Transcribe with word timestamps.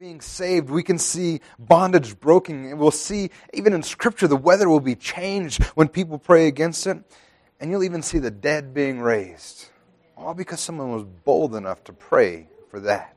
being 0.00 0.22
saved. 0.22 0.70
We 0.70 0.82
can 0.82 0.96
see 0.96 1.42
bondage 1.58 2.18
broken. 2.18 2.64
And 2.64 2.78
we'll 2.78 2.90
see, 2.90 3.28
even 3.52 3.74
in 3.74 3.82
Scripture, 3.82 4.26
the 4.26 4.34
weather 4.34 4.66
will 4.66 4.80
be 4.80 4.94
changed 4.94 5.62
when 5.74 5.88
people 5.88 6.16
pray 6.18 6.46
against 6.46 6.86
it. 6.86 6.96
And 7.60 7.70
you'll 7.70 7.84
even 7.84 8.00
see 8.00 8.18
the 8.18 8.30
dead 8.30 8.72
being 8.72 9.00
raised. 9.00 9.66
All 10.16 10.32
because 10.32 10.58
someone 10.58 10.90
was 10.90 11.04
bold 11.04 11.54
enough 11.54 11.84
to 11.84 11.92
pray 11.92 12.48
for 12.70 12.80
that. 12.80 13.14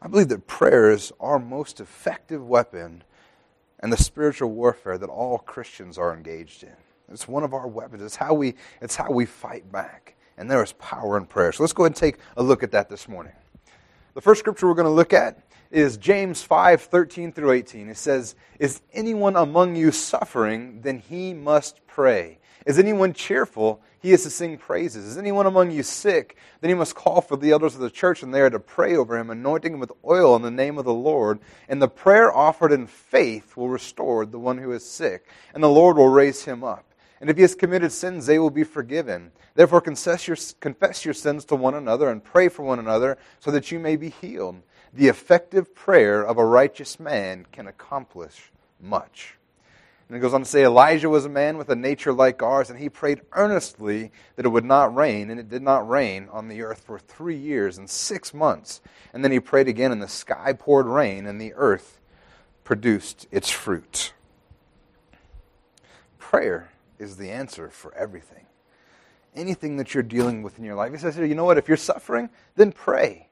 I 0.00 0.06
believe 0.06 0.28
that 0.28 0.46
prayer 0.46 0.92
is 0.92 1.10
our 1.18 1.40
most 1.40 1.80
effective 1.80 2.46
weapon 2.46 3.02
and 3.80 3.92
the 3.92 3.96
spiritual 3.96 4.52
warfare 4.52 4.96
that 4.96 5.10
all 5.10 5.38
Christians 5.38 5.98
are 5.98 6.14
engaged 6.14 6.62
in. 6.62 6.76
It's 7.08 7.26
one 7.26 7.42
of 7.42 7.52
our 7.52 7.66
weapons. 7.66 8.00
It's 8.04 8.14
how 8.14 8.32
we, 8.32 8.54
it's 8.80 8.94
how 8.94 9.10
we 9.10 9.26
fight 9.26 9.72
back. 9.72 10.14
And 10.36 10.48
there 10.48 10.62
is 10.62 10.72
power 10.74 11.16
in 11.16 11.26
prayer. 11.26 11.50
So 11.50 11.64
let's 11.64 11.72
go 11.72 11.82
ahead 11.82 11.90
and 11.90 11.96
take 11.96 12.18
a 12.36 12.44
look 12.44 12.62
at 12.62 12.70
that 12.70 12.88
this 12.88 13.08
morning. 13.08 13.32
The 14.14 14.20
first 14.20 14.40
scripture 14.40 14.66
we're 14.66 14.74
going 14.74 14.84
to 14.84 14.90
look 14.90 15.12
at 15.12 15.44
is 15.70 15.96
James 15.96 16.42
5 16.42 16.82
13 16.82 17.32
through 17.32 17.52
18. 17.52 17.88
It 17.88 17.96
says, 17.96 18.34
Is 18.58 18.80
anyone 18.92 19.36
among 19.36 19.76
you 19.76 19.92
suffering? 19.92 20.80
Then 20.80 20.98
he 20.98 21.34
must 21.34 21.86
pray. 21.86 22.38
Is 22.64 22.78
anyone 22.78 23.12
cheerful? 23.12 23.80
He 24.00 24.12
is 24.12 24.22
to 24.22 24.30
sing 24.30 24.58
praises. 24.58 25.04
Is 25.04 25.18
anyone 25.18 25.46
among 25.46 25.70
you 25.70 25.82
sick? 25.82 26.36
Then 26.60 26.70
he 26.70 26.74
must 26.74 26.94
call 26.94 27.20
for 27.20 27.36
the 27.36 27.50
elders 27.50 27.74
of 27.74 27.80
the 27.80 27.90
church, 27.90 28.22
and 28.22 28.32
they 28.32 28.40
are 28.40 28.50
to 28.50 28.60
pray 28.60 28.96
over 28.96 29.18
him, 29.18 29.30
anointing 29.30 29.74
him 29.74 29.80
with 29.80 29.92
oil 30.04 30.36
in 30.36 30.42
the 30.42 30.50
name 30.50 30.78
of 30.78 30.84
the 30.84 30.92
Lord. 30.92 31.40
And 31.68 31.82
the 31.82 31.88
prayer 31.88 32.34
offered 32.34 32.72
in 32.72 32.86
faith 32.86 33.56
will 33.56 33.68
restore 33.68 34.24
the 34.24 34.38
one 34.38 34.58
who 34.58 34.72
is 34.72 34.84
sick, 34.84 35.26
and 35.54 35.62
the 35.62 35.68
Lord 35.68 35.96
will 35.96 36.08
raise 36.08 36.44
him 36.44 36.62
up. 36.62 36.87
And 37.20 37.28
if 37.28 37.36
he 37.36 37.42
has 37.42 37.54
committed 37.54 37.92
sins, 37.92 38.26
they 38.26 38.38
will 38.38 38.50
be 38.50 38.64
forgiven. 38.64 39.32
Therefore, 39.54 39.80
confess 39.80 40.28
your, 40.28 40.36
confess 40.60 41.04
your 41.04 41.14
sins 41.14 41.44
to 41.46 41.56
one 41.56 41.74
another 41.74 42.08
and 42.10 42.22
pray 42.22 42.48
for 42.48 42.62
one 42.62 42.78
another 42.78 43.18
so 43.40 43.50
that 43.50 43.72
you 43.72 43.78
may 43.78 43.96
be 43.96 44.10
healed. 44.10 44.62
The 44.92 45.08
effective 45.08 45.74
prayer 45.74 46.22
of 46.22 46.38
a 46.38 46.44
righteous 46.44 47.00
man 47.00 47.46
can 47.50 47.66
accomplish 47.66 48.52
much. 48.80 49.34
And 50.08 50.16
it 50.16 50.20
goes 50.20 50.32
on 50.32 50.40
to 50.40 50.46
say 50.46 50.64
Elijah 50.64 51.10
was 51.10 51.26
a 51.26 51.30
man 51.30 51.58
with 51.58 51.68
a 51.68 51.76
nature 51.76 52.14
like 52.14 52.42
ours, 52.42 52.70
and 52.70 52.78
he 52.78 52.88
prayed 52.88 53.20
earnestly 53.32 54.10
that 54.36 54.46
it 54.46 54.48
would 54.48 54.64
not 54.64 54.94
rain, 54.94 55.28
and 55.28 55.38
it 55.38 55.50
did 55.50 55.60
not 55.60 55.86
rain 55.86 56.28
on 56.32 56.48
the 56.48 56.62
earth 56.62 56.80
for 56.80 56.98
three 56.98 57.36
years 57.36 57.76
and 57.76 57.90
six 57.90 58.32
months. 58.32 58.80
And 59.12 59.22
then 59.22 59.32
he 59.32 59.40
prayed 59.40 59.68
again, 59.68 59.92
and 59.92 60.00
the 60.00 60.08
sky 60.08 60.54
poured 60.54 60.86
rain, 60.86 61.26
and 61.26 61.38
the 61.38 61.52
earth 61.54 62.00
produced 62.64 63.26
its 63.30 63.50
fruit. 63.50 64.14
Prayer 66.18 66.70
is 66.98 67.16
the 67.16 67.30
answer 67.30 67.70
for 67.70 67.94
everything. 67.94 68.46
Anything 69.34 69.76
that 69.76 69.94
you're 69.94 70.02
dealing 70.02 70.42
with 70.42 70.58
in 70.58 70.64
your 70.64 70.74
life. 70.74 70.92
He 70.92 70.98
says 70.98 71.14
here, 71.14 71.24
you 71.24 71.34
know 71.34 71.44
what? 71.44 71.58
If 71.58 71.68
you're 71.68 71.76
suffering, 71.76 72.30
then 72.56 72.72
pray. 72.72 73.28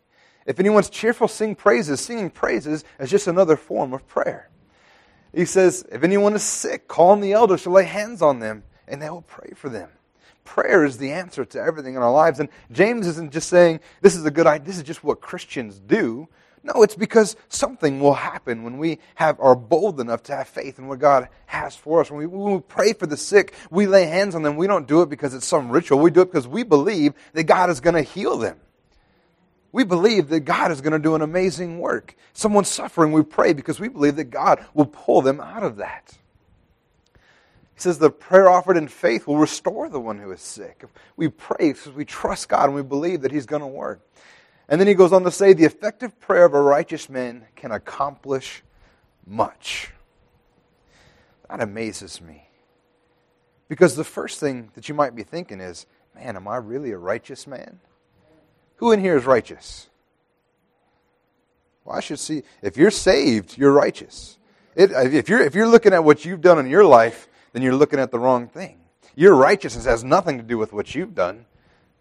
If 0.46 0.60
anyone's 0.60 0.88
cheerful, 0.88 1.26
sing 1.26 1.54
praises. 1.54 2.00
Singing 2.00 2.30
praises 2.30 2.84
is 3.00 3.10
just 3.10 3.26
another 3.26 3.56
form 3.56 3.92
of 3.92 4.06
prayer. 4.06 4.48
He 5.34 5.44
says, 5.44 5.84
if 5.90 6.02
anyone 6.04 6.34
is 6.34 6.42
sick, 6.42 6.86
call 6.86 7.10
on 7.10 7.20
the 7.20 7.32
elders 7.32 7.64
to 7.64 7.70
lay 7.70 7.84
hands 7.84 8.22
on 8.22 8.38
them, 8.40 8.62
and 8.86 9.02
they 9.02 9.10
will 9.10 9.22
pray 9.22 9.52
for 9.54 9.68
them. 9.68 9.90
Prayer 10.44 10.84
is 10.84 10.98
the 10.98 11.10
answer 11.10 11.44
to 11.44 11.60
everything 11.60 11.96
in 11.96 12.02
our 12.02 12.12
lives. 12.12 12.38
And 12.38 12.48
James 12.70 13.06
isn't 13.08 13.32
just 13.32 13.48
saying, 13.48 13.80
this 14.00 14.14
is 14.14 14.24
a 14.24 14.30
good 14.30 14.46
idea, 14.46 14.66
this 14.66 14.76
is 14.76 14.84
just 14.84 15.02
what 15.02 15.20
Christians 15.20 15.80
do. 15.80 16.28
No, 16.66 16.82
it's 16.82 16.96
because 16.96 17.36
something 17.48 18.00
will 18.00 18.14
happen 18.14 18.64
when 18.64 18.76
we 18.78 18.98
have, 19.14 19.38
are 19.38 19.54
bold 19.54 20.00
enough 20.00 20.24
to 20.24 20.34
have 20.34 20.48
faith 20.48 20.80
in 20.80 20.88
what 20.88 20.98
God 20.98 21.28
has 21.46 21.76
for 21.76 22.00
us. 22.00 22.10
When 22.10 22.18
we, 22.18 22.26
when 22.26 22.54
we 22.54 22.60
pray 22.60 22.92
for 22.92 23.06
the 23.06 23.16
sick, 23.16 23.54
we 23.70 23.86
lay 23.86 24.06
hands 24.06 24.34
on 24.34 24.42
them. 24.42 24.56
We 24.56 24.66
don't 24.66 24.88
do 24.88 25.00
it 25.02 25.08
because 25.08 25.32
it's 25.32 25.46
some 25.46 25.70
ritual. 25.70 26.00
We 26.00 26.10
do 26.10 26.22
it 26.22 26.24
because 26.24 26.48
we 26.48 26.64
believe 26.64 27.14
that 27.34 27.44
God 27.44 27.70
is 27.70 27.78
going 27.78 27.94
to 27.94 28.02
heal 28.02 28.36
them. 28.36 28.58
We 29.70 29.84
believe 29.84 30.28
that 30.30 30.40
God 30.40 30.72
is 30.72 30.80
going 30.80 30.92
to 30.92 30.98
do 30.98 31.14
an 31.14 31.22
amazing 31.22 31.78
work. 31.78 32.16
Someone's 32.32 32.68
suffering, 32.68 33.12
we 33.12 33.22
pray 33.22 33.52
because 33.52 33.78
we 33.78 33.86
believe 33.86 34.16
that 34.16 34.30
God 34.30 34.64
will 34.74 34.86
pull 34.86 35.22
them 35.22 35.40
out 35.40 35.62
of 35.62 35.76
that. 35.76 36.18
He 37.14 37.80
says 37.80 38.00
the 38.00 38.10
prayer 38.10 38.48
offered 38.48 38.76
in 38.76 38.88
faith 38.88 39.28
will 39.28 39.38
restore 39.38 39.88
the 39.88 40.00
one 40.00 40.18
who 40.18 40.32
is 40.32 40.40
sick. 40.40 40.84
We 41.14 41.28
pray 41.28 41.74
because 41.74 41.92
we 41.92 42.04
trust 42.04 42.48
God 42.48 42.64
and 42.64 42.74
we 42.74 42.82
believe 42.82 43.20
that 43.20 43.30
He's 43.30 43.46
going 43.46 43.62
to 43.62 43.68
work. 43.68 44.00
And 44.68 44.80
then 44.80 44.88
he 44.88 44.94
goes 44.94 45.12
on 45.12 45.22
to 45.22 45.30
say, 45.30 45.52
the 45.52 45.64
effective 45.64 46.18
prayer 46.18 46.44
of 46.44 46.54
a 46.54 46.60
righteous 46.60 47.08
man 47.08 47.46
can 47.54 47.70
accomplish 47.70 48.62
much. 49.26 49.90
That 51.48 51.60
amazes 51.60 52.20
me. 52.20 52.48
Because 53.68 53.94
the 53.94 54.04
first 54.04 54.40
thing 54.40 54.70
that 54.74 54.88
you 54.88 54.94
might 54.94 55.14
be 55.14 55.22
thinking 55.22 55.60
is, 55.60 55.86
man, 56.14 56.36
am 56.36 56.48
I 56.48 56.56
really 56.56 56.90
a 56.92 56.98
righteous 56.98 57.46
man? 57.46 57.80
Who 58.76 58.92
in 58.92 59.00
here 59.00 59.16
is 59.16 59.24
righteous? 59.24 59.88
Well, 61.84 61.96
I 61.96 62.00
should 62.00 62.18
see, 62.18 62.42
if 62.62 62.76
you're 62.76 62.90
saved, 62.90 63.56
you're 63.56 63.72
righteous. 63.72 64.38
It, 64.74 64.90
if, 64.90 65.28
you're, 65.28 65.40
if 65.40 65.54
you're 65.54 65.68
looking 65.68 65.92
at 65.92 66.04
what 66.04 66.24
you've 66.24 66.40
done 66.40 66.58
in 66.58 66.66
your 66.66 66.84
life, 66.84 67.28
then 67.52 67.62
you're 67.62 67.74
looking 67.74 68.00
at 68.00 68.10
the 68.10 68.18
wrong 68.18 68.48
thing. 68.48 68.80
Your 69.14 69.34
righteousness 69.34 69.86
has 69.86 70.04
nothing 70.04 70.36
to 70.36 70.42
do 70.42 70.58
with 70.58 70.72
what 70.72 70.94
you've 70.94 71.14
done 71.14 71.46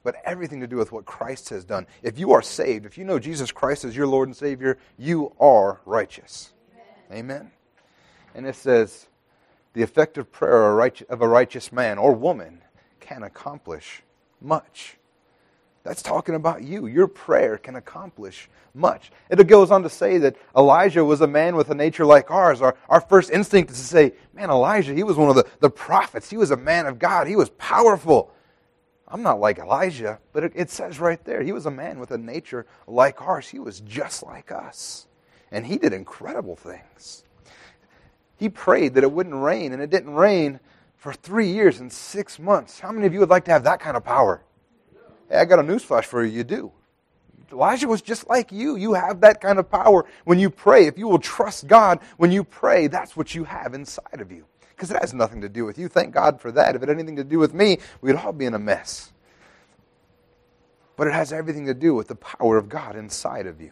but 0.05 0.15
everything 0.23 0.61
to 0.61 0.67
do 0.67 0.77
with 0.77 0.91
what 0.91 1.03
Christ 1.03 1.49
has 1.49 1.65
done. 1.65 1.87
If 2.03 2.19
you 2.19 2.31
are 2.31 2.41
saved, 2.43 2.85
if 2.85 2.95
you 2.95 3.03
know 3.03 3.17
Jesus 3.17 3.51
Christ 3.51 3.83
as 3.83 3.97
your 3.97 4.05
Lord 4.05 4.29
and 4.29 4.37
Savior, 4.37 4.77
you 4.97 5.33
are 5.39 5.81
righteous. 5.83 6.53
Amen. 7.11 7.31
Amen? 7.31 7.51
And 8.35 8.45
it 8.45 8.55
says, 8.55 9.07
the 9.73 9.81
effective 9.81 10.31
prayer 10.31 10.79
of 11.09 11.21
a 11.21 11.27
righteous 11.27 11.71
man 11.71 11.97
or 11.97 12.13
woman 12.13 12.61
can 12.99 13.23
accomplish 13.23 14.03
much. 14.39 14.97
That's 15.83 16.03
talking 16.03 16.35
about 16.35 16.61
you. 16.61 16.85
Your 16.85 17.07
prayer 17.07 17.57
can 17.57 17.75
accomplish 17.75 18.47
much. 18.75 19.11
It 19.31 19.43
goes 19.47 19.71
on 19.71 19.81
to 19.83 19.89
say 19.89 20.19
that 20.19 20.35
Elijah 20.55 21.03
was 21.03 21.21
a 21.21 21.27
man 21.27 21.55
with 21.55 21.71
a 21.71 21.75
nature 21.75 22.05
like 22.05 22.29
ours. 22.29 22.61
Our, 22.61 22.77
our 22.89 23.01
first 23.01 23.31
instinct 23.31 23.71
is 23.71 23.79
to 23.79 23.83
say, 23.83 24.13
man, 24.35 24.51
Elijah, 24.51 24.93
he 24.93 25.03
was 25.03 25.17
one 25.17 25.29
of 25.29 25.35
the, 25.35 25.47
the 25.61 25.69
prophets. 25.69 26.29
He 26.29 26.37
was 26.37 26.51
a 26.51 26.57
man 26.57 26.85
of 26.85 26.99
God. 26.99 27.27
He 27.27 27.35
was 27.35 27.49
powerful. 27.51 28.31
I'm 29.07 29.21
not 29.21 29.39
like 29.39 29.59
Elijah, 29.59 30.19
but 30.33 30.43
it, 30.43 30.51
it, 30.55 30.69
says 30.71 30.99
right 30.99 31.23
there, 31.25 31.43
he 31.43 31.51
was 31.51 31.65
a 31.65 31.71
man 31.71 31.99
with 31.99 32.11
a 32.11 32.17
nature 32.17 32.65
like 32.87 33.21
ours. 33.21 33.47
He 33.47 33.59
was 33.59 33.79
just 33.81 34.23
like 34.23 34.51
us. 34.51 35.05
And 35.51 35.65
he 35.65 35.77
did 35.77 35.93
incredible 35.93 36.55
things. 36.55 37.23
He 38.37 38.49
prayed 38.49 38.95
that 38.95 39.03
it 39.03 39.11
wouldn't 39.11 39.35
rain, 39.35 39.73
and 39.73 39.81
it 39.81 39.91
didn't 39.91 40.13
rain 40.15 40.59
for 40.97 41.13
three 41.13 41.49
years 41.51 41.79
and 41.79 41.93
six 41.93 42.39
months. 42.39 42.79
How 42.79 42.91
many 42.91 43.05
of 43.05 43.13
you 43.13 43.19
would 43.19 43.29
like 43.29 43.45
to 43.45 43.51
have 43.51 43.63
that 43.65 43.79
kind 43.79 43.95
of 43.95 44.03
power? 44.03 44.41
Hey, 45.29 45.37
I 45.37 45.45
got 45.45 45.59
a 45.59 45.63
newsflash 45.63 46.05
for 46.05 46.25
you. 46.25 46.37
You 46.37 46.43
do. 46.43 46.71
Elijah 47.51 47.87
was 47.87 48.01
just 48.01 48.27
like 48.27 48.51
you. 48.51 48.75
You 48.75 48.93
have 48.93 49.21
that 49.21 49.39
kind 49.39 49.59
of 49.59 49.69
power 49.69 50.05
when 50.25 50.39
you 50.39 50.49
pray. 50.49 50.87
If 50.87 50.97
you 50.97 51.07
will 51.07 51.19
trust 51.19 51.67
God 51.67 51.99
when 52.17 52.31
you 52.31 52.43
pray, 52.43 52.87
that's 52.87 53.15
what 53.15 53.35
you 53.35 53.43
have 53.43 53.75
inside 53.75 54.19
of 54.19 54.31
you 54.31 54.45
because 54.75 54.91
it 54.91 54.97
has 54.99 55.13
nothing 55.13 55.41
to 55.41 55.49
do 55.49 55.65
with 55.65 55.77
you. 55.77 55.87
Thank 55.87 56.13
God 56.13 56.41
for 56.41 56.51
that. 56.51 56.75
If 56.75 56.83
it 56.83 56.89
had 56.89 56.97
anything 56.97 57.15
to 57.15 57.23
do 57.23 57.39
with 57.39 57.53
me, 57.53 57.79
we'd 58.01 58.15
all 58.15 58.33
be 58.33 58.45
in 58.45 58.53
a 58.53 58.59
mess. 58.59 59.11
But 60.97 61.07
it 61.07 61.13
has 61.13 61.31
everything 61.31 61.65
to 61.65 61.73
do 61.73 61.93
with 61.93 62.07
the 62.07 62.15
power 62.15 62.57
of 62.57 62.69
God 62.69 62.95
inside 62.95 63.47
of 63.47 63.61
you. 63.61 63.71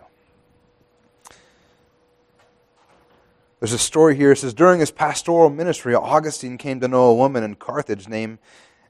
There's 3.59 3.73
a 3.73 3.77
story 3.77 4.15
here. 4.15 4.31
It 4.31 4.37
says, 4.37 4.53
During 4.53 4.79
his 4.79 4.91
pastoral 4.91 5.49
ministry, 5.49 5.95
Augustine 5.95 6.57
came 6.57 6.79
to 6.81 6.87
know 6.87 7.05
a 7.05 7.13
woman 7.13 7.43
in 7.43 7.55
Carthage 7.55 8.09
named 8.09 8.39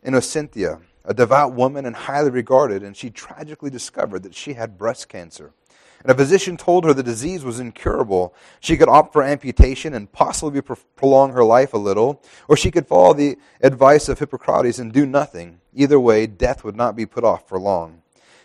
Innocentia, 0.03 0.81
a 1.05 1.13
devout 1.13 1.53
woman 1.53 1.85
and 1.85 1.95
highly 1.95 2.31
regarded, 2.31 2.81
and 2.81 2.97
she 2.97 3.11
tragically 3.11 3.69
discovered 3.69 4.23
that 4.23 4.33
she 4.33 4.53
had 4.53 4.77
breast 4.77 5.09
cancer 5.09 5.53
and 6.03 6.11
a 6.11 6.15
physician 6.15 6.57
told 6.57 6.83
her 6.83 6.93
the 6.93 7.01
disease 7.01 7.45
was 7.45 7.59
incurable. 7.59 8.35
She 8.59 8.75
could 8.75 8.89
opt 8.89 9.13
for 9.13 9.23
amputation 9.23 9.93
and 9.93 10.11
possibly 10.11 10.61
prolong 10.61 11.31
her 11.31 11.43
life 11.43 11.73
a 11.73 11.77
little, 11.77 12.21
or 12.49 12.57
she 12.57 12.71
could 12.71 12.87
follow 12.87 13.13
the 13.13 13.37
advice 13.61 14.09
of 14.09 14.19
Hippocrates 14.19 14.79
and 14.79 14.91
do 14.91 15.05
nothing. 15.05 15.61
Either 15.73 15.99
way, 15.99 16.27
death 16.27 16.63
would 16.63 16.75
not 16.75 16.95
be 16.95 17.05
put 17.05 17.23
off 17.23 17.47
for 17.47 17.57
long. 17.57 18.01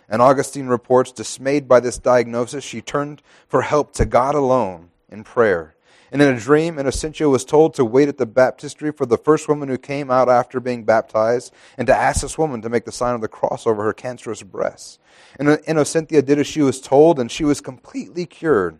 And 0.08 0.22
Augustine 0.22 0.69
reports, 0.69 1.12
dismayed 1.12 1.69
by 1.69 1.80
this 1.80 1.98
diagnosis, 1.98 2.64
she 2.64 2.80
turned 2.80 3.22
for 3.48 3.62
help 3.62 3.92
to 3.94 4.06
God 4.06 4.34
alone 4.34 4.90
in 5.11 5.25
prayer. 5.25 5.75
And 6.10 6.22
in 6.22 6.34
a 6.34 6.40
dream, 6.40 6.78
Innocentia 6.78 7.28
was 7.28 7.44
told 7.44 7.75
to 7.75 7.84
wait 7.84 8.08
at 8.08 8.16
the 8.16 8.26
baptistry 8.26 8.93
for 8.93 9.05
the 9.05 9.19
first 9.19 9.49
woman 9.49 9.69
who 9.69 9.76
came 9.76 10.10
out 10.10 10.28
after 10.28 10.58
being 10.58 10.84
baptized, 10.84 11.52
and 11.76 11.87
to 11.87 11.94
ask 11.94 12.22
this 12.22 12.38
woman 12.38 12.62
to 12.62 12.70
make 12.70 12.84
the 12.84 12.93
sign 12.93 13.14
of 13.14 13.20
the 13.20 13.28
cross 13.28 13.66
over 13.66 13.84
her 13.84 13.93
cancerous 13.93 14.43
breasts. 14.43 14.99
And 15.38 15.49
Innocentia 15.49 16.22
did 16.22 16.38
as 16.38 16.46
she 16.46 16.62
was 16.62 16.81
told, 16.81 17.19
and 17.19 17.31
she 17.31 17.44
was 17.44 17.60
completely 17.60 18.25
cured. 18.25 18.78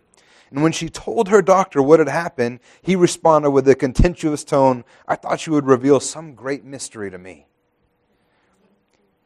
And 0.51 0.63
when 0.63 0.73
she 0.73 0.89
told 0.89 1.29
her 1.29 1.43
doctor 1.43 1.83
what 1.83 1.99
had 1.99 2.09
happened, 2.09 2.61
he 2.81 2.97
responded 2.97 3.51
with 3.51 3.69
a 3.69 3.75
contemptuous 3.75 4.45
tone, 4.45 4.85
I 5.07 5.17
thought 5.17 5.47
you 5.47 5.53
would 5.53 5.67
reveal 5.67 6.01
some 6.01 6.35
great 6.35 6.65
mystery 6.65 7.11
to 7.11 7.19
me. 7.19 7.47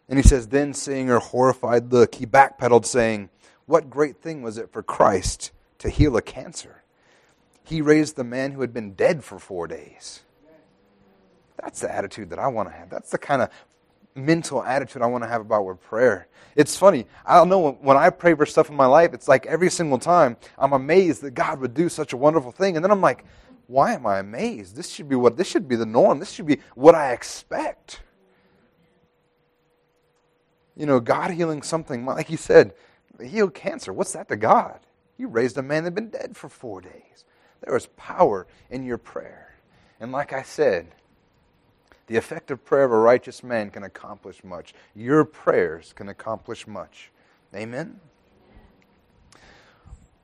And 0.09 0.19
he 0.19 0.29
says, 0.29 0.49
Then 0.49 0.75
seeing 0.75 1.07
her 1.07 1.21
horrified 1.21 1.93
look, 1.93 2.17
he 2.17 2.27
backpedaled, 2.27 2.85
saying, 2.85 3.31
What 3.67 3.89
great 3.89 4.17
thing 4.21 4.43
was 4.43 4.59
it 4.59 4.73
for 4.73 4.83
Christ 4.83 5.53
to 5.79 5.89
heal 5.89 6.17
a 6.17 6.23
cancer? 6.23 6.82
He 7.65 7.81
raised 7.81 8.17
the 8.17 8.25
man 8.25 8.53
who 8.53 8.61
had 8.61 8.73
been 8.73 8.95
dead 8.95 9.23
for 9.25 9.39
four 9.39 9.67
days. 9.67 10.23
That's 11.61 11.81
the 11.81 11.95
attitude 11.95 12.31
that 12.31 12.39
I 12.39 12.49
want 12.49 12.69
to 12.69 12.75
have. 12.75 12.91
That's 12.91 13.11
the 13.11 13.19
kind 13.19 13.43
of 13.43 13.51
mental 14.15 14.63
attitude 14.63 15.03
I 15.03 15.07
want 15.07 15.25
to 15.25 15.29
have 15.29 15.41
about 15.41 15.81
prayer. 15.81 16.29
It's 16.57 16.77
funny. 16.77 17.07
I 17.25 17.37
don't 17.37 17.49
know 17.49 17.73
when 17.81 17.97
I 17.97 18.11
pray 18.11 18.35
for 18.35 18.45
stuff 18.45 18.69
in 18.69 18.77
my 18.77 18.87
life, 18.87 19.15
it's 19.15 19.29
like 19.29 19.47
every 19.47 19.71
single 19.71 19.99
time 19.99 20.37
I'm 20.59 20.73
amazed 20.73 21.23
that 21.23 21.33
God 21.33 21.61
would 21.61 21.75
do 21.75 21.89
such 21.89 22.13
a 22.13 22.17
wonderful 22.17 22.53
thing. 22.53 22.77
And 22.77 22.85
then 22.85 22.91
I'm 22.91 23.01
like, 23.01 23.25
why 23.69 23.95
am 23.95 24.07
I 24.07 24.19
amazed? 24.19 24.77
This 24.77 24.91
should 24.91 25.09
be 25.09 25.17
what 25.17 25.37
this 25.37 25.47
should 25.47 25.69
be 25.69 25.77
the 25.77 25.87
norm. 25.87 26.19
This 26.19 26.33
should 26.33 26.47
be 26.47 26.59
what 26.75 26.95
I 26.95 27.13
expect. 27.13 28.01
You 30.77 30.87
know, 30.87 31.01
God 31.01 31.31
healing 31.31 31.63
something, 31.63 32.05
like 32.05 32.29
he 32.29 32.37
said, 32.37 32.75
healed 33.23 33.55
cancer. 33.55 33.93
What's 33.93 34.13
that 34.13 34.29
to 34.29 34.37
God? 34.37 34.81
You 35.17 35.29
raised 35.29 35.57
a 35.57 35.63
man 35.63 35.85
that 35.85 35.89
had 35.89 35.95
been 35.95 36.11
dead 36.11 36.37
for 36.37 36.49
four 36.49 36.81
days. 36.81 37.25
There 37.65 37.77
is 37.77 37.87
power 37.97 38.47
in 38.71 38.85
your 38.85 38.99
prayer. 38.99 39.55
And 40.01 40.13
like 40.13 40.33
I 40.33 40.43
said, 40.43 40.89
the 42.07 42.17
effective 42.17 42.65
prayer 42.65 42.85
of 42.85 42.93
a 42.93 42.99
righteous 42.99 43.43
man 43.43 43.71
can 43.71 43.85
accomplish 43.85 44.43
much. 44.45 44.75
Your 44.95 45.25
prayers 45.25 45.93
can 45.93 46.09
accomplish 46.09 46.67
much. 46.67 47.11
Amen? 47.55 48.01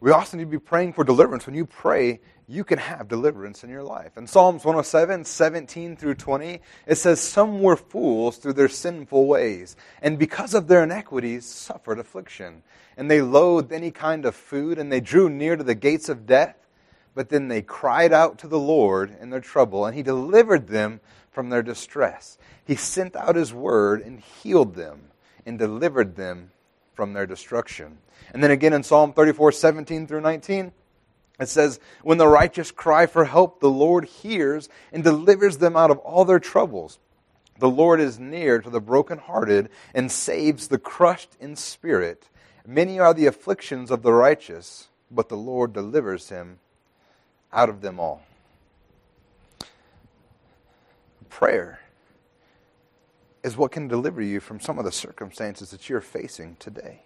We 0.01 0.11
also 0.13 0.37
need 0.37 0.45
to 0.45 0.51
be 0.51 0.59
praying 0.59 0.93
for 0.93 1.05
deliverance. 1.05 1.47
When 1.47 1.57
you 1.57 1.67
pray, 1.67 2.21
you 2.47 2.65
can 2.65 2.79
have 2.79 3.09
deliverance 3.09 3.65
in 3.65 3.71
your 3.71 3.83
life. 3.83 4.17
In 4.17 4.27
Psalms 4.27 4.65
107, 4.65 5.25
17 5.25 5.97
through 5.97 6.15
20, 6.15 6.61
it 6.87 6.95
says, 6.95 7.21
Some 7.21 7.61
were 7.61 7.77
fools 7.77 8.39
through 8.39 8.55
their 8.55 8.69
sinful 8.69 9.27
ways, 9.27 9.77
and 10.01 10.19
because 10.19 10.55
of 10.55 10.69
their 10.69 10.85
iniquities 10.85 11.45
suffered 11.47 11.99
affliction. 11.99 12.63
And 12.97 13.11
they 13.11 13.23
loathed 13.23 13.73
any 13.73 13.91
kind 13.91 14.25
of 14.25 14.35
food, 14.35 14.79
and 14.79 14.91
they 14.91 15.01
drew 15.01 15.29
near 15.29 15.57
to 15.57 15.65
the 15.65 15.75
gates 15.75 16.09
of 16.09 16.27
death. 16.27 16.57
But 17.19 17.31
then 17.31 17.49
they 17.49 17.63
cried 17.63 18.13
out 18.13 18.39
to 18.39 18.47
the 18.47 18.61
Lord 18.61 19.13
in 19.21 19.31
their 19.31 19.41
trouble, 19.41 19.85
and 19.85 19.97
He 19.97 20.05
delivered 20.05 20.69
them 20.69 21.01
from 21.33 21.51
their 21.51 21.65
distress. 21.65 22.39
He 22.65 22.77
sent 22.77 23.17
out 23.17 23.35
His 23.35 23.53
word 23.53 24.03
and 24.03 24.21
healed 24.21 24.77
them 24.77 25.09
and 25.45 25.59
delivered 25.59 26.15
them 26.15 26.53
from 26.95 27.15
their 27.15 27.27
destruction. 27.27 27.99
And 28.33 28.41
then 28.41 28.53
again 28.53 28.73
in 28.73 28.85
Psalm 28.85 29.13
34, 29.13 29.51
17 29.51 30.07
through 30.07 30.21
19, 30.21 30.71
it 31.41 31.49
says, 31.49 31.81
When 32.05 32.19
the 32.19 32.29
righteous 32.29 32.71
cry 32.71 33.07
for 33.07 33.25
help, 33.25 33.59
the 33.59 33.69
Lord 33.69 34.05
hears 34.05 34.69
and 34.93 35.03
delivers 35.03 35.57
them 35.57 35.77
out 35.77 35.91
of 35.91 35.99
all 35.99 36.25
their 36.25 36.39
troubles. 36.39 37.01
The 37.59 37.69
Lord 37.69 37.99
is 37.99 38.21
near 38.21 38.61
to 38.61 38.71
the 38.71 38.81
brokenhearted 38.81 39.71
and 39.93 40.13
saves 40.13 40.69
the 40.69 40.79
crushed 40.79 41.37
in 41.41 41.57
spirit. 41.57 42.29
Many 42.65 43.01
are 43.01 43.13
the 43.13 43.27
afflictions 43.27 43.91
of 43.91 44.03
the 44.03 44.13
righteous, 44.13 44.87
but 45.11 45.29
the 45.29 45.37
Lord 45.37 45.73
delivers 45.73 46.29
him 46.29 46.61
out 47.53 47.69
of 47.69 47.81
them 47.81 47.99
all. 48.01 48.23
Prayer 51.29 51.81
is 53.43 53.57
what 53.57 53.73
can 53.73 53.89
deliver 53.89 54.21
you 54.21 54.41
from 54.41 54.61
some 54.61 54.79
of 54.79 54.85
the 54.85 54.93
circumstances 54.93 55.71
that 55.71 55.89
you're 55.89 56.01
facing 56.01 56.57
today. 56.57 57.03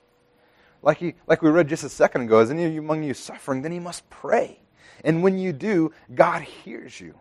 Like, 0.82 0.98
he, 0.98 1.14
like 1.26 1.42
we 1.42 1.50
read 1.50 1.68
just 1.68 1.84
a 1.84 1.88
second 1.88 2.22
ago, 2.22 2.40
is 2.40 2.50
any 2.50 2.64
of 2.64 2.72
you 2.72 2.80
among 2.80 3.02
you 3.04 3.14
suffering, 3.14 3.62
then 3.62 3.72
you 3.72 3.80
must 3.80 4.08
pray. 4.10 4.58
And 5.04 5.22
when 5.22 5.38
you 5.38 5.52
do, 5.52 5.92
God 6.14 6.42
hears 6.42 7.00
you. 7.00 7.18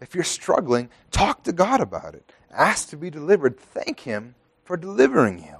If 0.00 0.14
you're 0.14 0.24
struggling, 0.24 0.90
talk 1.10 1.44
to 1.44 1.52
God 1.52 1.80
about 1.80 2.14
it. 2.14 2.32
Ask 2.50 2.88
to 2.90 2.96
be 2.96 3.10
delivered. 3.10 3.58
Thank 3.58 4.00
Him 4.00 4.34
for 4.64 4.76
delivering 4.76 5.38
you. 5.38 5.58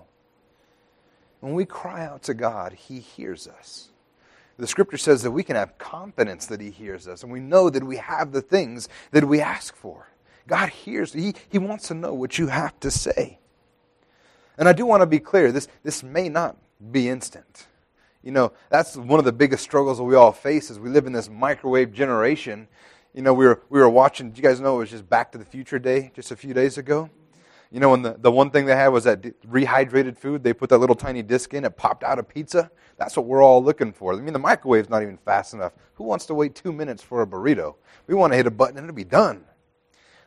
When 1.40 1.54
we 1.54 1.64
cry 1.64 2.04
out 2.04 2.22
to 2.24 2.34
God, 2.34 2.72
He 2.72 2.98
hears 2.98 3.46
us. 3.46 3.88
The 4.58 4.66
scripture 4.66 4.96
says 4.96 5.22
that 5.22 5.30
we 5.30 5.42
can 5.42 5.56
have 5.56 5.76
confidence 5.78 6.46
that 6.46 6.60
He 6.60 6.70
hears 6.70 7.06
us, 7.06 7.22
and 7.22 7.30
we 7.30 7.40
know 7.40 7.68
that 7.68 7.84
we 7.84 7.98
have 7.98 8.32
the 8.32 8.40
things 8.40 8.88
that 9.10 9.24
we 9.24 9.40
ask 9.40 9.76
for. 9.76 10.08
God 10.46 10.70
hears, 10.70 11.12
He, 11.12 11.34
he 11.48 11.58
wants 11.58 11.88
to 11.88 11.94
know 11.94 12.14
what 12.14 12.38
you 12.38 12.46
have 12.46 12.78
to 12.80 12.90
say. 12.90 13.38
And 14.58 14.68
I 14.68 14.72
do 14.72 14.86
want 14.86 15.02
to 15.02 15.06
be 15.06 15.18
clear 15.18 15.52
this, 15.52 15.68
this 15.82 16.02
may 16.02 16.28
not 16.28 16.56
be 16.90 17.08
instant. 17.08 17.66
You 18.22 18.32
know, 18.32 18.52
that's 18.70 18.96
one 18.96 19.18
of 19.18 19.24
the 19.24 19.32
biggest 19.32 19.62
struggles 19.62 19.98
that 19.98 20.04
we 20.04 20.14
all 20.14 20.32
face 20.32 20.70
as 20.70 20.80
we 20.80 20.88
live 20.88 21.06
in 21.06 21.12
this 21.12 21.28
microwave 21.28 21.92
generation. 21.92 22.66
You 23.14 23.22
know, 23.22 23.34
we 23.34 23.46
were, 23.46 23.62
we 23.68 23.78
were 23.78 23.88
watching, 23.88 24.30
do 24.30 24.38
you 24.38 24.42
guys 24.42 24.58
know 24.58 24.76
it 24.76 24.78
was 24.78 24.90
just 24.90 25.08
Back 25.08 25.32
to 25.32 25.38
the 25.38 25.44
Future 25.44 25.78
Day 25.78 26.10
just 26.14 26.30
a 26.30 26.36
few 26.36 26.52
days 26.54 26.78
ago? 26.78 27.10
You 27.70 27.80
know, 27.80 27.94
and 27.94 28.04
the, 28.04 28.16
the 28.18 28.30
one 28.30 28.50
thing 28.50 28.66
they 28.66 28.76
had 28.76 28.88
was 28.88 29.04
that 29.04 29.22
rehydrated 29.42 30.16
food. 30.16 30.42
They 30.42 30.52
put 30.52 30.70
that 30.70 30.78
little 30.78 30.96
tiny 30.96 31.22
disc 31.22 31.52
in, 31.52 31.64
it 31.64 31.76
popped 31.76 32.04
out 32.04 32.18
a 32.18 32.22
pizza. 32.22 32.70
That's 32.96 33.16
what 33.16 33.26
we're 33.26 33.42
all 33.42 33.62
looking 33.62 33.92
for. 33.92 34.14
I 34.14 34.16
mean, 34.16 34.32
the 34.32 34.38
microwave's 34.38 34.88
not 34.88 35.02
even 35.02 35.18
fast 35.18 35.52
enough. 35.52 35.72
Who 35.94 36.04
wants 36.04 36.26
to 36.26 36.34
wait 36.34 36.54
two 36.54 36.72
minutes 36.72 37.02
for 37.02 37.22
a 37.22 37.26
burrito? 37.26 37.74
We 38.06 38.14
want 38.14 38.32
to 38.32 38.36
hit 38.36 38.46
a 38.46 38.50
button 38.50 38.78
and 38.78 38.84
it'll 38.84 38.96
be 38.96 39.04
done. 39.04 39.44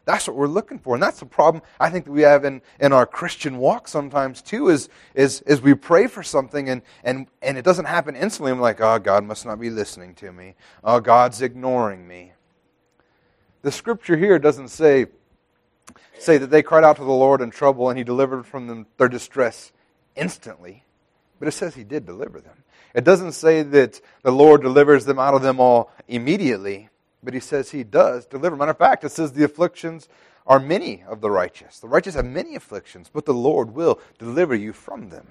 That's 0.06 0.28
what 0.28 0.36
we're 0.36 0.48
looking 0.48 0.80
for. 0.80 0.96
And 0.96 1.04
that's 1.04 1.20
the 1.20 1.26
problem 1.26 1.64
I 1.80 1.90
think 1.90 2.06
that 2.06 2.12
we 2.12 2.22
have 2.22 2.44
in, 2.44 2.62
in 2.80 2.94
our 2.94 3.06
Christian 3.06 3.58
walk 3.58 3.88
sometimes 3.88 4.42
too, 4.42 4.70
is, 4.70 4.90
is, 5.14 5.42
is 5.42 5.62
we 5.62 5.76
pray 5.76 6.08
for 6.08 6.24
something 6.24 6.70
and, 6.70 6.82
and, 7.04 7.28
and 7.42 7.58
it 7.58 7.66
doesn't 7.66 7.86
happen 7.86 8.16
instantly. 8.16 8.52
I'm 8.52 8.60
like, 8.60 8.82
oh, 8.82 8.98
God 9.00 9.24
must 9.24 9.46
not 9.46 9.60
be 9.60 9.70
listening 9.70 10.16
to 10.16 10.32
me. 10.32 10.56
Oh, 10.84 11.00
God's 11.00 11.42
ignoring 11.42 12.08
me. 12.08 12.34
The 13.62 13.72
scripture 13.72 14.18
here 14.18 14.40
doesn't 14.40 14.70
say, 14.70 15.08
say 16.18 16.38
that 16.38 16.50
they 16.50 16.64
cried 16.64 16.84
out 16.84 16.98
to 16.98 17.04
the 17.04 17.12
Lord 17.12 17.42
in 17.42 17.52
trouble 17.52 17.90
and 17.90 17.98
he 17.98 18.04
delivered 18.04 18.46
from 18.46 18.68
them 18.68 18.88
their 18.98 19.10
distress 19.10 19.72
instantly. 20.16 20.84
But 21.40 21.48
it 21.48 21.52
says 21.52 21.76
he 21.76 21.84
did 21.84 22.06
deliver 22.06 22.42
them. 22.42 22.64
It 22.94 23.04
doesn't 23.04 23.34
say 23.34 23.62
that 23.62 24.02
the 24.24 24.32
Lord 24.32 24.62
delivers 24.62 25.06
them 25.06 25.20
out 25.20 25.34
of 25.34 25.42
them 25.42 25.60
all 25.60 25.92
immediately. 26.08 26.90
But 27.24 27.34
he 27.34 27.40
says 27.40 27.72
he 27.72 27.84
does 27.84 28.26
deliver. 28.26 28.56
Matter 28.56 28.72
of 28.72 28.78
fact, 28.78 29.04
it 29.04 29.12
says 29.12 29.34
the 29.34 29.44
afflictions 29.44 30.08
are 30.48 30.60
many 30.60 31.04
of 31.08 31.22
the 31.22 31.30
righteous. 31.30 31.80
The 31.80 31.88
righteous 31.88 32.16
have 32.16 32.26
many 32.26 32.56
afflictions, 32.56 33.10
but 33.12 33.26
the 33.26 33.34
Lord 33.34 33.76
will 33.76 34.00
deliver 34.18 34.56
you 34.56 34.74
from 34.74 35.10
them. 35.10 35.28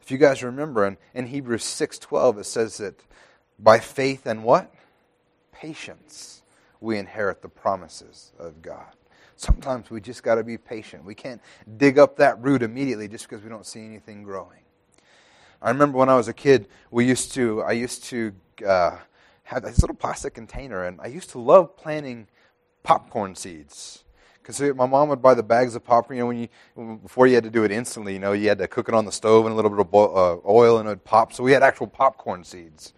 If 0.00 0.10
you 0.10 0.16
guys 0.16 0.42
remember 0.42 0.86
in, 0.86 0.96
in 1.12 1.26
Hebrews 1.26 1.64
6:12 1.64 2.38
it 2.38 2.44
says 2.44 2.78
that 2.78 2.94
by 3.58 3.78
faith 3.78 4.24
and 4.24 4.42
what? 4.42 4.72
Patience 5.52 6.42
we 6.80 6.98
inherit 6.98 7.42
the 7.42 7.48
promises 7.48 8.32
of 8.38 8.62
God. 8.62 8.94
Sometimes 9.36 9.90
we 9.90 10.00
just 10.00 10.22
got 10.22 10.34
to 10.34 10.44
be 10.44 10.58
patient. 10.58 11.04
We 11.04 11.14
can't 11.14 11.40
dig 11.76 11.98
up 11.98 12.16
that 12.16 12.42
root 12.42 12.62
immediately 12.62 13.06
just 13.08 13.28
because 13.28 13.42
we 13.42 13.48
don't 13.48 13.66
see 13.66 13.84
anything 13.84 14.24
growing. 14.24 14.58
I 15.62 15.70
remember 15.70 15.98
when 15.98 16.08
I 16.08 16.16
was 16.16 16.28
a 16.28 16.32
kid, 16.32 16.68
we 16.90 17.04
used 17.04 17.32
to 17.32 17.62
I 17.62 17.72
used 17.72 18.04
to 18.04 18.32
uh, 18.66 18.98
had 19.42 19.64
this 19.64 19.80
little 19.80 19.96
plastic 19.96 20.34
container, 20.34 20.84
and 20.84 21.00
I 21.00 21.06
used 21.06 21.30
to 21.30 21.38
love 21.38 21.76
planting 21.76 22.28
popcorn 22.82 23.34
seeds. 23.34 24.04
Because 24.42 24.60
my 24.76 24.86
mom 24.86 25.08
would 25.10 25.20
buy 25.20 25.34
the 25.34 25.42
bags 25.42 25.74
of 25.74 25.84
popcorn. 25.84 26.16
You 26.16 26.22
know, 26.22 26.26
when 26.28 26.38
you 26.38 26.98
before 27.02 27.26
you 27.26 27.34
had 27.34 27.44
to 27.44 27.50
do 27.50 27.64
it 27.64 27.70
instantly, 27.70 28.14
you 28.14 28.18
know, 28.18 28.32
you 28.32 28.48
had 28.48 28.58
to 28.58 28.68
cook 28.68 28.88
it 28.88 28.94
on 28.94 29.04
the 29.04 29.12
stove 29.12 29.46
and 29.46 29.52
a 29.52 29.56
little 29.56 29.70
bit 29.70 29.80
of 29.80 29.94
uh, 29.94 30.38
oil, 30.48 30.78
and 30.78 30.88
it 30.88 30.90
would 30.90 31.04
pop. 31.04 31.32
So 31.32 31.42
we 31.42 31.52
had 31.52 31.62
actual 31.62 31.86
popcorn 31.86 32.44
seeds, 32.44 32.94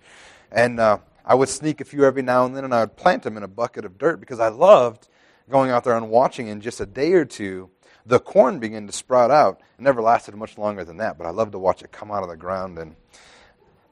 and 0.53 0.79
uh, 0.81 0.99
I 1.25 1.35
would 1.35 1.49
sneak 1.49 1.81
a 1.81 1.85
few 1.85 2.05
every 2.05 2.23
now 2.23 2.45
and 2.45 2.57
then, 2.57 2.65
and 2.65 2.75
I 2.75 2.81
would 2.81 2.97
plant 2.97 3.23
them 3.23 3.37
in 3.37 3.43
a 3.43 3.49
bucket 3.49 3.85
of 3.85 3.99
dirt 3.99 4.21
because 4.21 4.41
I 4.41 4.49
loved 4.49 5.09
going 5.49 5.71
out 5.71 5.85
there 5.85 5.97
and 5.97 6.11
watching. 6.11 6.49
In 6.49 6.61
just 6.61 6.81
a 6.81 6.87
day 6.87 7.13
or 7.13 7.25
two, 7.25 7.71
the 8.07 8.19
corn 8.19 8.59
began 8.59 8.87
to 8.87 8.93
sprout 8.93 9.31
out. 9.31 9.61
It 9.79 9.83
never 9.83 10.01
lasted 10.01 10.35
much 10.35 10.59
longer 10.59 10.85
than 10.85 10.99
that, 10.99 11.19
but 11.19 11.27
I 11.27 11.31
loved 11.31 11.53
to 11.53 11.59
watch 11.59 11.83
it 11.83 11.93
come 11.93 12.11
out 12.11 12.23
of 12.23 12.29
the 12.29 12.37
ground. 12.37 12.79
And 12.79 12.97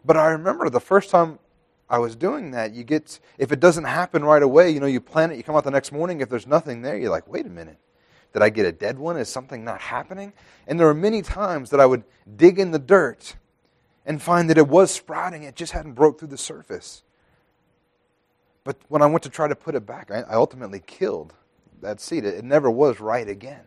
but 0.04 0.16
I 0.16 0.28
remember 0.28 0.70
the 0.70 0.80
first 0.80 1.10
time 1.10 1.38
I 1.90 1.98
was 1.98 2.16
doing 2.16 2.52
that, 2.52 2.74
you 2.74 2.84
get, 2.84 3.18
if 3.38 3.50
it 3.50 3.60
doesn't 3.60 3.84
happen 3.84 4.24
right 4.24 4.42
away, 4.42 4.70
you 4.70 4.80
know, 4.80 4.86
you 4.86 5.00
plant 5.00 5.32
it, 5.32 5.36
you 5.36 5.42
come 5.42 5.56
out 5.56 5.64
the 5.64 5.70
next 5.70 5.92
morning, 5.92 6.20
if 6.20 6.28
there's 6.28 6.46
nothing 6.46 6.82
there, 6.82 6.98
you're 6.98 7.10
like, 7.10 7.28
wait 7.28 7.46
a 7.46 7.50
minute. 7.50 7.78
Did 8.32 8.42
I 8.42 8.50
get 8.50 8.66
a 8.66 8.72
dead 8.72 8.98
one? 8.98 9.16
Is 9.16 9.28
something 9.28 9.64
not 9.64 9.80
happening? 9.80 10.34
And 10.66 10.78
there 10.78 10.86
were 10.86 10.94
many 10.94 11.22
times 11.22 11.70
that 11.70 11.80
I 11.80 11.86
would 11.86 12.04
dig 12.36 12.58
in 12.58 12.72
the 12.72 12.78
dirt 12.78 13.36
and 14.04 14.20
find 14.20 14.50
that 14.50 14.58
it 14.58 14.68
was 14.68 14.90
sprouting, 14.90 15.42
it 15.42 15.54
just 15.54 15.72
hadn't 15.72 15.92
broke 15.92 16.18
through 16.18 16.28
the 16.28 16.38
surface. 16.38 17.02
But 18.68 18.76
when 18.88 19.00
I 19.00 19.06
went 19.06 19.22
to 19.22 19.30
try 19.30 19.48
to 19.48 19.56
put 19.56 19.76
it 19.76 19.86
back, 19.86 20.10
I 20.10 20.24
ultimately 20.34 20.82
killed 20.86 21.32
that 21.80 22.02
seed. 22.02 22.26
It 22.26 22.44
never 22.44 22.70
was 22.70 23.00
right 23.00 23.26
again. 23.26 23.62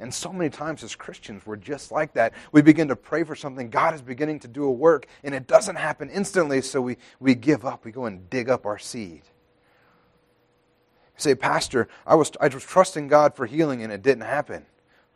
And 0.00 0.14
so 0.14 0.32
many 0.32 0.48
times 0.48 0.82
as 0.82 0.94
Christians, 0.94 1.42
we're 1.44 1.56
just 1.56 1.92
like 1.92 2.14
that. 2.14 2.32
We 2.50 2.62
begin 2.62 2.88
to 2.88 2.96
pray 2.96 3.24
for 3.24 3.36
something. 3.36 3.68
God 3.68 3.92
is 3.92 4.00
beginning 4.00 4.40
to 4.40 4.48
do 4.48 4.64
a 4.64 4.70
work, 4.70 5.06
and 5.22 5.34
it 5.34 5.46
doesn't 5.46 5.76
happen 5.76 6.08
instantly, 6.08 6.62
so 6.62 6.80
we, 6.80 6.96
we 7.20 7.34
give 7.34 7.66
up. 7.66 7.84
We 7.84 7.92
go 7.92 8.06
and 8.06 8.30
dig 8.30 8.48
up 8.48 8.64
our 8.64 8.78
seed. 8.78 9.20
You 9.20 11.18
say, 11.18 11.34
Pastor, 11.34 11.86
I 12.06 12.14
was, 12.14 12.32
I 12.40 12.48
was 12.48 12.64
trusting 12.64 13.08
God 13.08 13.34
for 13.36 13.44
healing, 13.44 13.82
and 13.82 13.92
it 13.92 14.00
didn't 14.00 14.24
happen. 14.24 14.64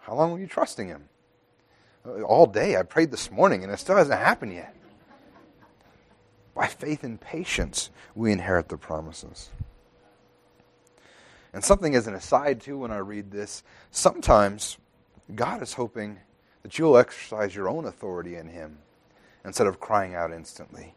How 0.01 0.15
long 0.15 0.33
were 0.33 0.41
you 0.41 0.47
trusting 0.47 0.89
Him? 0.89 1.09
Uh, 2.05 2.21
all 2.21 2.45
day. 2.45 2.77
I 2.77 2.83
prayed 2.83 3.11
this 3.11 3.31
morning, 3.31 3.65
and 3.65 3.73
it 3.73 3.79
still 3.79 3.97
hasn't 3.97 4.21
happened 4.21 4.53
yet. 4.53 4.77
By 6.55 6.67
faith 6.67 7.03
and 7.03 7.21
patience, 7.21 7.91
we 8.15 8.33
inherit 8.33 8.69
the 8.69 8.77
promises. 8.77 9.51
And 11.53 11.65
something 11.65 11.95
as 11.95 12.07
an 12.07 12.15
aside, 12.15 12.61
too, 12.61 12.79
when 12.79 12.91
I 12.91 12.99
read 12.99 13.31
this, 13.31 13.63
sometimes 13.91 14.79
God 15.35 15.63
is 15.63 15.75
hoping 15.75 16.19
that 16.63 16.79
you'll 16.79 16.97
exercise 16.97 17.55
your 17.55 17.69
own 17.69 17.85
authority 17.85 18.37
in 18.37 18.49
Him 18.49 18.79
instead 19.45 19.67
of 19.67 19.81
crying 19.81 20.15
out 20.15 20.33
instantly. 20.33 20.95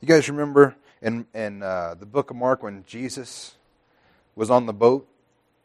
You 0.00 0.08
guys 0.08 0.28
remember 0.28 0.76
in, 1.02 1.26
in 1.34 1.62
uh, 1.62 1.94
the 1.98 2.06
book 2.06 2.30
of 2.30 2.36
Mark 2.36 2.62
when 2.62 2.84
Jesus 2.86 3.54
was 4.34 4.50
on 4.50 4.66
the 4.66 4.72
boat 4.72 5.08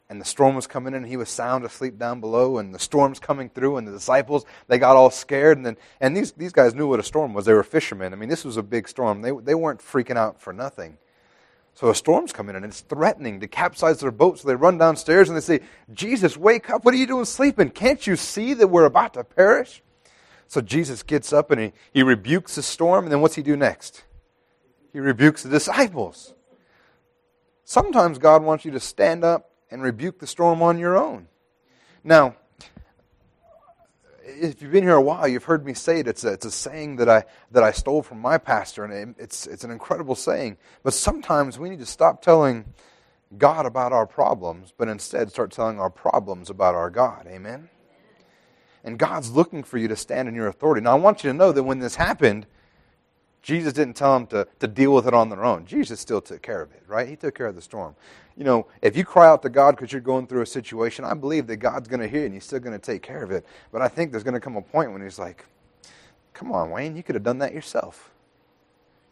and 0.09 0.19
the 0.19 0.25
storm 0.25 0.55
was 0.55 0.65
coming 0.65 0.93
in. 0.93 1.03
And 1.03 1.07
he 1.07 1.17
was 1.17 1.29
sound 1.29 1.63
asleep 1.63 1.99
down 1.99 2.19
below. 2.19 2.57
And 2.57 2.73
the 2.73 2.79
storm's 2.79 3.19
coming 3.19 3.49
through. 3.49 3.77
And 3.77 3.87
the 3.87 3.91
disciples 3.91 4.45
they 4.67 4.79
got 4.79 4.95
all 4.95 5.11
scared. 5.11 5.57
And 5.57 5.65
then 5.65 5.77
and 6.01 6.17
these, 6.17 6.31
these 6.31 6.51
guys 6.51 6.73
knew 6.73 6.87
what 6.87 6.99
a 6.99 7.03
storm 7.03 7.33
was. 7.33 7.45
They 7.45 7.53
were 7.53 7.63
fishermen. 7.63 8.11
I 8.11 8.15
mean 8.15 8.29
this 8.29 8.43
was 8.43 8.57
a 8.57 8.63
big 8.63 8.87
storm. 8.87 9.21
They, 9.21 9.31
they 9.31 9.55
weren't 9.55 9.79
freaking 9.79 10.17
out 10.17 10.41
for 10.41 10.51
nothing. 10.51 10.97
So 11.75 11.89
a 11.89 11.95
storm's 11.95 12.33
coming 12.33 12.55
in. 12.55 12.63
And 12.63 12.71
it's 12.71 12.81
threatening. 12.81 13.39
To 13.39 13.47
capsize 13.47 13.99
their 13.99 14.11
boat 14.11 14.39
so 14.39 14.47
they 14.47 14.55
run 14.55 14.79
downstairs 14.79 15.29
and 15.29 15.37
they 15.37 15.41
say 15.41 15.59
jesus 15.93 16.35
wake 16.35 16.69
up. 16.71 16.83
What 16.83 16.95
are 16.95 16.97
you 16.97 17.07
doing 17.07 17.25
sleeping? 17.25 17.69
Can't 17.69 18.05
you 18.07 18.15
see 18.15 18.55
that 18.55 18.67
we're 18.67 18.85
about 18.85 19.13
to 19.13 19.23
perish? 19.23 19.83
So 20.47 20.59
jesus 20.59 21.03
gets 21.03 21.31
up 21.31 21.51
and 21.51 21.61
he, 21.61 21.73
he 21.93 22.01
rebukes 22.01 22.55
the 22.55 22.63
storm. 22.63 23.05
And 23.05 23.11
then 23.11 23.21
what's 23.21 23.35
he 23.35 23.43
do 23.43 23.55
next? 23.55 24.03
He 24.91 24.99
rebukes 24.99 25.43
the 25.43 25.49
disciples. 25.49 26.33
Sometimes 27.63 28.17
god 28.17 28.41
wants 28.41 28.65
you 28.65 28.71
to 28.71 28.79
stand 28.79 29.23
up 29.23 29.48
and 29.71 29.81
rebuke 29.81 30.19
the 30.19 30.27
storm 30.27 30.61
on 30.61 30.77
your 30.77 30.97
own. 30.97 31.27
Now, 32.03 32.35
if 34.23 34.61
you've 34.61 34.71
been 34.71 34.83
here 34.83 34.95
a 34.95 35.01
while, 35.01 35.27
you've 35.27 35.43
heard 35.43 35.65
me 35.65 35.73
say 35.73 35.99
it. 35.99 36.07
It's 36.07 36.23
a, 36.23 36.33
it's 36.33 36.45
a 36.45 36.51
saying 36.51 36.97
that 36.97 37.09
I, 37.09 37.23
that 37.51 37.63
I 37.63 37.71
stole 37.71 38.03
from 38.03 38.19
my 38.19 38.37
pastor, 38.37 38.85
and 38.85 39.15
it's, 39.17 39.47
it's 39.47 39.63
an 39.63 39.71
incredible 39.71 40.15
saying. 40.15 40.57
But 40.83 40.93
sometimes 40.93 41.57
we 41.57 41.69
need 41.69 41.79
to 41.79 41.85
stop 41.85 42.21
telling 42.21 42.65
God 43.37 43.65
about 43.65 43.91
our 43.93 44.05
problems, 44.05 44.73
but 44.75 44.87
instead 44.87 45.29
start 45.31 45.51
telling 45.51 45.79
our 45.79 45.89
problems 45.89 46.49
about 46.49 46.75
our 46.75 46.89
God. 46.89 47.27
Amen? 47.27 47.69
And 48.83 48.97
God's 48.97 49.31
looking 49.31 49.63
for 49.63 49.77
you 49.77 49.87
to 49.87 49.95
stand 49.95 50.27
in 50.27 50.35
your 50.35 50.47
authority. 50.47 50.81
Now, 50.81 50.91
I 50.91 50.99
want 50.99 51.23
you 51.23 51.31
to 51.31 51.37
know 51.37 51.51
that 51.51 51.63
when 51.63 51.79
this 51.79 51.95
happened, 51.95 52.47
Jesus 53.41 53.73
didn't 53.73 53.95
tell 53.95 54.13
them 54.13 54.27
to, 54.27 54.47
to 54.59 54.67
deal 54.67 54.93
with 54.93 55.07
it 55.07 55.13
on 55.13 55.29
their 55.29 55.45
own. 55.45 55.65
Jesus 55.65 55.99
still 55.99 56.21
took 56.21 56.41
care 56.41 56.61
of 56.61 56.71
it, 56.71 56.83
right? 56.87 57.07
He 57.07 57.15
took 57.15 57.35
care 57.35 57.47
of 57.47 57.55
the 57.55 57.61
storm. 57.61 57.95
You 58.35 58.43
know, 58.43 58.67
if 58.81 58.97
you 58.97 59.05
cry 59.05 59.27
out 59.27 59.41
to 59.43 59.49
God 59.49 59.75
because 59.75 59.91
you're 59.91 60.01
going 60.01 60.27
through 60.27 60.41
a 60.41 60.45
situation, 60.45 61.05
I 61.05 61.13
believe 61.13 61.47
that 61.47 61.57
God's 61.57 61.87
going 61.87 62.01
to 62.01 62.07
hear 62.07 62.25
and 62.25 62.33
He's 62.33 62.43
still 62.43 62.59
going 62.59 62.77
to 62.77 62.83
take 62.83 63.01
care 63.01 63.23
of 63.23 63.31
it. 63.31 63.45
But 63.71 63.81
I 63.81 63.87
think 63.87 64.11
there's 64.11 64.23
going 64.23 64.33
to 64.33 64.39
come 64.39 64.55
a 64.55 64.61
point 64.61 64.91
when 64.91 65.01
He's 65.01 65.19
like, 65.19 65.45
come 66.33 66.51
on, 66.51 66.69
Wayne, 66.69 66.95
you 66.95 67.03
could 67.03 67.15
have 67.15 67.23
done 67.23 67.39
that 67.39 67.53
yourself. 67.53 68.11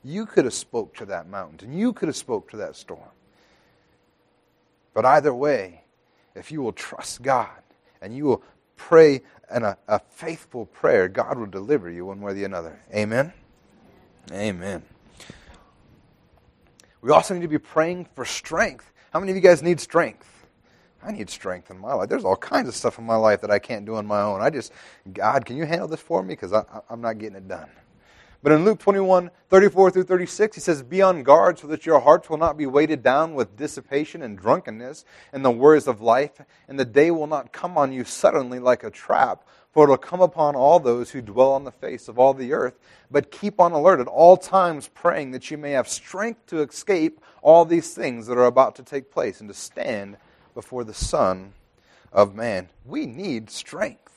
You 0.03 0.25
could 0.25 0.45
have 0.45 0.53
spoke 0.53 0.95
to 0.97 1.05
that 1.05 1.27
mountain. 1.27 1.69
And 1.69 1.79
you 1.79 1.93
could 1.93 2.07
have 2.07 2.15
spoke 2.15 2.49
to 2.51 2.57
that 2.57 2.75
storm. 2.75 3.09
But 4.93 5.05
either 5.05 5.33
way, 5.33 5.83
if 6.35 6.51
you 6.51 6.61
will 6.61 6.73
trust 6.73 7.21
God 7.21 7.49
and 8.01 8.15
you 8.15 8.25
will 8.25 8.43
pray 8.77 9.21
and 9.49 9.63
a, 9.63 9.77
a 9.87 9.99
faithful 9.99 10.65
prayer, 10.65 11.07
God 11.07 11.37
will 11.37 11.47
deliver 11.47 11.89
you 11.89 12.05
one 12.05 12.21
way 12.21 12.31
or 12.31 12.35
the 12.35 12.45
other. 12.45 12.79
Amen. 12.93 13.33
Amen. 14.31 14.83
We 17.01 17.11
also 17.11 17.33
need 17.33 17.41
to 17.41 17.47
be 17.47 17.57
praying 17.57 18.07
for 18.15 18.25
strength. 18.25 18.91
How 19.11 19.19
many 19.19 19.31
of 19.31 19.35
you 19.35 19.41
guys 19.41 19.63
need 19.63 19.79
strength? 19.79 20.27
I 21.01 21.11
need 21.11 21.29
strength 21.29 21.71
in 21.71 21.77
my 21.79 21.93
life. 21.93 22.09
There's 22.09 22.25
all 22.25 22.35
kinds 22.35 22.67
of 22.67 22.75
stuff 22.75 22.97
in 22.97 23.05
my 23.05 23.15
life 23.15 23.41
that 23.41 23.51
I 23.51 23.59
can't 23.59 23.85
do 23.85 23.95
on 23.95 24.05
my 24.05 24.21
own. 24.21 24.41
I 24.41 24.49
just, 24.49 24.73
God, 25.13 25.45
can 25.45 25.55
you 25.55 25.65
handle 25.65 25.87
this 25.87 26.01
for 26.01 26.21
me? 26.21 26.29
Because 26.33 26.51
I'm 26.89 27.01
not 27.01 27.17
getting 27.17 27.37
it 27.37 27.47
done. 27.47 27.69
But 28.43 28.51
in 28.51 28.63
Luke 28.63 28.79
21, 28.79 29.31
34 29.49 29.91
through 29.91 30.03
36, 30.03 30.55
he 30.55 30.61
says, 30.61 30.83
Be 30.83 31.01
on 31.01 31.23
guard 31.23 31.59
so 31.59 31.67
that 31.67 31.85
your 31.85 31.99
hearts 31.99 32.29
will 32.29 32.37
not 32.37 32.57
be 32.57 32.65
weighted 32.65 33.01
down 33.03 33.33
with 33.33 33.57
dissipation 33.57 34.21
and 34.21 34.37
drunkenness 34.37 35.05
and 35.33 35.43
the 35.43 35.51
worries 35.51 35.87
of 35.87 36.01
life, 36.01 36.41
and 36.67 36.79
the 36.79 36.85
day 36.85 37.11
will 37.11 37.27
not 37.27 37.51
come 37.51 37.77
on 37.77 37.91
you 37.91 38.03
suddenly 38.03 38.59
like 38.59 38.83
a 38.83 38.91
trap 38.91 39.43
for 39.77 39.85
it 39.85 39.89
will 39.89 39.97
come 39.97 40.21
upon 40.21 40.55
all 40.55 40.79
those 40.79 41.11
who 41.11 41.21
dwell 41.21 41.51
on 41.51 41.63
the 41.63 41.71
face 41.71 42.07
of 42.07 42.17
all 42.17 42.33
the 42.33 42.51
earth. 42.51 42.79
But 43.11 43.29
keep 43.29 43.59
on 43.59 43.73
alert 43.73 43.99
at 43.99 44.07
all 44.07 44.35
times, 44.35 44.87
praying 44.87 45.29
that 45.33 45.51
you 45.51 45.57
may 45.59 45.69
have 45.69 45.87
strength 45.87 46.47
to 46.47 46.61
escape 46.61 47.21
all 47.43 47.63
these 47.63 47.93
things 47.93 48.25
that 48.25 48.39
are 48.39 48.45
about 48.47 48.75
to 48.77 48.83
take 48.83 49.11
place 49.11 49.39
and 49.39 49.47
to 49.49 49.53
stand 49.53 50.17
before 50.55 50.83
the 50.83 50.95
Son 50.95 51.53
of 52.11 52.33
Man. 52.33 52.69
We 52.85 53.05
need 53.05 53.51
strength. 53.51 54.16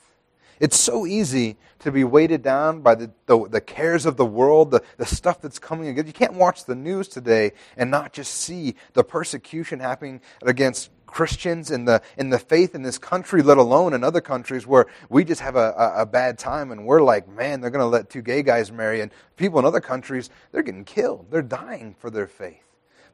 It's 0.61 0.79
so 0.79 1.07
easy 1.07 1.57
to 1.81 1.91
be 1.91 2.05
weighted 2.05 2.43
down 2.43 2.83
by 2.83 2.95
the, 2.95 3.11
the, 3.25 3.49
the, 3.49 3.61
cares 3.63 4.05
of 4.05 4.19
the 4.19 4.27
world, 4.27 4.71
the, 4.71 4.83
the 4.99 5.07
stuff 5.07 5.41
that's 5.41 5.59
coming 5.59 5.89
against. 5.89 6.07
You 6.07 6.13
can't 6.13 6.35
watch 6.35 6.67
the 6.67 6.75
news 6.75 7.09
today 7.09 7.53
and 7.79 7.91
not 7.91 8.13
just 8.13 8.35
see 8.35 8.75
the 8.93 9.03
persecution 9.03 9.81
happening 9.81 10.21
against 10.43 10.91
Christians 11.07 11.71
in 11.71 11.87
the, 11.87 12.03
in 12.19 12.29
the 12.29 12.39
faith 12.39 12.75
in 12.75 12.83
this 12.83 12.99
country, 12.99 13.43
let 13.43 13.57
alone 13.57 13.95
in 13.95 14.05
other 14.05 14.21
countries 14.21 14.67
where 14.67 14.87
we 15.09 15.25
just 15.25 15.41
have 15.41 15.57
a, 15.57 15.73
a, 15.77 16.03
a 16.03 16.07
bad 16.07 16.39
time 16.39 16.73
and 16.73 16.85
we're 16.85 17.03
like, 17.03 17.27
man, 17.27 17.63
they're 17.63 17.71
going 17.71 17.81
to 17.81 17.87
let 17.87 18.11
two 18.11 18.21
gay 18.21 18.43
guys 18.43 18.71
marry. 18.71 19.01
And 19.01 19.11
people 19.37 19.59
in 19.59 19.65
other 19.65 19.81
countries, 19.81 20.29
they're 20.53 20.63
getting 20.63 20.85
killed. 20.85 21.27
They're 21.31 21.41
dying 21.41 21.97
for 21.99 22.11
their 22.11 22.27
faith. 22.27 22.63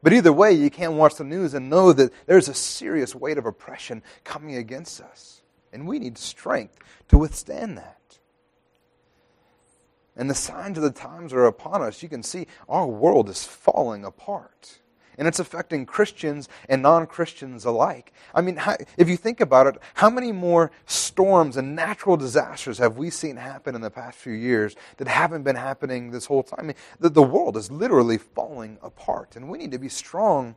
But 0.03 0.11
either 0.11 0.33
way, 0.33 0.51
you 0.51 0.69
can't 0.69 0.93
watch 0.93 1.15
the 1.15 1.23
news 1.23 1.53
and 1.53 1.69
know 1.69 1.93
that 1.93 2.11
there's 2.25 2.49
a 2.49 2.53
serious 2.53 3.15
weight 3.15 3.37
of 3.37 3.45
oppression 3.45 4.03
coming 4.25 4.57
against 4.57 5.01
us. 5.01 5.36
And 5.73 5.87
we 5.87 5.99
need 5.99 6.17
strength 6.17 6.77
to 7.09 7.17
withstand 7.17 7.77
that. 7.77 8.19
And 10.15 10.29
the 10.29 10.35
signs 10.35 10.77
of 10.77 10.83
the 10.83 10.91
times 10.91 11.33
are 11.33 11.45
upon 11.45 11.81
us. 11.81 12.01
You 12.01 12.09
can 12.09 12.23
see 12.23 12.47
our 12.67 12.87
world 12.87 13.29
is 13.29 13.43
falling 13.43 14.03
apart 14.03 14.79
and 15.17 15.27
it's 15.27 15.39
affecting 15.39 15.85
Christians 15.85 16.47
and 16.69 16.81
non 16.81 17.07
Christians 17.07 17.65
alike. 17.65 18.13
I 18.33 18.41
mean, 18.41 18.61
if 18.97 19.09
you 19.09 19.17
think 19.17 19.41
about 19.41 19.67
it, 19.67 19.77
how 19.95 20.09
many 20.09 20.31
more 20.31 20.71
storms 20.85 21.57
and 21.57 21.75
natural 21.75 22.17
disasters 22.17 22.77
have 22.77 22.97
we 22.97 23.09
seen 23.09 23.37
happen 23.37 23.75
in 23.75 23.81
the 23.81 23.89
past 23.89 24.17
few 24.17 24.33
years 24.33 24.75
that 24.97 25.07
haven't 25.07 25.43
been 25.43 25.55
happening 25.55 26.11
this 26.11 26.25
whole 26.25 26.43
time? 26.43 26.59
I 26.59 26.63
mean, 26.63 26.75
the, 26.99 27.09
the 27.09 27.23
world 27.23 27.57
is 27.57 27.71
literally 27.71 28.17
falling 28.17 28.77
apart, 28.81 29.35
and 29.35 29.49
we 29.49 29.57
need 29.57 29.71
to 29.71 29.79
be 29.79 29.89
strong 29.89 30.55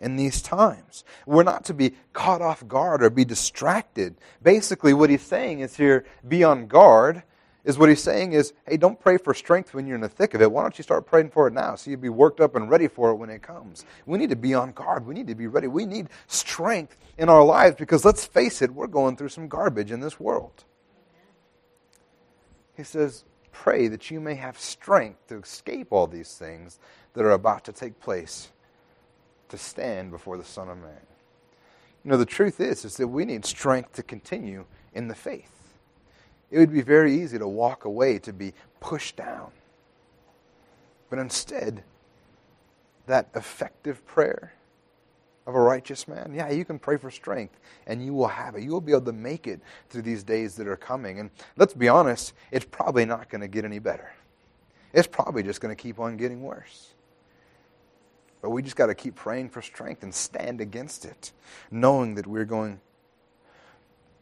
in 0.00 0.16
these 0.16 0.42
times. 0.42 1.04
We're 1.26 1.42
not 1.42 1.64
to 1.66 1.74
be 1.74 1.94
caught 2.12 2.42
off 2.42 2.66
guard 2.66 3.02
or 3.02 3.10
be 3.10 3.24
distracted. 3.24 4.16
Basically, 4.42 4.92
what 4.92 5.10
he's 5.10 5.22
saying 5.22 5.60
is 5.60 5.76
here 5.76 6.04
be 6.26 6.44
on 6.44 6.66
guard 6.66 7.22
is 7.64 7.76
what 7.76 7.88
he's 7.88 8.02
saying 8.02 8.32
is, 8.32 8.54
hey, 8.66 8.76
don't 8.76 8.98
pray 8.98 9.18
for 9.18 9.34
strength 9.34 9.74
when 9.74 9.86
you're 9.86 9.96
in 9.96 10.00
the 10.00 10.08
thick 10.08 10.32
of 10.32 10.40
it. 10.40 10.50
Why 10.50 10.62
don't 10.62 10.78
you 10.78 10.82
start 10.82 11.06
praying 11.06 11.30
for 11.30 11.48
it 11.48 11.52
now 11.52 11.74
so 11.74 11.90
you'll 11.90 12.00
be 12.00 12.08
worked 12.08 12.40
up 12.40 12.56
and 12.56 12.70
ready 12.70 12.88
for 12.88 13.10
it 13.10 13.16
when 13.16 13.28
it 13.28 13.42
comes? 13.42 13.84
We 14.06 14.16
need 14.16 14.30
to 14.30 14.36
be 14.36 14.54
on 14.54 14.72
guard. 14.72 15.06
We 15.06 15.14
need 15.14 15.26
to 15.26 15.34
be 15.34 15.48
ready. 15.48 15.66
We 15.66 15.84
need 15.84 16.08
strength 16.28 16.96
in 17.18 17.28
our 17.28 17.44
lives 17.44 17.76
because 17.76 18.04
let's 18.04 18.24
face 18.24 18.62
it, 18.62 18.72
we're 18.72 18.86
going 18.86 19.16
through 19.16 19.28
some 19.28 19.48
garbage 19.48 19.90
in 19.90 20.00
this 20.00 20.18
world. 20.18 20.64
He 22.76 22.84
says, 22.84 23.24
pray 23.52 23.88
that 23.88 24.10
you 24.10 24.20
may 24.20 24.36
have 24.36 24.58
strength 24.58 25.26
to 25.26 25.38
escape 25.38 25.88
all 25.90 26.06
these 26.06 26.34
things 26.34 26.78
that 27.12 27.24
are 27.24 27.32
about 27.32 27.64
to 27.64 27.72
take 27.72 28.00
place 28.00 28.50
to 29.48 29.58
stand 29.58 30.10
before 30.10 30.36
the 30.36 30.44
Son 30.44 30.68
of 30.68 30.78
Man. 30.78 31.06
You 32.04 32.10
know, 32.10 32.16
the 32.16 32.26
truth 32.26 32.60
is, 32.60 32.84
is 32.84 32.96
that 32.96 33.08
we 33.08 33.24
need 33.24 33.44
strength 33.44 33.92
to 33.94 34.02
continue 34.02 34.64
in 34.94 35.08
the 35.08 35.14
faith 35.14 35.58
it 36.50 36.58
would 36.58 36.72
be 36.72 36.82
very 36.82 37.14
easy 37.20 37.38
to 37.38 37.46
walk 37.46 37.84
away, 37.84 38.18
to 38.20 38.32
be 38.32 38.54
pushed 38.80 39.16
down. 39.16 39.50
But 41.10 41.18
instead, 41.18 41.82
that 43.06 43.28
effective 43.34 44.04
prayer 44.06 44.52
of 45.46 45.54
a 45.54 45.60
righteous 45.60 46.06
man, 46.06 46.32
yeah, 46.34 46.50
you 46.50 46.64
can 46.64 46.78
pray 46.78 46.96
for 46.96 47.10
strength 47.10 47.58
and 47.86 48.04
you 48.04 48.12
will 48.14 48.28
have 48.28 48.54
it. 48.54 48.62
You 48.62 48.70
will 48.70 48.80
be 48.80 48.92
able 48.92 49.06
to 49.06 49.12
make 49.12 49.46
it 49.46 49.60
through 49.88 50.02
these 50.02 50.22
days 50.22 50.56
that 50.56 50.66
are 50.66 50.76
coming. 50.76 51.20
And 51.20 51.30
let's 51.56 51.74
be 51.74 51.88
honest, 51.88 52.34
it's 52.50 52.66
probably 52.66 53.04
not 53.04 53.30
going 53.30 53.40
to 53.40 53.48
get 53.48 53.64
any 53.64 53.78
better. 53.78 54.12
It's 54.92 55.06
probably 55.06 55.42
just 55.42 55.60
going 55.60 55.74
to 55.74 55.80
keep 55.80 55.98
on 55.98 56.16
getting 56.16 56.42
worse. 56.42 56.94
But 58.40 58.50
we 58.50 58.62
just 58.62 58.76
got 58.76 58.86
to 58.86 58.94
keep 58.94 59.16
praying 59.16 59.50
for 59.50 59.62
strength 59.62 60.02
and 60.02 60.14
stand 60.14 60.60
against 60.60 61.04
it, 61.04 61.32
knowing 61.70 62.14
that 62.14 62.26
we're 62.26 62.44
going 62.44 62.80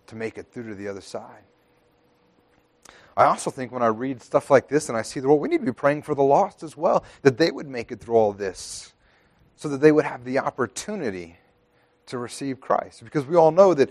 to 0.06 0.16
make 0.16 0.38
it 0.38 0.46
through 0.50 0.68
to 0.68 0.75
the 0.75 0.88
other 0.88 1.00
side. 1.00 1.42
I 3.16 3.25
also 3.25 3.50
think 3.50 3.73
when 3.73 3.82
I 3.82 3.87
read 3.87 4.23
stuff 4.23 4.50
like 4.50 4.68
this 4.68 4.88
and 4.88 4.96
I 4.96 5.02
see 5.02 5.20
the 5.20 5.28
world, 5.28 5.40
we 5.40 5.49
need 5.49 5.61
to 5.61 5.64
be 5.64 5.73
praying 5.73 6.02
for 6.02 6.14
the 6.14 6.23
lost 6.23 6.62
as 6.62 6.76
well, 6.76 7.04
that 7.23 7.38
they 7.38 7.50
would 7.50 7.68
make 7.68 7.90
it 7.90 8.00
through 8.00 8.16
all 8.16 8.32
this, 8.32 8.92
so 9.56 9.68
that 9.68 9.80
they 9.80 9.92
would 9.92 10.04
have 10.04 10.25
the 10.25 10.38
opportunity 10.38 11.37
to 12.06 12.18
receive 12.18 12.61
Christ. 12.61 13.02
Because 13.04 13.25
we 13.25 13.37
all 13.37 13.50
know 13.50 13.75
that 13.75 13.90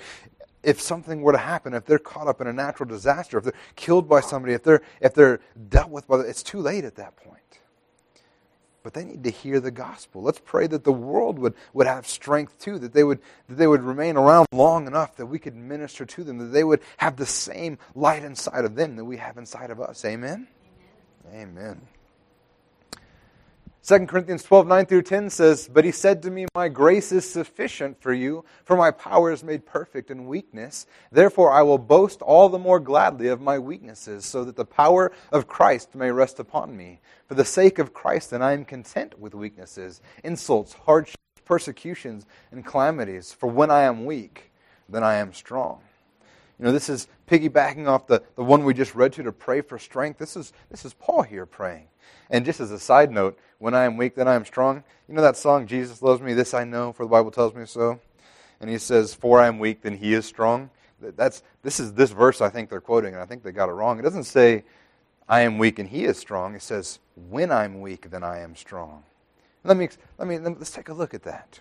if 0.63 0.79
something 0.79 1.21
were 1.21 1.31
to 1.31 1.39
happen, 1.39 1.73
if 1.73 1.85
they're 1.85 1.99
caught 1.99 2.27
up 2.27 2.39
in 2.39 2.47
a 2.47 2.53
natural 2.53 2.87
disaster, 2.87 3.37
if 3.39 3.43
they're 3.45 3.53
killed 3.75 4.07
by 4.07 4.21
somebody, 4.21 4.53
if 4.53 4.63
they're, 4.63 4.81
if 5.01 5.13
they're 5.13 5.39
dealt 5.69 5.89
with 5.89 6.07
by, 6.07 6.19
it's 6.19 6.43
too 6.43 6.59
late 6.59 6.85
at 6.85 6.95
that 6.95 7.15
point 7.15 7.59
but 8.85 8.93
they 8.93 9.03
need 9.03 9.23
to 9.23 9.31
hear 9.31 9.59
the 9.59 9.71
gospel. 9.71 10.21
Let's 10.21 10.39
pray 10.45 10.67
that 10.67 10.83
the 10.83 10.93
world 10.93 11.39
would, 11.39 11.55
would 11.73 11.87
have 11.87 12.05
strength 12.05 12.59
too, 12.59 12.77
that 12.77 12.93
they 12.93 13.03
would, 13.03 13.19
that 13.49 13.55
they 13.55 13.65
would 13.65 13.81
remain 13.81 14.15
around 14.15 14.45
long 14.51 14.85
enough 14.85 15.15
that 15.15 15.25
we 15.25 15.39
could 15.39 15.55
minister 15.55 16.05
to 16.05 16.23
them, 16.23 16.37
that 16.37 16.53
they 16.53 16.63
would 16.63 16.81
have 16.97 17.15
the 17.15 17.25
same 17.25 17.79
light 17.95 18.23
inside 18.23 18.63
of 18.63 18.75
them 18.75 18.95
that 18.97 19.05
we 19.05 19.17
have 19.17 19.39
inside 19.39 19.71
of 19.71 19.81
us. 19.81 20.05
Amen? 20.05 20.47
Amen. 21.33 21.57
Amen. 21.57 21.81
2 23.85 24.07
Corinthians 24.07 24.41
12, 24.41 24.65
9 24.65 24.85
through 24.87 25.01
10 25.03 25.29
says, 25.29 25.69
But 25.71 25.85
he 25.85 25.91
said 25.91 26.23
to 26.23 26.31
me, 26.31 26.47
My 26.55 26.69
grace 26.69 27.11
is 27.11 27.29
sufficient 27.29 28.01
for 28.01 28.13
you, 28.13 28.43
for 28.63 28.75
my 28.75 28.89
power 28.89 29.31
is 29.31 29.43
made 29.43 29.65
perfect 29.65 30.09
in 30.09 30.25
weakness. 30.25 30.87
Therefore 31.11 31.51
I 31.51 31.61
will 31.61 31.77
boast 31.77 32.23
all 32.23 32.49
the 32.49 32.57
more 32.57 32.79
gladly 32.79 33.27
of 33.27 33.41
my 33.41 33.59
weaknesses, 33.59 34.25
so 34.25 34.43
that 34.43 34.55
the 34.55 34.65
power 34.65 35.11
of 35.31 35.47
Christ 35.47 35.93
may 35.93 36.09
rest 36.09 36.39
upon 36.39 36.75
me. 36.75 36.99
For 37.27 37.35
the 37.35 37.45
sake 37.45 37.77
of 37.77 37.93
Christ, 37.93 38.31
then 38.31 38.41
I 38.41 38.53
am 38.53 38.65
content 38.65 39.19
with 39.19 39.35
weaknesses, 39.35 40.01
insults, 40.23 40.73
hardships 40.73 41.15
persecutions 41.45 42.25
and 42.51 42.65
calamities. 42.65 43.31
For 43.31 43.47
when 43.47 43.71
I 43.71 43.83
am 43.83 44.05
weak, 44.05 44.51
then 44.89 45.03
I 45.03 45.15
am 45.15 45.31
strong. 45.31 45.81
You 46.59 46.65
know, 46.65 46.71
this 46.71 46.89
is 46.89 47.07
piggybacking 47.27 47.87
off 47.87 48.07
the, 48.07 48.23
the 48.35 48.43
one 48.43 48.63
we 48.63 48.73
just 48.73 48.95
read 48.95 49.13
to 49.13 49.23
to 49.23 49.31
pray 49.31 49.61
for 49.61 49.77
strength. 49.77 50.17
This 50.17 50.35
is, 50.35 50.53
this 50.69 50.85
is 50.85 50.93
Paul 50.93 51.21
here 51.21 51.45
praying. 51.45 51.87
And 52.29 52.45
just 52.45 52.59
as 52.59 52.71
a 52.71 52.79
side 52.79 53.11
note, 53.11 53.37
when 53.59 53.73
I 53.73 53.85
am 53.85 53.97
weak, 53.97 54.15
then 54.15 54.27
I 54.27 54.35
am 54.35 54.45
strong. 54.45 54.83
You 55.07 55.13
know 55.15 55.21
that 55.21 55.37
song, 55.37 55.67
Jesus 55.67 56.01
loves 56.01 56.21
me, 56.21 56.33
this 56.33 56.53
I 56.53 56.63
know, 56.63 56.91
for 56.91 57.03
the 57.03 57.09
Bible 57.09 57.31
tells 57.31 57.53
me 57.53 57.65
so? 57.65 57.99
And 58.59 58.69
he 58.69 58.77
says, 58.77 59.13
For 59.13 59.39
I 59.39 59.47
am 59.47 59.59
weak, 59.59 59.81
then 59.81 59.97
he 59.97 60.13
is 60.13 60.25
strong. 60.25 60.69
That's, 60.99 61.43
this 61.61 61.79
is 61.79 61.93
this 61.93 62.11
verse 62.11 62.41
I 62.41 62.49
think 62.49 62.69
they're 62.69 62.81
quoting, 62.81 63.13
and 63.13 63.21
I 63.21 63.25
think 63.25 63.43
they 63.43 63.51
got 63.51 63.69
it 63.69 63.73
wrong. 63.73 63.99
It 63.99 64.03
doesn't 64.03 64.23
say, 64.23 64.63
I 65.27 65.41
am 65.41 65.57
weak 65.57 65.79
and 65.79 65.89
he 65.89 66.05
is 66.05 66.17
strong. 66.17 66.55
It 66.55 66.61
says, 66.61 66.99
When 67.29 67.51
I'm 67.51 67.81
weak, 67.81 68.09
then 68.11 68.23
I 68.23 68.39
am 68.39 68.55
strong. 68.55 69.03
Let 69.63 69.77
me, 69.77 69.89
let 70.17 70.27
me, 70.27 70.37
let's 70.37 70.71
take 70.71 70.89
a 70.89 70.93
look 70.93 71.13
at 71.13 71.23
that. 71.23 71.59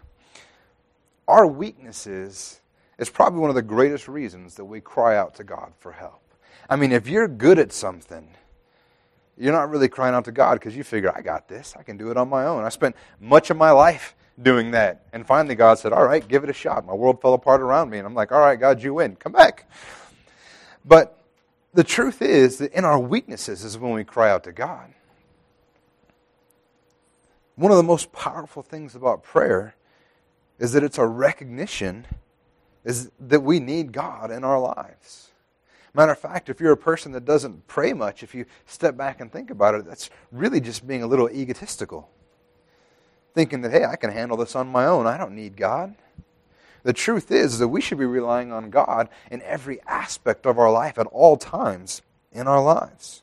Our 1.27 1.47
weaknesses 1.47 2.61
is 2.99 3.09
probably 3.09 3.41
one 3.41 3.49
of 3.49 3.57
the 3.57 3.63
greatest 3.63 4.09
reasons 4.09 4.55
that 4.57 4.65
we 4.65 4.81
cry 4.81 5.17
out 5.17 5.35
to 5.37 5.45
God 5.45 5.73
for 5.79 5.93
help. 5.93 6.21
I 6.69 6.77
mean, 6.77 6.93
if 6.93 7.09
you're 7.09 7.29
good 7.29 7.59
at 7.59 7.73
something, 7.73 8.29
you're 9.37 9.53
not 9.53 9.71
really 9.71 9.89
crying 9.89 10.15
out 10.15 10.25
to 10.27 10.33
God 10.33 10.55
because 10.55 10.77
you 10.77 10.85
figure, 10.85 11.13
I 11.15 11.21
got 11.21 11.49
this. 11.49 11.75
I 11.79 11.83
can 11.83 11.97
do 11.97 12.11
it 12.11 12.17
on 12.17 12.29
my 12.29 12.47
own. 12.47 12.65
I 12.65 12.69
spent 12.69 12.97
much 13.21 13.51
of 13.51 13.57
my 13.57 13.71
life 13.71 14.15
doing 14.41 14.73
that. 14.73 15.07
And 15.13 15.27
finally, 15.27 15.55
God 15.55 15.79
said, 15.79 15.93
All 15.93 16.05
right, 16.05 16.27
give 16.27 16.45
it 16.45 16.51
a 16.51 16.55
shot. 16.55 16.87
My 16.87 16.95
world 16.95 17.21
fell 17.21 17.35
apart 17.35 17.61
around 17.61 17.91
me. 17.91 17.99
And 17.99 18.07
I'm 18.07 18.15
like, 18.15 18.33
All 18.33 18.41
right, 18.41 18.59
God, 18.59 18.83
you 18.83 18.95
win. 18.95 19.17
Come 19.17 19.33
back. 19.33 19.69
But 20.85 21.19
the 21.73 21.85
truth 21.85 22.23
is 22.23 22.59
that 22.59 22.73
in 22.73 22.85
our 22.85 22.99
weaknesses 22.99 23.65
is 23.65 23.79
when 23.79 23.93
we 23.93 24.05
cry 24.05 24.31
out 24.31 24.45
to 24.45 24.53
God. 24.53 24.93
One 27.57 27.71
of 27.71 27.77
the 27.77 27.85
most 27.85 28.13
powerful 28.13 28.63
things 28.63 28.95
about 28.95 29.23
prayer 29.23 29.75
is 30.59 30.73
that 30.73 30.83
it's 30.83 30.99
a 30.99 31.07
recognition 31.07 32.07
is 32.85 33.11
that 33.19 33.41
we 33.41 33.61
need 33.61 33.93
God 33.93 34.31
in 34.31 34.45
our 34.45 34.61
lives. 34.61 35.31
Matter 35.95 36.11
of 36.11 36.19
fact, 36.19 36.49
if 36.49 36.61
you're 36.61 36.73
a 36.73 36.77
person 36.77 37.13
that 37.13 37.25
doesn't 37.25 37.69
pray 37.69 37.93
much, 37.93 38.25
if 38.25 38.35
you 38.35 38.47
step 38.67 38.97
back 38.97 39.21
and 39.21 39.31
think 39.33 39.51
about 39.51 39.77
it, 39.77 39.87
that's 39.87 40.11
really 40.33 40.61
just 40.61 40.87
being 40.87 41.05
a 41.05 41.07
little 41.07 41.31
egotistical. 41.31 42.11
Thinking 43.33 43.63
that, 43.63 43.71
hey, 43.71 43.85
I 43.85 43.95
can 43.95 44.11
handle 44.11 44.37
this 44.37 44.57
on 44.57 44.67
my 44.67 44.87
own. 44.87 45.07
I 45.07 45.17
don't 45.17 45.37
need 45.37 45.57
God. 45.57 45.95
The 46.83 46.93
truth 46.93 47.31
is, 47.31 47.61
that 47.61 47.69
we 47.69 47.81
should 47.81 47.99
be 47.99 48.05
relying 48.05 48.53
on 48.53 48.71
God 48.71 49.09
in 49.31 49.41
every 49.43 49.81
aspect 49.87 50.47
of 50.47 50.59
our 50.59 50.71
life 50.71 50.99
at 50.99 51.07
all 51.07 51.37
times 51.37 52.03
in 52.33 52.49
our 52.49 52.63
lives. 52.63 53.23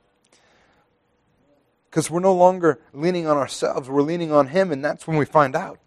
Because 1.89 2.09
we're 2.09 2.21
no 2.21 2.33
longer 2.33 2.79
leaning 2.93 3.27
on 3.27 3.35
ourselves, 3.35 3.89
we're 3.89 4.01
leaning 4.01 4.31
on 4.31 4.47
Him, 4.47 4.71
and 4.71 4.83
that's 4.83 5.05
when 5.05 5.17
we 5.17 5.25
find 5.25 5.57
out 5.57 5.77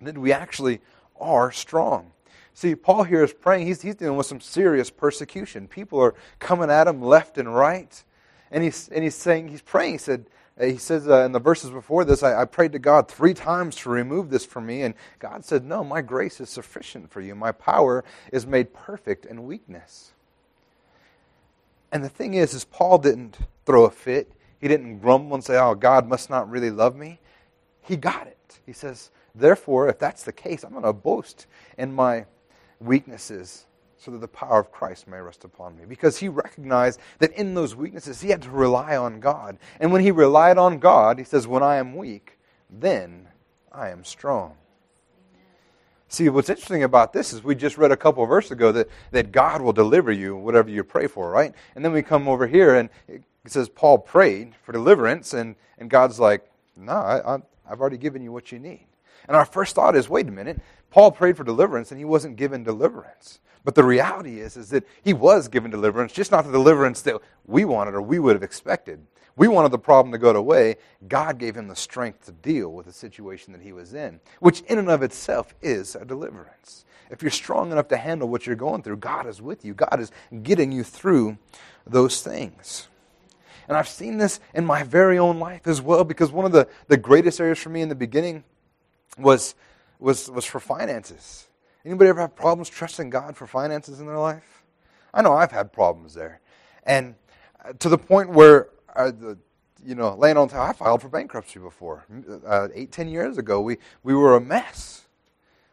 that 0.00 0.16
we 0.16 0.32
actually 0.32 0.80
are 1.20 1.50
strong. 1.50 2.12
See, 2.54 2.74
Paul 2.74 3.04
here 3.04 3.22
is 3.22 3.32
praying. 3.32 3.66
He's, 3.66 3.82
he's 3.82 3.94
dealing 3.94 4.16
with 4.16 4.26
some 4.26 4.40
serious 4.40 4.90
persecution. 4.90 5.68
People 5.68 6.00
are 6.00 6.14
coming 6.38 6.70
at 6.70 6.86
him 6.86 7.00
left 7.00 7.38
and 7.38 7.54
right. 7.54 8.02
And 8.50 8.64
he's, 8.64 8.88
and 8.88 9.04
he's 9.04 9.14
saying, 9.14 9.48
he's 9.48 9.62
praying. 9.62 9.92
He 9.92 9.98
said, 9.98 10.26
uh, 10.60 10.66
he 10.66 10.76
says 10.76 11.08
uh, 11.08 11.24
in 11.24 11.32
the 11.32 11.40
verses 11.40 11.70
before 11.70 12.04
this, 12.04 12.22
I, 12.22 12.42
I, 12.42 12.44
prayed 12.44 12.72
to 12.72 12.78
God 12.78 13.08
three 13.08 13.34
times 13.34 13.76
to 13.76 13.90
remove 13.90 14.30
this 14.30 14.44
from 14.44 14.66
me. 14.66 14.82
And 14.82 14.94
God 15.18 15.44
said, 15.44 15.64
No, 15.64 15.82
my 15.82 16.02
grace 16.02 16.40
is 16.40 16.50
sufficient 16.50 17.10
for 17.10 17.20
you. 17.20 17.34
My 17.34 17.52
power 17.52 18.04
is 18.32 18.46
made 18.46 18.74
perfect 18.74 19.24
in 19.24 19.44
weakness. 19.44 20.12
And 21.92 22.04
the 22.04 22.08
thing 22.08 22.34
is, 22.34 22.52
is 22.52 22.64
Paul 22.64 22.98
didn't 22.98 23.38
throw 23.64 23.84
a 23.84 23.90
fit. 23.90 24.32
He 24.60 24.68
didn't 24.68 24.98
grumble 24.98 25.34
and 25.34 25.44
say, 25.44 25.56
Oh, 25.58 25.74
God 25.74 26.06
must 26.06 26.28
not 26.28 26.50
really 26.50 26.70
love 26.70 26.94
me. 26.94 27.20
He 27.80 27.96
got 27.96 28.26
it. 28.26 28.60
He 28.66 28.72
says, 28.72 29.10
Therefore, 29.34 29.88
if 29.88 29.98
that's 29.98 30.24
the 30.24 30.32
case, 30.32 30.64
I'm 30.64 30.72
going 30.72 30.82
to 30.82 30.92
boast 30.92 31.46
in 31.78 31.92
my 31.92 32.26
weaknesses 32.80 33.66
so 33.96 34.10
that 34.10 34.18
the 34.18 34.28
power 34.28 34.58
of 34.58 34.72
Christ 34.72 35.06
may 35.06 35.18
rest 35.18 35.44
upon 35.44 35.76
me. 35.76 35.84
Because 35.86 36.18
he 36.18 36.28
recognized 36.28 37.00
that 37.18 37.32
in 37.32 37.54
those 37.54 37.76
weaknesses, 37.76 38.22
he 38.22 38.30
had 38.30 38.42
to 38.42 38.50
rely 38.50 38.96
on 38.96 39.20
God. 39.20 39.58
And 39.78 39.92
when 39.92 40.00
he 40.02 40.10
relied 40.10 40.56
on 40.56 40.78
God, 40.78 41.18
he 41.18 41.24
says, 41.24 41.46
When 41.46 41.62
I 41.62 41.76
am 41.76 41.94
weak, 41.94 42.38
then 42.70 43.28
I 43.70 43.90
am 43.90 44.04
strong. 44.04 44.56
See, 46.08 46.28
what's 46.28 46.50
interesting 46.50 46.82
about 46.82 47.12
this 47.12 47.32
is 47.32 47.44
we 47.44 47.54
just 47.54 47.78
read 47.78 47.92
a 47.92 47.96
couple 47.96 48.24
of 48.24 48.28
verses 48.28 48.50
ago 48.50 48.72
that, 48.72 48.88
that 49.12 49.30
God 49.30 49.60
will 49.60 49.72
deliver 49.72 50.10
you 50.10 50.34
whatever 50.34 50.68
you 50.68 50.82
pray 50.82 51.06
for, 51.06 51.30
right? 51.30 51.54
And 51.76 51.84
then 51.84 51.92
we 51.92 52.02
come 52.02 52.26
over 52.26 52.48
here 52.48 52.74
and 52.74 52.88
it 53.08 53.22
says 53.46 53.68
Paul 53.68 53.98
prayed 53.98 54.54
for 54.62 54.72
deliverance, 54.72 55.32
and, 55.32 55.56
and 55.78 55.88
God's 55.88 56.18
like, 56.18 56.50
No, 56.76 56.92
I, 56.92 57.38
I've 57.70 57.80
already 57.80 57.98
given 57.98 58.22
you 58.22 58.32
what 58.32 58.50
you 58.50 58.58
need. 58.58 58.86
And 59.30 59.36
our 59.36 59.44
first 59.44 59.76
thought 59.76 59.94
is, 59.94 60.08
wait 60.08 60.26
a 60.26 60.32
minute, 60.32 60.58
Paul 60.90 61.12
prayed 61.12 61.36
for 61.36 61.44
deliverance 61.44 61.92
and 61.92 62.00
he 62.00 62.04
wasn't 62.04 62.34
given 62.34 62.64
deliverance. 62.64 63.38
But 63.62 63.76
the 63.76 63.84
reality 63.84 64.40
is, 64.40 64.56
is 64.56 64.70
that 64.70 64.84
he 65.04 65.12
was 65.12 65.46
given 65.46 65.70
deliverance, 65.70 66.12
just 66.12 66.32
not 66.32 66.44
the 66.44 66.50
deliverance 66.50 67.02
that 67.02 67.20
we 67.46 67.64
wanted 67.64 67.94
or 67.94 68.02
we 68.02 68.18
would 68.18 68.34
have 68.34 68.42
expected. 68.42 69.06
We 69.36 69.46
wanted 69.46 69.70
the 69.70 69.78
problem 69.78 70.10
to 70.10 70.18
go 70.18 70.34
away. 70.34 70.78
God 71.06 71.38
gave 71.38 71.54
him 71.54 71.68
the 71.68 71.76
strength 71.76 72.26
to 72.26 72.32
deal 72.32 72.72
with 72.72 72.86
the 72.86 72.92
situation 72.92 73.52
that 73.52 73.62
he 73.62 73.72
was 73.72 73.94
in, 73.94 74.18
which 74.40 74.62
in 74.62 74.80
and 74.80 74.90
of 74.90 75.04
itself 75.04 75.54
is 75.62 75.94
a 75.94 76.04
deliverance. 76.04 76.84
If 77.08 77.22
you're 77.22 77.30
strong 77.30 77.70
enough 77.70 77.86
to 77.88 77.98
handle 77.98 78.28
what 78.28 78.48
you're 78.48 78.56
going 78.56 78.82
through, 78.82 78.96
God 78.96 79.28
is 79.28 79.40
with 79.40 79.64
you. 79.64 79.74
God 79.74 80.00
is 80.00 80.10
getting 80.42 80.72
you 80.72 80.82
through 80.82 81.38
those 81.86 82.20
things. 82.20 82.88
And 83.68 83.76
I've 83.76 83.86
seen 83.86 84.18
this 84.18 84.40
in 84.54 84.66
my 84.66 84.82
very 84.82 85.20
own 85.20 85.38
life 85.38 85.68
as 85.68 85.80
well, 85.80 86.02
because 86.02 86.32
one 86.32 86.46
of 86.46 86.50
the, 86.50 86.66
the 86.88 86.96
greatest 86.96 87.40
areas 87.40 87.60
for 87.60 87.68
me 87.68 87.80
in 87.80 87.88
the 87.88 87.94
beginning 87.94 88.42
was, 89.18 89.54
was, 89.98 90.30
was 90.30 90.44
for 90.44 90.60
finances. 90.60 91.48
Anybody 91.84 92.10
ever 92.10 92.20
have 92.20 92.36
problems 92.36 92.68
trusting 92.68 93.10
God 93.10 93.36
for 93.36 93.46
finances 93.46 94.00
in 94.00 94.06
their 94.06 94.18
life? 94.18 94.62
I 95.12 95.22
know 95.22 95.32
I've 95.32 95.52
had 95.52 95.72
problems 95.72 96.14
there. 96.14 96.40
And 96.84 97.14
uh, 97.64 97.72
to 97.78 97.88
the 97.88 97.98
point 97.98 98.30
where, 98.30 98.68
uh, 98.94 99.12
you 99.84 99.94
know, 99.94 100.14
laying 100.14 100.36
on 100.36 100.48
top, 100.48 100.68
I 100.68 100.72
filed 100.72 101.02
for 101.02 101.08
bankruptcy 101.08 101.58
before. 101.58 102.04
Uh, 102.46 102.68
eight, 102.74 102.92
ten 102.92 103.08
years 103.08 103.38
ago, 103.38 103.60
we, 103.60 103.78
we 104.02 104.14
were 104.14 104.36
a 104.36 104.40
mess. 104.40 105.06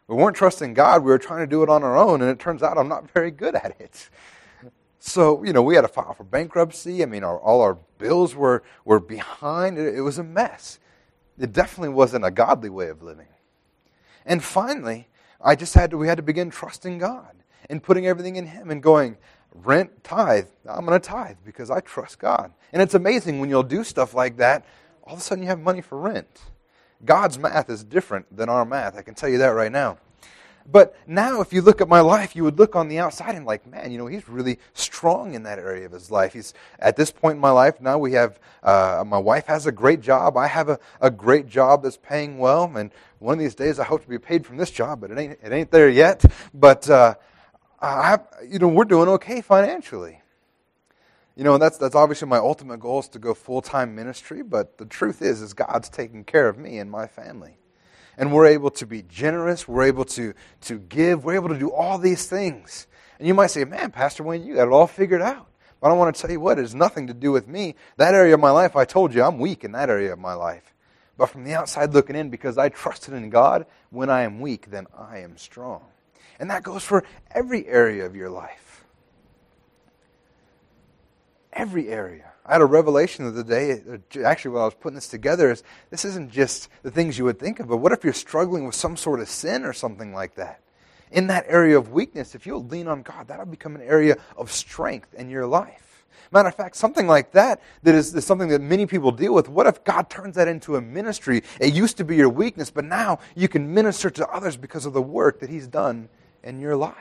We 0.06 0.16
weren't 0.16 0.36
trusting 0.36 0.72
God. 0.72 1.02
We 1.02 1.10
were 1.10 1.18
trying 1.18 1.40
to 1.40 1.46
do 1.46 1.62
it 1.62 1.68
on 1.68 1.84
our 1.84 1.96
own, 1.96 2.22
and 2.22 2.30
it 2.30 2.38
turns 2.38 2.62
out 2.62 2.78
I'm 2.78 2.88
not 2.88 3.10
very 3.10 3.30
good 3.30 3.54
at 3.54 3.78
it. 3.78 4.08
So, 4.98 5.44
you 5.44 5.52
know, 5.52 5.62
we 5.62 5.74
had 5.74 5.82
to 5.82 5.88
file 5.88 6.14
for 6.14 6.24
bankruptcy. 6.24 7.02
I 7.02 7.06
mean, 7.06 7.22
our, 7.22 7.38
all 7.38 7.60
our 7.60 7.74
bills 7.98 8.34
were, 8.34 8.62
were 8.84 9.00
behind. 9.00 9.78
It, 9.78 9.96
it 9.96 10.00
was 10.00 10.18
a 10.18 10.24
mess. 10.24 10.78
It 11.38 11.52
definitely 11.52 11.90
wasn't 11.90 12.24
a 12.24 12.30
godly 12.30 12.70
way 12.70 12.88
of 12.88 13.02
living. 13.02 13.28
And 14.26 14.42
finally, 14.42 15.08
I 15.40 15.54
just 15.54 15.74
had 15.74 15.90
to, 15.90 15.98
we 15.98 16.08
had 16.08 16.16
to 16.16 16.22
begin 16.22 16.50
trusting 16.50 16.98
God 16.98 17.34
and 17.70 17.82
putting 17.82 18.06
everything 18.06 18.36
in 18.36 18.46
Him 18.46 18.70
and 18.70 18.82
going, 18.82 19.16
rent, 19.54 20.04
tithe. 20.04 20.46
I'm 20.68 20.84
going 20.84 21.00
to 21.00 21.06
tithe 21.06 21.36
because 21.44 21.70
I 21.70 21.80
trust 21.80 22.18
God. 22.18 22.52
And 22.72 22.82
it's 22.82 22.94
amazing 22.94 23.40
when 23.40 23.48
you'll 23.48 23.62
do 23.62 23.84
stuff 23.84 24.14
like 24.14 24.36
that, 24.38 24.64
all 25.04 25.14
of 25.14 25.20
a 25.20 25.22
sudden 25.22 25.42
you 25.42 25.48
have 25.48 25.60
money 25.60 25.80
for 25.80 25.98
rent. 25.98 26.42
God's 27.04 27.38
math 27.38 27.70
is 27.70 27.84
different 27.84 28.36
than 28.36 28.48
our 28.48 28.64
math. 28.64 28.96
I 28.96 29.02
can 29.02 29.14
tell 29.14 29.28
you 29.28 29.38
that 29.38 29.48
right 29.48 29.72
now. 29.72 29.98
But 30.70 30.94
now, 31.06 31.40
if 31.40 31.52
you 31.52 31.62
look 31.62 31.80
at 31.80 31.88
my 31.88 32.00
life, 32.00 32.36
you 32.36 32.44
would 32.44 32.58
look 32.58 32.76
on 32.76 32.88
the 32.88 32.98
outside 32.98 33.34
and 33.34 33.46
like, 33.46 33.66
man, 33.66 33.90
you 33.90 33.96
know, 33.96 34.06
he's 34.06 34.28
really 34.28 34.58
strong 34.74 35.32
in 35.32 35.44
that 35.44 35.58
area 35.58 35.86
of 35.86 35.92
his 35.92 36.10
life. 36.10 36.34
He's 36.34 36.52
at 36.78 36.94
this 36.94 37.10
point 37.10 37.36
in 37.36 37.40
my 37.40 37.50
life 37.50 37.80
now. 37.80 37.96
We 37.96 38.12
have 38.12 38.38
uh, 38.62 39.02
my 39.06 39.16
wife 39.16 39.46
has 39.46 39.66
a 39.66 39.72
great 39.72 40.02
job. 40.02 40.36
I 40.36 40.46
have 40.46 40.68
a, 40.68 40.78
a 41.00 41.10
great 41.10 41.48
job 41.48 41.82
that's 41.82 41.96
paying 41.96 42.36
well, 42.36 42.70
and 42.76 42.90
one 43.18 43.34
of 43.34 43.38
these 43.38 43.54
days 43.54 43.78
I 43.78 43.84
hope 43.84 44.02
to 44.02 44.08
be 44.08 44.18
paid 44.18 44.44
from 44.44 44.58
this 44.58 44.70
job, 44.70 45.00
but 45.00 45.10
it 45.10 45.18
ain't 45.18 45.38
it 45.42 45.52
ain't 45.52 45.70
there 45.70 45.88
yet. 45.88 46.22
But 46.52 46.88
uh, 46.90 47.14
I, 47.80 48.18
you 48.46 48.58
know, 48.58 48.68
we're 48.68 48.84
doing 48.84 49.08
okay 49.08 49.40
financially. 49.40 50.20
You 51.34 51.44
know, 51.44 51.56
that's 51.56 51.78
that's 51.78 51.94
obviously 51.94 52.28
my 52.28 52.38
ultimate 52.38 52.80
goal 52.80 53.00
is 53.00 53.08
to 53.10 53.18
go 53.18 53.32
full 53.32 53.62
time 53.62 53.94
ministry. 53.94 54.42
But 54.42 54.76
the 54.76 54.84
truth 54.84 55.22
is, 55.22 55.40
is 55.40 55.54
God's 55.54 55.88
taking 55.88 56.24
care 56.24 56.46
of 56.46 56.58
me 56.58 56.78
and 56.78 56.90
my 56.90 57.06
family 57.06 57.57
and 58.18 58.32
we're 58.32 58.46
able 58.46 58.70
to 58.72 58.84
be 58.84 59.02
generous, 59.02 59.66
we're 59.66 59.84
able 59.84 60.04
to, 60.04 60.34
to 60.62 60.78
give, 60.78 61.24
we're 61.24 61.36
able 61.36 61.48
to 61.48 61.58
do 61.58 61.72
all 61.72 61.96
these 61.96 62.26
things. 62.26 62.88
And 63.18 63.26
you 63.26 63.32
might 63.32 63.46
say, 63.46 63.64
man, 63.64 63.92
Pastor 63.92 64.24
Wayne, 64.24 64.44
you 64.44 64.56
got 64.56 64.66
it 64.66 64.72
all 64.72 64.88
figured 64.88 65.22
out. 65.22 65.46
But 65.80 65.90
I 65.90 65.94
want 65.94 66.14
to 66.14 66.20
tell 66.20 66.30
you 66.30 66.40
what, 66.40 66.58
it 66.58 66.62
has 66.62 66.74
nothing 66.74 67.06
to 67.06 67.14
do 67.14 67.30
with 67.30 67.46
me. 67.46 67.76
That 67.96 68.14
area 68.14 68.34
of 68.34 68.40
my 68.40 68.50
life, 68.50 68.74
I 68.74 68.84
told 68.84 69.14
you, 69.14 69.22
I'm 69.22 69.38
weak 69.38 69.62
in 69.62 69.72
that 69.72 69.88
area 69.88 70.12
of 70.12 70.18
my 70.18 70.34
life. 70.34 70.74
But 71.16 71.30
from 71.30 71.44
the 71.44 71.54
outside 71.54 71.94
looking 71.94 72.16
in, 72.16 72.28
because 72.28 72.58
I 72.58 72.68
trusted 72.68 73.14
in 73.14 73.30
God, 73.30 73.66
when 73.90 74.10
I 74.10 74.22
am 74.22 74.40
weak, 74.40 74.70
then 74.70 74.86
I 74.96 75.18
am 75.18 75.36
strong. 75.36 75.82
And 76.40 76.50
that 76.50 76.64
goes 76.64 76.82
for 76.82 77.04
every 77.30 77.66
area 77.66 78.04
of 78.04 78.16
your 78.16 78.30
life. 78.30 78.84
Every 81.52 81.88
area. 81.88 82.32
I 82.48 82.52
had 82.52 82.62
a 82.62 82.66
revelation 82.66 83.26
of 83.26 83.34
the 83.34 83.44
day. 83.44 83.72
Uh, 83.72 84.22
actually, 84.22 84.52
while 84.52 84.62
I 84.62 84.66
was 84.66 84.74
putting 84.74 84.94
this 84.94 85.08
together, 85.08 85.50
is 85.50 85.62
this 85.90 86.06
isn't 86.06 86.32
just 86.32 86.70
the 86.82 86.90
things 86.90 87.18
you 87.18 87.24
would 87.24 87.38
think 87.38 87.60
of, 87.60 87.68
but 87.68 87.76
what 87.76 87.92
if 87.92 88.02
you're 88.02 88.14
struggling 88.14 88.64
with 88.64 88.74
some 88.74 88.96
sort 88.96 89.20
of 89.20 89.28
sin 89.28 89.64
or 89.64 89.74
something 89.74 90.14
like 90.14 90.34
that? 90.36 90.62
In 91.10 91.26
that 91.26 91.44
area 91.46 91.76
of 91.76 91.92
weakness, 91.92 92.34
if 92.34 92.46
you'll 92.46 92.64
lean 92.64 92.88
on 92.88 93.02
God, 93.02 93.28
that'll 93.28 93.46
become 93.46 93.76
an 93.76 93.82
area 93.82 94.16
of 94.36 94.50
strength 94.50 95.12
in 95.12 95.28
your 95.28 95.46
life. 95.46 96.06
Matter 96.30 96.48
of 96.48 96.54
fact, 96.54 96.76
something 96.76 97.06
like 97.06 97.32
that, 97.32 97.62
that 97.82 97.94
is, 97.94 98.14
is, 98.14 98.26
something 98.26 98.48
that 98.48 98.60
many 98.60 98.86
people 98.86 99.12
deal 99.12 99.34
with. 99.34 99.48
What 99.48 99.66
if 99.66 99.84
God 99.84 100.10
turns 100.10 100.34
that 100.36 100.48
into 100.48 100.76
a 100.76 100.80
ministry? 100.80 101.42
It 101.60 101.72
used 101.72 101.96
to 101.98 102.04
be 102.04 102.16
your 102.16 102.28
weakness, 102.28 102.70
but 102.70 102.84
now 102.84 103.18
you 103.34 103.48
can 103.48 103.72
minister 103.72 104.10
to 104.10 104.28
others 104.28 104.56
because 104.56 104.84
of 104.84 104.92
the 104.92 105.02
work 105.02 105.40
that 105.40 105.48
He's 105.48 105.66
done 105.66 106.08
in 106.42 106.60
your 106.60 106.76
life. 106.76 106.94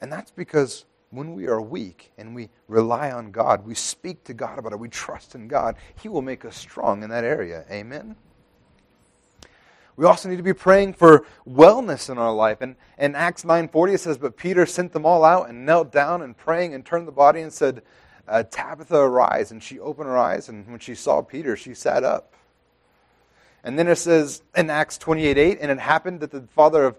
And 0.00 0.12
that's 0.12 0.30
because 0.30 0.84
when 1.10 1.34
we 1.34 1.46
are 1.46 1.60
weak 1.60 2.12
and 2.18 2.34
we 2.34 2.50
rely 2.66 3.10
on 3.10 3.30
God, 3.30 3.66
we 3.66 3.74
speak 3.74 4.24
to 4.24 4.34
God 4.34 4.58
about 4.58 4.72
it, 4.72 4.78
we 4.78 4.88
trust 4.88 5.34
in 5.34 5.48
God, 5.48 5.76
He 6.00 6.08
will 6.08 6.22
make 6.22 6.44
us 6.44 6.56
strong 6.56 7.02
in 7.02 7.10
that 7.10 7.24
area. 7.24 7.64
Amen? 7.70 8.16
We 9.96 10.04
also 10.04 10.28
need 10.28 10.36
to 10.36 10.44
be 10.44 10.54
praying 10.54 10.94
for 10.94 11.26
wellness 11.48 12.08
in 12.08 12.18
our 12.18 12.32
life. 12.32 12.58
And 12.60 12.76
in 12.98 13.16
Acts 13.16 13.42
9.40 13.42 13.94
it 13.94 13.98
says, 13.98 14.16
But 14.16 14.36
Peter 14.36 14.64
sent 14.64 14.92
them 14.92 15.04
all 15.04 15.24
out 15.24 15.48
and 15.48 15.66
knelt 15.66 15.90
down 15.90 16.22
and 16.22 16.36
praying 16.36 16.72
and 16.72 16.86
turned 16.86 17.08
the 17.08 17.12
body 17.12 17.40
and 17.40 17.52
said, 17.52 17.82
uh, 18.28 18.42
Tabitha, 18.44 18.96
arise. 18.96 19.50
And 19.50 19.62
she 19.62 19.80
opened 19.80 20.08
her 20.08 20.18
eyes, 20.18 20.48
and 20.48 20.66
when 20.68 20.78
she 20.78 20.94
saw 20.94 21.22
Peter, 21.22 21.56
she 21.56 21.74
sat 21.74 22.04
up. 22.04 22.34
And 23.64 23.78
then 23.78 23.88
it 23.88 23.96
says 23.96 24.42
in 24.56 24.70
Acts 24.70 24.98
28.8, 24.98 25.58
And 25.60 25.70
it 25.70 25.80
happened 25.80 26.20
that 26.20 26.30
the 26.30 26.42
father 26.42 26.84
of 26.84 26.98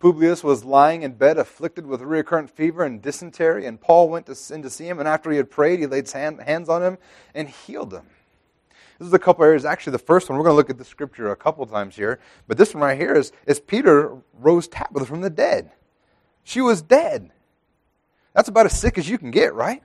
Publius 0.00 0.42
was 0.42 0.64
lying 0.64 1.02
in 1.02 1.12
bed, 1.12 1.36
afflicted 1.36 1.86
with 1.86 2.00
recurrent 2.00 2.50
fever 2.50 2.84
and 2.84 3.02
dysentery, 3.02 3.66
and 3.66 3.78
Paul 3.78 4.08
went 4.08 4.26
to, 4.26 4.54
in 4.54 4.62
to 4.62 4.70
see 4.70 4.88
him, 4.88 4.98
and 4.98 5.06
after 5.06 5.30
he 5.30 5.36
had 5.36 5.50
prayed, 5.50 5.78
he 5.78 5.86
laid 5.86 6.10
hand, 6.10 6.40
hands 6.40 6.70
on 6.70 6.82
him 6.82 6.96
and 7.34 7.48
healed 7.48 7.92
him. 7.92 8.06
This 8.98 9.08
is 9.08 9.14
a 9.14 9.18
couple 9.18 9.44
areas. 9.44 9.64
Actually, 9.64 9.92
the 9.92 9.98
first 9.98 10.28
one, 10.28 10.38
we're 10.38 10.44
going 10.44 10.54
to 10.54 10.56
look 10.56 10.70
at 10.70 10.78
the 10.78 10.84
scripture 10.84 11.30
a 11.30 11.36
couple 11.36 11.64
times 11.66 11.96
here. 11.96 12.18
But 12.48 12.56
this 12.56 12.74
one 12.74 12.82
right 12.82 12.98
here 12.98 13.14
is, 13.14 13.32
is 13.46 13.60
Peter 13.60 14.16
rose 14.38 14.68
Tabitha 14.68 15.06
from 15.06 15.20
the 15.20 15.30
dead. 15.30 15.70
She 16.44 16.62
was 16.62 16.82
dead. 16.82 17.30
That's 18.34 18.48
about 18.48 18.66
as 18.66 18.78
sick 18.78 18.96
as 18.96 19.08
you 19.08 19.18
can 19.18 19.30
get, 19.30 19.54
right? 19.54 19.82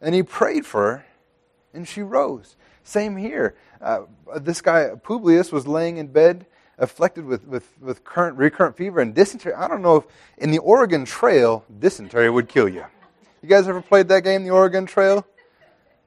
And 0.00 0.14
he 0.14 0.22
prayed 0.22 0.64
for 0.64 0.82
her, 0.82 1.06
and 1.74 1.86
she 1.86 2.02
rose. 2.02 2.56
Same 2.82 3.16
here. 3.16 3.56
Uh, 3.80 4.02
this 4.36 4.60
guy, 4.60 4.90
Publius, 5.02 5.52
was 5.52 5.66
laying 5.66 5.98
in 5.98 6.06
bed, 6.08 6.46
afflicted 6.82 7.24
with, 7.24 7.46
with, 7.46 7.72
with 7.80 8.04
current, 8.04 8.36
recurrent 8.36 8.76
fever 8.76 9.00
and 9.00 9.14
dysentery. 9.14 9.54
I 9.54 9.68
don't 9.68 9.82
know 9.82 9.96
if 9.96 10.04
in 10.36 10.50
the 10.50 10.58
Oregon 10.58 11.04
Trail, 11.04 11.64
dysentery 11.78 12.28
would 12.28 12.48
kill 12.48 12.68
you. 12.68 12.84
You 13.40 13.48
guys 13.48 13.68
ever 13.68 13.80
played 13.80 14.08
that 14.08 14.24
game, 14.24 14.42
the 14.44 14.50
Oregon 14.50 14.84
Trail? 14.84 15.24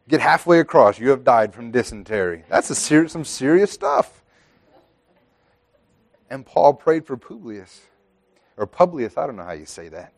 Get 0.07 0.19
halfway 0.19 0.59
across, 0.59 0.99
you 0.99 1.09
have 1.09 1.23
died 1.23 1.53
from 1.53 1.71
dysentery. 1.71 2.43
That's 2.49 2.69
a 2.69 2.75
ser- 2.75 3.07
some 3.07 3.23
serious 3.23 3.71
stuff. 3.71 4.21
And 6.29 6.45
Paul 6.45 6.73
prayed 6.73 7.07
for 7.07 7.17
Publius, 7.17 7.81
or 8.57 8.67
Publius, 8.67 9.17
I 9.17 9.25
don't 9.25 9.35
know 9.35 9.43
how 9.43 9.53
you 9.53 9.65
say 9.65 9.87
that. 9.89 10.13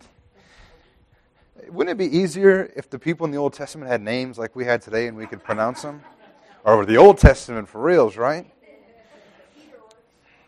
Wouldn't 1.69 1.99
it 1.99 2.03
be 2.03 2.17
easier 2.17 2.71
if 2.75 2.89
the 2.89 2.99
people 2.99 3.25
in 3.25 3.31
the 3.31 3.37
Old 3.37 3.53
Testament 3.53 3.89
had 3.89 4.01
names 4.01 4.37
like 4.37 4.55
we 4.55 4.65
had 4.65 4.81
today 4.81 5.07
and 5.07 5.17
we 5.17 5.27
could 5.27 5.43
pronounce 5.43 5.83
them? 5.83 6.01
Or 6.63 6.85
the 6.85 6.97
Old 6.97 7.17
Testament 7.17 7.67
for 7.69 7.81
reals, 7.81 8.17
right? 8.17 8.51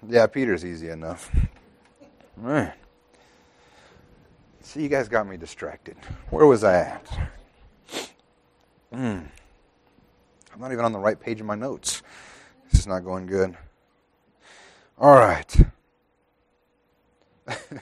Yeah, 0.08 0.28
Peter's 0.28 0.64
easy 0.64 0.90
enough. 0.90 1.36
Man. 2.38 2.72
See, 4.62 4.82
you 4.82 4.90
guys 4.90 5.10
got 5.10 5.28
me 5.28 5.36
distracted. 5.36 5.98
Where 6.30 6.46
was 6.46 6.64
I 6.64 6.76
at? 6.76 7.32
Mm. 8.94 9.26
I'm 10.54 10.60
not 10.60 10.72
even 10.72 10.86
on 10.86 10.92
the 10.92 11.00
right 11.00 11.20
page 11.20 11.40
of 11.42 11.46
my 11.46 11.56
notes. 11.56 12.02
This 12.72 12.82
is 12.82 12.88
not 12.88 13.00
going 13.00 13.26
good. 13.26 13.58
All 14.98 15.16
right. 15.16 15.56
but 17.46 17.82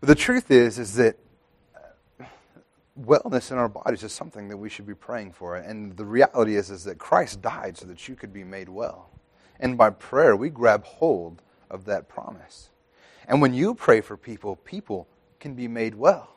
the 0.00 0.14
truth 0.14 0.50
is, 0.50 0.78
is 0.78 0.94
that 0.94 1.16
uh, 2.20 2.24
wellness 2.98 3.52
in 3.52 3.58
our 3.58 3.68
bodies 3.68 4.02
is 4.02 4.12
something 4.12 4.48
that 4.48 4.56
we 4.56 4.68
should 4.68 4.86
be 4.86 4.94
praying 4.94 5.32
for. 5.32 5.56
And 5.56 5.96
the 5.96 6.04
reality 6.04 6.56
is, 6.56 6.70
is 6.70 6.84
that 6.84 6.98
Christ 6.98 7.42
died 7.42 7.76
so 7.76 7.86
that 7.86 8.08
you 8.08 8.14
could 8.14 8.32
be 8.32 8.44
made 8.44 8.68
well. 8.68 9.10
And 9.60 9.78
by 9.78 9.90
prayer, 9.90 10.36
we 10.36 10.50
grab 10.50 10.84
hold 10.84 11.42
of 11.70 11.84
that 11.86 12.08
promise. 12.08 12.70
And 13.26 13.40
when 13.40 13.54
you 13.54 13.74
pray 13.74 14.00
for 14.00 14.16
people, 14.16 14.56
people 14.56 15.06
can 15.40 15.54
be 15.54 15.68
made 15.68 15.94
well. 15.94 16.34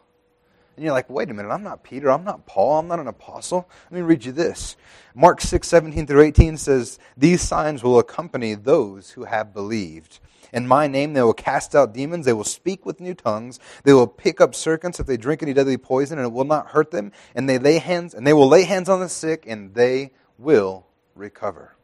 And 0.75 0.83
you're 0.83 0.93
like, 0.93 1.09
wait 1.09 1.31
a 1.31 1.33
minute, 1.33 1.49
I'm 1.49 1.63
not 1.63 1.83
Peter, 1.83 2.11
I'm 2.11 2.23
not 2.23 2.45
Paul, 2.45 2.77
I'm 2.77 2.87
not 2.87 2.99
an 2.99 3.07
apostle. 3.07 3.67
Let 3.85 3.97
me 3.97 4.01
read 4.01 4.25
you 4.25 4.31
this. 4.31 4.77
Mark 5.15 5.41
6, 5.41 5.67
17 5.67 6.05
through 6.05 6.21
18 6.21 6.55
says, 6.55 6.99
These 7.17 7.41
signs 7.41 7.83
will 7.83 7.97
accompany 7.97 8.53
those 8.53 9.09
who 9.11 9.23
have 9.23 9.55
believed. 9.55 10.19
In 10.53 10.67
my 10.67 10.85
name 10.87 11.13
they 11.13 11.23
will 11.23 11.33
cast 11.33 11.73
out 11.73 11.95
demons, 11.95 12.25
they 12.25 12.33
will 12.33 12.43
speak 12.43 12.85
with 12.85 12.99
new 12.99 13.15
tongues, 13.15 13.59
they 13.85 13.93
will 13.93 14.07
pick 14.07 14.39
up 14.39 14.53
serpents 14.53 14.99
if 14.99 15.07
they 15.07 15.17
drink 15.17 15.41
any 15.41 15.53
deadly 15.53 15.77
poison, 15.77 16.19
and 16.19 16.27
it 16.27 16.31
will 16.31 16.45
not 16.45 16.67
hurt 16.67 16.91
them, 16.91 17.11
and 17.33 17.49
they 17.49 17.57
lay 17.57 17.79
hands 17.79 18.13
and 18.13 18.25
they 18.25 18.33
will 18.33 18.47
lay 18.47 18.63
hands 18.63 18.87
on 18.87 18.99
the 18.99 19.09
sick, 19.09 19.45
and 19.47 19.73
they 19.73 20.11
will 20.37 20.85
recover. 21.15 21.76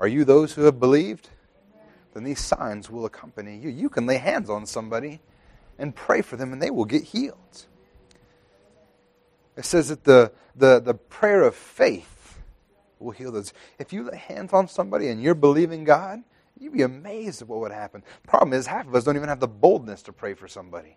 Are 0.00 0.08
you 0.08 0.24
those 0.24 0.54
who 0.54 0.62
have 0.62 0.80
believed? 0.80 1.28
Then 2.14 2.24
these 2.24 2.40
signs 2.40 2.90
will 2.90 3.04
accompany 3.04 3.58
you. 3.58 3.68
You 3.68 3.88
can 3.88 4.06
lay 4.06 4.16
hands 4.16 4.50
on 4.50 4.66
somebody 4.66 5.20
and 5.78 5.94
pray 5.94 6.22
for 6.22 6.36
them, 6.36 6.52
and 6.52 6.60
they 6.60 6.70
will 6.70 6.86
get 6.86 7.04
healed. 7.04 7.66
It 9.56 9.64
says 9.64 9.90
that 9.90 10.04
the, 10.04 10.32
the, 10.56 10.80
the 10.80 10.94
prayer 10.94 11.42
of 11.42 11.54
faith 11.54 12.38
will 12.98 13.10
heal 13.12 13.30
those. 13.30 13.52
If 13.78 13.92
you 13.92 14.04
lay 14.04 14.16
hands 14.16 14.52
on 14.52 14.68
somebody 14.68 15.08
and 15.08 15.22
you're 15.22 15.34
believing 15.34 15.84
God, 15.84 16.22
you'd 16.58 16.72
be 16.72 16.82
amazed 16.82 17.42
at 17.42 17.48
what 17.48 17.60
would 17.60 17.72
happen. 17.72 18.02
Problem 18.26 18.52
is, 18.52 18.66
half 18.66 18.86
of 18.86 18.94
us 18.94 19.04
don't 19.04 19.16
even 19.16 19.28
have 19.28 19.40
the 19.40 19.48
boldness 19.48 20.02
to 20.02 20.12
pray 20.12 20.34
for 20.34 20.48
somebody. 20.48 20.96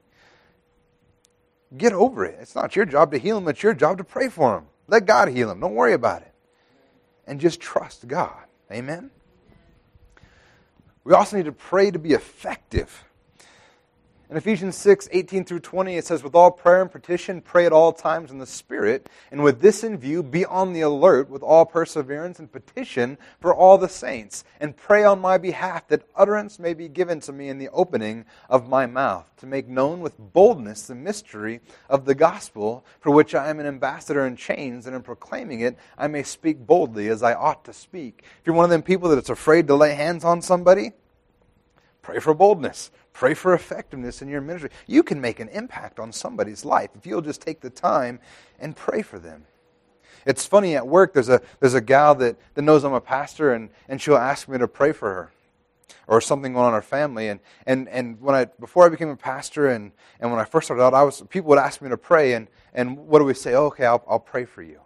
Get 1.75 1.93
over 1.93 2.25
it. 2.25 2.37
It's 2.39 2.55
not 2.55 2.75
your 2.75 2.85
job 2.85 3.11
to 3.11 3.17
heal 3.17 3.39
them, 3.39 3.49
it's 3.49 3.63
your 3.63 3.73
job 3.73 3.97
to 3.97 4.03
pray 4.03 4.29
for 4.29 4.55
them. 4.55 4.67
Let 4.87 5.05
God 5.05 5.29
heal 5.29 5.47
them. 5.47 5.59
Don't 5.59 5.75
worry 5.75 5.93
about 5.93 6.21
it. 6.21 6.33
And 7.25 7.39
just 7.39 7.59
trust 7.59 8.07
God. 8.07 8.45
Amen? 8.71 9.11
We 11.03 11.13
also 11.13 11.37
need 11.37 11.45
to 11.45 11.51
pray 11.51 11.91
to 11.91 11.99
be 11.99 12.13
effective. 12.13 13.03
In 14.29 14.37
Ephesians 14.37 14.77
6, 14.77 15.09
18 15.11 15.43
through 15.43 15.59
20, 15.59 15.97
it 15.97 16.05
says, 16.05 16.23
With 16.23 16.33
all 16.33 16.49
prayer 16.49 16.81
and 16.81 16.89
petition, 16.89 17.41
pray 17.41 17.65
at 17.65 17.73
all 17.73 17.91
times 17.91 18.31
in 18.31 18.39
the 18.39 18.47
Spirit, 18.47 19.09
and 19.29 19.43
with 19.43 19.59
this 19.59 19.83
in 19.83 19.97
view, 19.97 20.23
be 20.23 20.45
on 20.45 20.71
the 20.71 20.79
alert 20.79 21.29
with 21.29 21.43
all 21.43 21.65
perseverance 21.65 22.39
and 22.39 22.49
petition 22.49 23.17
for 23.41 23.53
all 23.53 23.77
the 23.77 23.89
saints, 23.89 24.45
and 24.61 24.77
pray 24.77 25.03
on 25.03 25.19
my 25.19 25.37
behalf 25.37 25.89
that 25.89 26.07
utterance 26.15 26.57
may 26.57 26.73
be 26.73 26.87
given 26.87 27.19
to 27.19 27.33
me 27.33 27.49
in 27.49 27.57
the 27.57 27.69
opening 27.69 28.23
of 28.49 28.69
my 28.69 28.85
mouth, 28.85 29.29
to 29.37 29.45
make 29.45 29.67
known 29.67 29.99
with 29.99 30.17
boldness 30.17 30.87
the 30.87 30.95
mystery 30.95 31.59
of 31.89 32.05
the 32.05 32.15
gospel, 32.15 32.85
for 33.01 33.11
which 33.11 33.35
I 33.35 33.49
am 33.49 33.59
an 33.59 33.67
ambassador 33.67 34.25
in 34.25 34.37
chains, 34.37 34.87
and 34.87 34.95
in 34.95 35.03
proclaiming 35.03 35.59
it, 35.59 35.77
I 35.97 36.07
may 36.07 36.23
speak 36.23 36.65
boldly 36.65 37.09
as 37.09 37.23
I 37.23 37.33
ought 37.33 37.65
to 37.65 37.73
speak. 37.73 38.23
If 38.39 38.47
you're 38.47 38.55
one 38.55 38.65
of 38.65 38.71
them 38.71 38.83
people 38.83 39.09
that 39.09 39.19
it's 39.19 39.29
afraid 39.29 39.67
to 39.67 39.75
lay 39.75 39.93
hands 39.93 40.23
on 40.23 40.41
somebody, 40.41 40.93
pray 42.03 42.19
for 42.19 42.35
boldness 42.35 42.91
Pray 43.13 43.35
for 43.35 43.53
effectiveness 43.53 44.21
in 44.21 44.27
your 44.27 44.41
ministry. 44.41 44.71
You 44.87 45.03
can 45.03 45.21
make 45.21 45.39
an 45.39 45.47
impact 45.49 45.99
on 45.99 46.11
somebody's 46.11 46.65
life 46.65 46.89
if 46.95 47.05
you'll 47.05 47.21
just 47.21 47.41
take 47.41 47.61
the 47.61 47.69
time 47.69 48.19
and 48.59 48.75
pray 48.75 49.03
for 49.03 49.19
them. 49.19 49.45
It's 50.25 50.45
funny 50.45 50.75
at 50.75 50.87
work, 50.87 51.13
there's 51.13 51.29
a, 51.29 51.41
there's 51.59 51.73
a 51.73 51.81
gal 51.81 52.15
that, 52.15 52.37
that 52.55 52.61
knows 52.61 52.83
I'm 52.83 52.93
a 52.93 53.01
pastor, 53.01 53.53
and, 53.53 53.69
and 53.87 54.01
she'll 54.01 54.15
ask 54.17 54.47
me 54.47 54.57
to 54.57 54.67
pray 54.67 54.93
for 54.93 55.13
her 55.13 55.31
or 56.07 56.21
something 56.21 56.53
going 56.53 56.65
on 56.65 56.71
in 56.71 56.75
our 56.75 56.81
family. 56.81 57.27
And, 57.27 57.39
and, 57.65 57.87
and 57.89 58.19
when 58.19 58.33
I, 58.33 58.45
before 58.45 58.85
I 58.85 58.89
became 58.89 59.09
a 59.09 59.17
pastor 59.17 59.67
and, 59.67 59.91
and 60.19 60.31
when 60.31 60.39
I 60.39 60.45
first 60.45 60.67
started 60.67 60.81
out, 60.81 60.93
I 60.93 61.03
was, 61.03 61.21
people 61.29 61.49
would 61.49 61.59
ask 61.59 61.81
me 61.81 61.89
to 61.89 61.97
pray, 61.97 62.33
and, 62.33 62.47
and 62.73 62.97
what 62.97 63.19
do 63.19 63.25
we 63.25 63.33
say? 63.33 63.53
Oh, 63.53 63.65
okay, 63.65 63.85
I'll, 63.85 64.03
I'll 64.07 64.19
pray 64.19 64.45
for 64.45 64.63
you. 64.63 64.79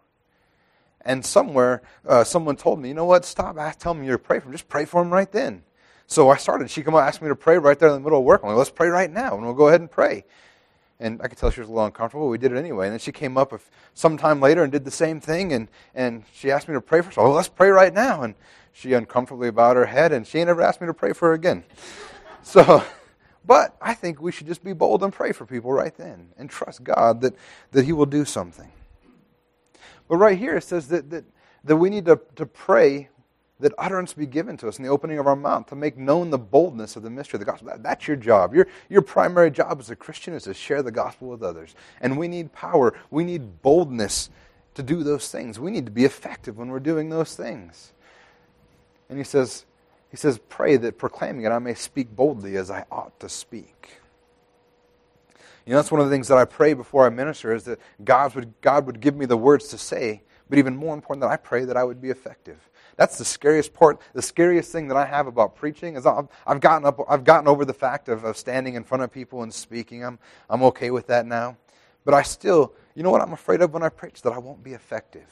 And 1.01 1.25
somewhere, 1.25 1.84
uh, 2.06 2.23
someone 2.23 2.58
told 2.58 2.80
me, 2.80 2.89
you 2.89 2.95
know 2.95 3.06
what, 3.06 3.23
stop 3.23 3.58
telling 3.80 4.01
me 4.01 4.08
to 4.08 4.17
pray 4.17 4.39
for 4.39 4.47
him. 4.47 4.51
Just 4.51 4.67
pray 4.67 4.86
for 4.86 5.01
him 5.01 5.13
right 5.13 5.32
then. 5.32 5.63
So 6.08 6.30
I 6.30 6.38
started. 6.38 6.70
She 6.72 6.84
come 6.84 6.96
up, 6.96 7.02
and 7.02 7.08
asked 7.08 7.22
me 7.22 7.28
to 7.28 7.36
pray 7.36 7.58
right 7.58 7.78
there 7.78 7.89
in 7.89 7.96
the 7.96 8.00
middle 8.00 8.20
of 8.20 8.26
work. 8.26 8.41
I'm 8.41 8.50
like, 8.50 8.58
let's 8.58 8.70
pray 8.70 8.88
right 8.88 9.12
now, 9.12 9.36
and 9.36 9.43
we'll 9.43 9.54
go 9.54 9.67
ahead 9.67 9.82
and 9.82 9.91
pray. 9.91 10.24
And 11.00 11.22
I 11.22 11.28
could 11.28 11.38
tell 11.38 11.52
she 11.52 11.60
was 11.60 11.70
a 11.70 11.72
little 11.72 11.86
uncomfortable. 11.86 12.30
We 12.30 12.38
did 12.38 12.54
it 12.54 12.58
anyway. 12.58 12.88
And 12.88 12.93
then 12.93 13.00
she 13.00 13.12
came 13.12 13.38
up 13.38 13.54
some 13.93 14.17
time 14.17 14.39
later 14.39 14.63
and 14.63 14.72
did 14.72 14.84
the 14.84 14.89
same 14.89 15.20
thing. 15.20 15.54
And, 15.54 15.67
and 15.93 16.24
she 16.34 16.50
asked 16.50 16.67
me 16.67 16.74
to 16.74 16.82
pray 16.82 17.02
for 17.02 17.08
her. 17.08 17.12
So, 17.12 17.24
well, 17.24 17.34
let's 17.34 17.50
pray 17.50 17.70
right 17.70 17.93
now. 17.93 18.24
And 18.24 18.34
she 18.74 18.93
uncomfortably 18.93 19.52
bowed 19.52 19.76
her 19.76 19.86
head, 19.86 20.12
and 20.12 20.26
she 20.26 20.39
ain't 20.39 20.50
ever 20.50 20.62
asked 20.62 20.82
me 20.82 20.88
to 20.88 20.93
pray 20.93 21.13
for 21.13 21.30
her 21.30 21.34
again. 21.34 21.63
So, 22.43 22.82
but 23.46 23.76
I 23.82 23.93
think 23.93 24.22
we 24.22 24.32
should 24.32 24.48
just 24.48 24.63
be 24.63 24.72
bold 24.72 25.04
and 25.04 25.12
pray 25.12 25.34
for 25.34 25.46
people 25.46 25.74
right 25.74 25.93
then 25.98 26.30
and 26.38 26.50
trust 26.50 26.82
God 26.82 27.20
that, 27.20 27.34
that 27.72 27.84
He 27.84 27.91
will 27.91 28.06
do 28.06 28.24
something. 28.24 28.72
But 30.08 30.15
right 30.15 30.38
here 30.38 30.56
it 30.56 30.63
says 30.63 30.88
that, 30.88 31.10
that, 31.10 31.26
that 31.65 31.76
we 31.76 31.89
need 31.89 32.06
to, 32.06 32.22
to 32.38 32.46
pray 32.46 33.10
that 33.60 33.74
utterance 33.78 34.13
be 34.13 34.26
given 34.26 34.56
to 34.58 34.67
us 34.67 34.78
in 34.78 34.84
the 34.84 34.89
opening 34.89 35.17
of 35.17 35.26
our 35.26 35.36
mouth 35.36 35.65
to 35.67 35.76
make 35.76 35.98
known 35.98 36.30
the 36.30 36.38
boldness 36.38 36.96
of 36.96 37.04
the 37.04 37.10
mystery 37.10 37.38
of 37.38 37.46
the 37.46 37.52
gospel. 37.52 37.70
That, 37.70 37.82
that's 37.82 38.08
your 38.08 38.17
job. 38.17 38.54
Your, 38.54 38.67
your 38.89 39.02
primary 39.02 39.50
job 39.50 39.80
as 39.80 39.89
a 39.89 39.96
Christian 39.96 40.34
is 40.34 40.43
to 40.43 40.54
share 40.54 40.84
the 40.84 40.91
gospel 40.91 41.30
with 41.30 41.41
others. 41.41 41.74
And 42.00 42.17
we 42.17 42.28
need 42.28 42.54
power. 42.54 42.93
We 43.10 43.24
need 43.24 43.62
boldness 43.63 44.30
to 44.76 44.84
do 44.84 45.04
those 45.04 45.30
things. 45.30 45.60
We 45.60 45.72
need 45.72 45.86
to 45.86 45.91
be 45.91 46.06
effective 46.06 46.58
when 46.58 46.70
we're 46.70 46.80
doing 46.80 47.10
those 47.10 47.36
things. 47.36 47.93
And 49.10 49.17
he 49.17 49.24
says, 49.24 49.65
he 50.12 50.17
says, 50.17 50.39
pray 50.50 50.78
that 50.78 51.00
proclaiming 51.00 51.46
it 51.46 51.50
I 51.50 51.60
may 51.60 51.74
speak 51.74 52.15
boldly 52.15 52.58
as 52.58 52.70
I 52.70 52.86
ought 52.91 53.20
to 53.22 53.30
speak. 53.30 54.00
You 55.65 55.74
know, 55.74 55.80
that's 55.80 55.91
one 55.91 56.00
of 56.00 56.08
the 56.08 56.13
things 56.13 56.30
that 56.30 56.38
I 56.38 56.46
pray 56.46 56.74
before 56.74 57.06
I 57.06 57.10
minister 57.10 57.54
is 57.54 57.65
that 57.65 57.80
God 58.04 58.36
would, 58.36 58.54
God 58.62 58.86
would 58.86 59.02
give 59.02 59.15
me 59.15 59.26
the 59.26 59.36
words 59.36 59.67
to 59.70 59.78
say, 59.78 60.22
but 60.50 60.60
even 60.60 60.78
more 60.78 60.93
important, 60.93 61.22
that 61.22 61.32
I 61.32 61.36
pray 61.36 61.65
that 61.65 61.76
I 61.76 61.84
would 61.84 62.02
be 62.02 62.10
effective. 62.10 62.70
That's 62.98 63.20
the 63.20 63.26
scariest 63.26 63.74
part. 63.74 64.02
The 64.14 64.22
scariest 64.22 64.72
thing 64.72 64.88
that 64.90 64.98
I 64.98 65.06
have 65.06 65.28
about 65.28 65.56
preaching 65.56 65.96
is 65.96 66.06
I've, 66.06 66.28
I've, 66.46 66.60
gotten, 66.60 66.86
up, 66.86 67.00
I've 67.08 67.24
gotten 67.24 67.48
over 67.48 67.64
the 67.64 67.74
fact 67.74 68.10
of, 68.10 68.24
of 68.24 68.36
standing 68.36 68.74
in 68.74 68.84
front 68.84 69.04
of 69.04 69.12
people 69.12 69.44
and 69.44 69.54
speaking. 69.54 70.04
I'm, 70.04 70.18
I'm 70.50 70.64
okay 70.64 70.90
with 70.90 71.08
that 71.08 71.26
now. 71.26 71.58
But 72.04 72.16
I 72.16 72.24
still, 72.24 72.74
you 72.96 73.04
know 73.04 73.12
what 73.12 73.22
I'm 73.22 73.34
afraid 73.34 73.62
of 73.62 73.72
when 73.74 73.84
I 73.84 73.90
preach? 73.90 74.24
That 74.24 74.34
I 74.34 74.40
won't 74.40 74.64
be 74.64 74.74
effective. 74.74 75.30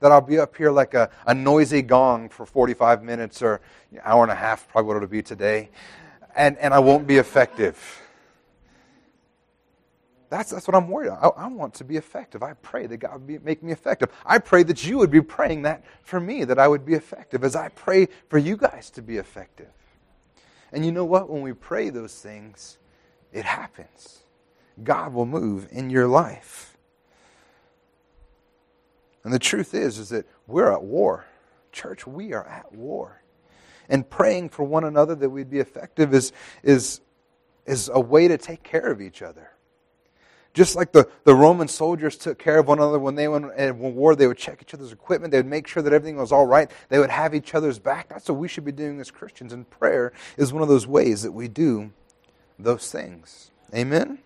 That 0.00 0.10
I'll 0.10 0.20
be 0.20 0.40
up 0.40 0.56
here 0.56 0.72
like 0.72 0.94
a, 0.94 1.08
a 1.24 1.34
noisy 1.34 1.82
gong 1.82 2.28
for 2.28 2.44
45 2.44 3.04
minutes 3.04 3.42
or 3.42 3.60
an 3.92 4.00
hour 4.02 4.24
and 4.24 4.32
a 4.32 4.34
half, 4.34 4.66
probably 4.68 4.88
what 4.88 4.96
it'll 4.96 5.08
be 5.08 5.22
today, 5.22 5.70
and, 6.34 6.58
and 6.58 6.74
I 6.74 6.80
won't 6.80 7.06
be 7.06 7.18
effective. 7.18 8.02
That's, 10.32 10.50
that's 10.50 10.66
what 10.66 10.74
I'm 10.74 10.88
worried 10.88 11.08
about. 11.08 11.36
I, 11.36 11.44
I 11.44 11.46
want 11.48 11.74
to 11.74 11.84
be 11.84 11.98
effective. 11.98 12.42
I 12.42 12.54
pray 12.54 12.86
that 12.86 12.96
God 12.96 13.12
would 13.12 13.26
be, 13.26 13.38
make 13.40 13.62
me 13.62 13.70
effective. 13.70 14.08
I 14.24 14.38
pray 14.38 14.62
that 14.62 14.82
you 14.82 14.96
would 14.96 15.10
be 15.10 15.20
praying 15.20 15.60
that 15.62 15.84
for 16.04 16.20
me, 16.20 16.44
that 16.44 16.58
I 16.58 16.68
would 16.68 16.86
be 16.86 16.94
effective, 16.94 17.44
as 17.44 17.54
I 17.54 17.68
pray 17.68 18.08
for 18.30 18.38
you 18.38 18.56
guys 18.56 18.88
to 18.92 19.02
be 19.02 19.18
effective. 19.18 19.68
And 20.72 20.86
you 20.86 20.90
know 20.90 21.04
what? 21.04 21.28
When 21.28 21.42
we 21.42 21.52
pray 21.52 21.90
those 21.90 22.14
things, 22.18 22.78
it 23.30 23.44
happens. 23.44 24.20
God 24.82 25.12
will 25.12 25.26
move 25.26 25.68
in 25.70 25.90
your 25.90 26.08
life. 26.08 26.78
And 29.24 29.34
the 29.34 29.38
truth 29.38 29.74
is, 29.74 29.98
is 29.98 30.08
that 30.08 30.24
we're 30.46 30.72
at 30.72 30.82
war. 30.82 31.26
Church, 31.72 32.06
we 32.06 32.32
are 32.32 32.48
at 32.48 32.72
war. 32.72 33.22
And 33.86 34.08
praying 34.08 34.48
for 34.48 34.64
one 34.64 34.84
another 34.84 35.14
that 35.14 35.28
we'd 35.28 35.50
be 35.50 35.58
effective 35.58 36.14
is, 36.14 36.32
is, 36.62 37.02
is 37.66 37.90
a 37.92 38.00
way 38.00 38.28
to 38.28 38.38
take 38.38 38.62
care 38.62 38.90
of 38.90 39.02
each 39.02 39.20
other. 39.20 39.51
Just 40.54 40.76
like 40.76 40.92
the, 40.92 41.08
the 41.24 41.34
Roman 41.34 41.66
soldiers 41.66 42.16
took 42.16 42.38
care 42.38 42.58
of 42.58 42.68
one 42.68 42.78
another 42.78 42.98
when 42.98 43.14
they 43.14 43.26
went 43.26 43.54
in 43.56 43.78
war, 43.78 44.14
they 44.14 44.26
would 44.26 44.36
check 44.36 44.58
each 44.60 44.74
other's 44.74 44.92
equipment. 44.92 45.30
They 45.30 45.38
would 45.38 45.46
make 45.46 45.66
sure 45.66 45.82
that 45.82 45.92
everything 45.92 46.16
was 46.16 46.30
all 46.30 46.46
right. 46.46 46.70
They 46.90 46.98
would 46.98 47.10
have 47.10 47.34
each 47.34 47.54
other's 47.54 47.78
back. 47.78 48.10
That's 48.10 48.28
what 48.28 48.38
we 48.38 48.48
should 48.48 48.64
be 48.64 48.72
doing 48.72 49.00
as 49.00 49.10
Christians. 49.10 49.54
And 49.54 49.68
prayer 49.68 50.12
is 50.36 50.52
one 50.52 50.62
of 50.62 50.68
those 50.68 50.86
ways 50.86 51.22
that 51.22 51.32
we 51.32 51.48
do 51.48 51.92
those 52.58 52.90
things. 52.90 53.50
Amen? 53.74 54.18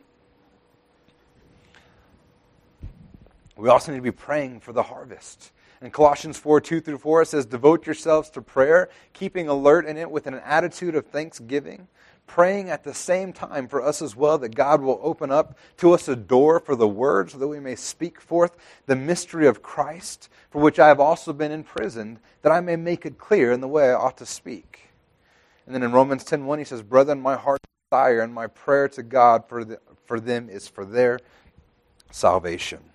We 3.57 3.69
also 3.69 3.93
need 3.93 3.99
to 3.99 4.03
be 4.03 4.11
praying 4.11 4.61
for 4.61 4.73
the 4.73 4.83
harvest. 4.83 5.53
In 5.81 5.91
Colossians 5.91 6.39
4 6.39 6.61
2 6.61 6.81
through 6.81 6.99
4, 6.99 7.23
it 7.23 7.27
says, 7.27 7.47
Devote 7.47 7.87
yourselves 7.87 8.31
to 8.31 8.43
prayer, 8.43 8.89
keeping 9.13 9.49
alert 9.49 9.87
in 9.87 9.97
it 9.97 10.11
with 10.11 10.27
an 10.27 10.35
attitude 10.35 10.97
of 10.97 11.07
thanksgiving 11.07 11.87
praying 12.27 12.71
at 12.71 12.85
the 12.85 12.95
same 12.95 13.33
time 13.33 13.69
for 13.69 13.83
us 13.83 14.03
as 14.03 14.17
well 14.17 14.39
that 14.39 14.55
God 14.55 14.81
will 14.81 15.01
open 15.03 15.31
up 15.31 15.57
to 15.79 15.93
us 15.93 16.09
a 16.09 16.17
door 16.17 16.61
for 16.61 16.75
the 16.75 16.89
word 16.89 17.31
so 17.31 17.39
that 17.39 17.49
we 17.49 17.61
may 17.61 17.77
speak 17.77 18.21
forth 18.21 18.57
the 18.87 18.97
mystery 18.97 19.47
of 19.47 19.63
Christ, 19.63 20.29
for 20.51 20.61
which 20.61 20.79
I 20.79 20.89
have 20.89 21.01
also 21.01 21.33
been 21.33 21.53
imprisoned, 21.53 22.19
that 22.43 22.53
I 22.53 22.61
may 22.61 22.77
make 22.77 23.07
it 23.07 23.19
clear 23.19 23.53
in 23.53 23.61
the 23.61 23.69
way 23.69 23.91
I 23.91 23.95
ought 23.95 24.19
to 24.19 24.27
speak. 24.27 24.91
And 25.67 25.75
then 25.75 25.83
in 25.83 25.93
Romans 25.93 26.25
10:1 26.25 26.59
he 26.59 26.65
says, 26.65 26.83
"Brethren, 26.83 27.21
my 27.21 27.37
heart 27.37 27.61
desire 27.91 28.21
and 28.21 28.33
my 28.33 28.47
prayer 28.47 28.89
to 28.89 29.03
God 29.03 29.49
for, 29.49 29.65
the, 29.65 29.81
for 30.05 30.21
them 30.21 30.49
is 30.49 30.69
for 30.69 30.85
their 30.85 31.19
salvation." 32.11 32.91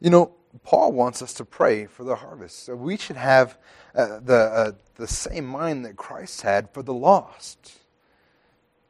You 0.00 0.10
know, 0.10 0.34
Paul 0.62 0.92
wants 0.92 1.20
us 1.20 1.34
to 1.34 1.44
pray 1.44 1.86
for 1.86 2.04
the 2.04 2.14
harvest. 2.14 2.64
So 2.64 2.76
we 2.76 2.96
should 2.96 3.16
have 3.16 3.58
uh, 3.94 4.20
the, 4.20 4.34
uh, 4.34 4.72
the 4.94 5.08
same 5.08 5.46
mind 5.46 5.84
that 5.84 5.96
Christ 5.96 6.42
had 6.42 6.70
for 6.70 6.82
the 6.82 6.94
lost. 6.94 7.80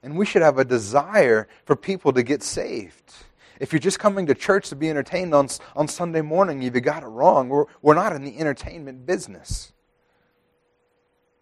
And 0.03 0.19
we 0.19 0.27
should 0.27 0.43
have 0.43 0.59
a 0.59 0.65
desire 0.65 1.49
for 1.65 1.75
people 1.75 2.13
to 2.13 2.23
get 2.23 2.43
saved. 2.43 3.15
If 3.59 3.73
you're 3.73 3.81
just 3.81 3.99
coming 3.99 4.27
to 4.27 4.35
church 4.35 4.69
to 4.69 4.77
be 4.77 4.91
entertained 4.91 5.35
on, 5.35 5.49
on 5.75 5.89
Sunday 5.89 6.21
morning, 6.21 6.61
you've 6.61 6.81
got 6.83 7.03
it 7.03 7.07
wrong. 7.07 7.49
We're, 7.49 7.65
we're 7.81 7.95
not 7.95 8.13
in 8.13 8.25
the 8.25 8.39
entertainment 8.39 9.07
business. 9.07 9.73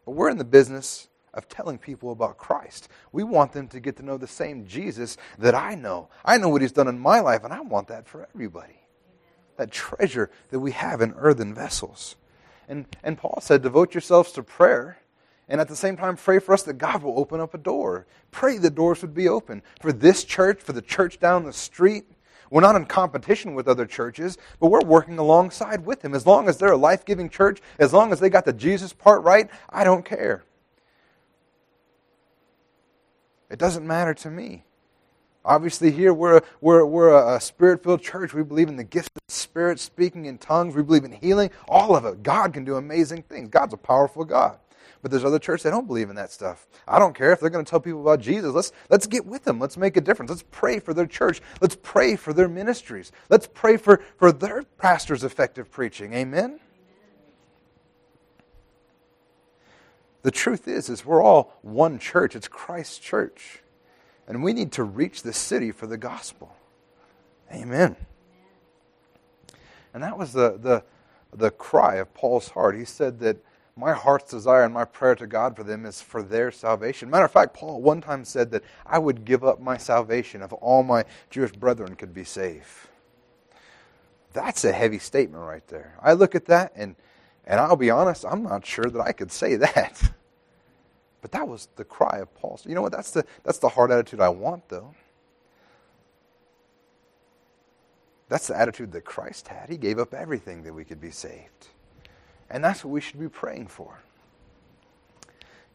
But 0.05 0.13
we're 0.13 0.31
in 0.31 0.39
the 0.39 0.45
business 0.45 1.09
of 1.35 1.49
telling 1.49 1.79
people 1.79 2.13
about 2.13 2.37
Christ. 2.37 2.89
We 3.11 3.25
want 3.25 3.53
them 3.53 3.67
to 3.69 3.81
get 3.81 3.97
to 3.97 4.05
know 4.05 4.19
the 4.19 4.27
same 4.27 4.67
Jesus 4.67 5.17
that 5.39 5.55
I 5.55 5.75
know. 5.75 6.11
I 6.25 6.37
know 6.37 6.51
what 6.51 6.61
he's 6.61 6.73
done 6.73 6.89
in 6.89 6.99
my 6.99 7.21
life, 7.21 7.43
and 7.43 7.53
I 7.53 7.63
want 7.63 7.89
that 7.89 8.07
for 8.07 8.29
everybody 8.35 8.82
that 9.57 9.71
treasure 9.71 10.31
that 10.51 10.61
we 10.61 10.73
have 10.73 11.01
in 11.01 11.15
earthen 11.17 11.55
vessels. 11.55 12.17
And, 12.69 12.87
and 13.03 13.19
Paul 13.19 13.39
said, 13.41 13.63
devote 13.63 13.95
yourselves 13.95 14.33
to 14.33 14.43
prayer. 14.43 14.99
And 15.49 15.61
at 15.61 15.69
the 15.69 15.77
same 15.77 15.97
time, 15.97 16.17
pray 16.17 16.39
for 16.39 16.55
us 16.55 16.63
that 16.63 16.79
God 16.79 17.03
will 17.03 17.19
open 17.19 17.41
up 17.41 17.53
a 17.53 17.59
door. 17.59 18.07
Pray 18.31 18.59
the 18.59 18.71
doors 18.71 19.03
would 19.03 19.15
be 19.15 19.29
open 19.29 19.63
for 19.81 19.93
this 19.93 20.25
church, 20.25 20.61
for 20.61 20.73
the 20.73 20.81
church 20.81 21.21
down 21.21 21.45
the 21.45 21.53
street. 21.53 22.05
We're 22.51 22.61
not 22.61 22.77
in 22.77 22.85
competition 22.87 23.55
with 23.55 23.67
other 23.67 23.87
churches, 23.87 24.39
but 24.61 24.69
we're 24.69 24.83
working 24.83 25.19
alongside 25.19 25.85
with 25.85 26.03
them. 26.03 26.15
As 26.15 26.27
long 26.27 26.49
as 26.49 26.59
they're 26.59 26.73
a 26.73 26.77
life 26.77 27.05
giving 27.05 27.29
church, 27.29 27.61
as 27.79 27.93
long 27.93 28.13
as 28.13 28.21
they 28.21 28.31
got 28.31 28.45
the 28.45 28.53
Jesus 28.53 28.93
part 28.93 29.23
right, 29.23 29.51
I 29.69 29.85
don't 29.85 30.05
care. 30.05 30.45
It 33.51 33.59
doesn't 33.59 33.87
matter 33.87 34.15
to 34.15 34.31
me. 34.31 34.65
Obviously, 35.45 35.91
here 35.91 36.15
we're 36.15 36.41
we're, 36.61 36.85
we're 36.85 37.35
a 37.35 37.41
spirit 37.41 37.83
filled 37.83 38.03
church. 38.03 38.33
We 38.33 38.43
believe 38.43 38.69
in 38.69 38.77
the 38.77 38.85
gift 38.85 39.11
of 39.17 39.23
the 39.27 39.35
Spirit, 39.35 39.81
speaking 39.81 40.27
in 40.27 40.39
tongues. 40.39 40.75
We 40.75 40.83
believe 40.83 41.05
in 41.05 41.13
healing. 41.13 41.51
All 41.69 41.97
of 41.97 42.05
it. 42.05 42.23
God 42.23 42.53
can 42.53 42.65
do 42.65 42.77
amazing 42.77 43.23
things. 43.23 43.49
God's 43.49 43.75
a 43.75 43.79
powerful 43.79 44.25
God. 44.25 44.59
But 45.03 45.11
there's 45.11 45.25
other 45.25 45.41
churches 45.41 45.65
that 45.65 45.71
don't 45.71 45.89
believe 45.89 46.11
in 46.11 46.17
that 46.17 46.31
stuff. 46.31 46.69
I 46.87 47.01
don't 47.01 47.15
care 47.15 47.33
if 47.33 47.41
they're 47.41 47.51
going 47.51 47.65
to 47.65 47.69
tell 47.69 47.81
people 47.81 48.03
about 48.03 48.21
Jesus. 48.21 48.55
Let's, 48.55 48.73
let's 48.89 49.09
get 49.09 49.27
with 49.27 49.43
them. 49.43 49.59
Let's 49.59 49.77
make 49.77 49.97
a 49.97 50.01
difference. 50.01 50.31
Let's 50.31 50.45
pray 50.53 50.79
for 50.79 50.95
their 50.95 51.07
church. 51.07 51.43
Let's 51.61 51.77
pray 51.83 52.15
for 52.15 52.33
their 52.33 52.49
ministries. 52.49 53.11
Let's 53.29 53.49
pray 53.53 53.77
for, 53.77 54.01
for 54.17 54.31
their 54.31 54.63
pastors' 54.79 55.25
effective 55.25 55.73
preaching. 55.73 56.15
Amen? 56.15 56.61
The 60.23 60.31
truth 60.31 60.69
is, 60.69 60.89
is 60.89 61.05
we're 61.05 61.23
all 61.23 61.59
one 61.63 61.99
church. 61.99 62.37
It's 62.37 62.47
Christ's 62.47 62.99
church. 62.99 63.62
And 64.27 64.43
we 64.43 64.53
need 64.53 64.73
to 64.73 64.85
reach 64.85 65.23
the 65.23 65.33
city 65.33 65.73
for 65.73 65.87
the 65.87 65.97
gospel. 65.97 66.55
Amen. 67.53 67.97
And 69.93 70.03
that 70.03 70.17
was 70.19 70.33
the, 70.33 70.59
the, 70.59 70.85
the 71.37 71.51
cry 71.51 71.97
of 71.97 72.15
Paul's 72.15 72.49
heart. 72.49 72.77
He 72.77 72.85
said 72.85 73.19
that 73.21 73.39
my 73.77 73.93
heart's 73.93 74.31
desire 74.31 74.65
and 74.65 74.75
my 74.75 74.85
prayer 74.85 75.15
to 75.15 75.27
God 75.27 75.57
for 75.57 75.65
them 75.65 75.87
is 75.87 76.01
for 76.01 76.23
their 76.23 76.51
salvation. 76.51 77.11
Matter 77.11 77.25
of 77.25 77.33
fact, 77.33 77.55
Paul 77.55 77.81
one 77.81 78.01
time 78.01 78.25
said 78.25 78.51
that 78.51 78.63
I 78.87 78.99
would 78.99 79.25
give 79.25 79.45
up 79.45 79.61
my 79.61 79.77
salvation 79.77 80.43
if 80.43 80.53
all 80.53 80.83
my 80.83 81.05
Jewish 81.31 81.53
brethren 81.53 81.97
could 81.97 82.13
be 82.13 82.25
saved. 82.25 82.69
That's 84.33 84.65
a 84.65 84.73
heavy 84.73 84.99
statement 84.99 85.43
right 85.45 85.67
there. 85.69 85.99
I 86.03 86.13
look 86.13 86.35
at 86.35 86.47
that 86.47 86.73
and, 86.75 86.97
and 87.47 87.61
I'll 87.61 87.77
be 87.77 87.91
honest, 87.91 88.25
I'm 88.27 88.43
not 88.43 88.65
sure 88.65 88.85
that 88.85 89.01
I 89.01 89.13
could 89.13 89.33
say 89.33 89.57
that. 89.57 90.13
But 91.23 91.33
that 91.33 91.49
was 91.49 91.69
the 91.77 91.85
cry 91.85 92.19
of 92.19 92.35
Paul. 92.35 92.59
So 92.59 92.69
you 92.69 92.75
know 92.75 92.83
what? 92.83 92.93
That's 92.93 93.13
the, 93.13 93.25
that's 93.45 93.59
the 93.59 93.71
hard 93.71 93.91
attitude 93.91 94.21
I 94.21 94.29
want, 94.29 94.69
though. 94.69 94.95
That's 98.29 98.49
the 98.49 98.59
attitude 98.59 98.93
that 98.93 99.05
Christ 99.05 99.49
had. 99.49 99.71
He 99.71 99.77
gave 99.77 99.99
up 99.99 100.13
everything 100.13 100.65
that 100.65 100.75
we 100.75 100.85
could 100.85 101.01
be 101.01 101.11
saved. 101.11 101.69
And 102.51 102.63
that's 102.63 102.85
what 102.85 102.91
we 102.91 103.01
should 103.01 103.21
be 103.21 103.29
praying 103.29 103.69
for. 103.69 104.01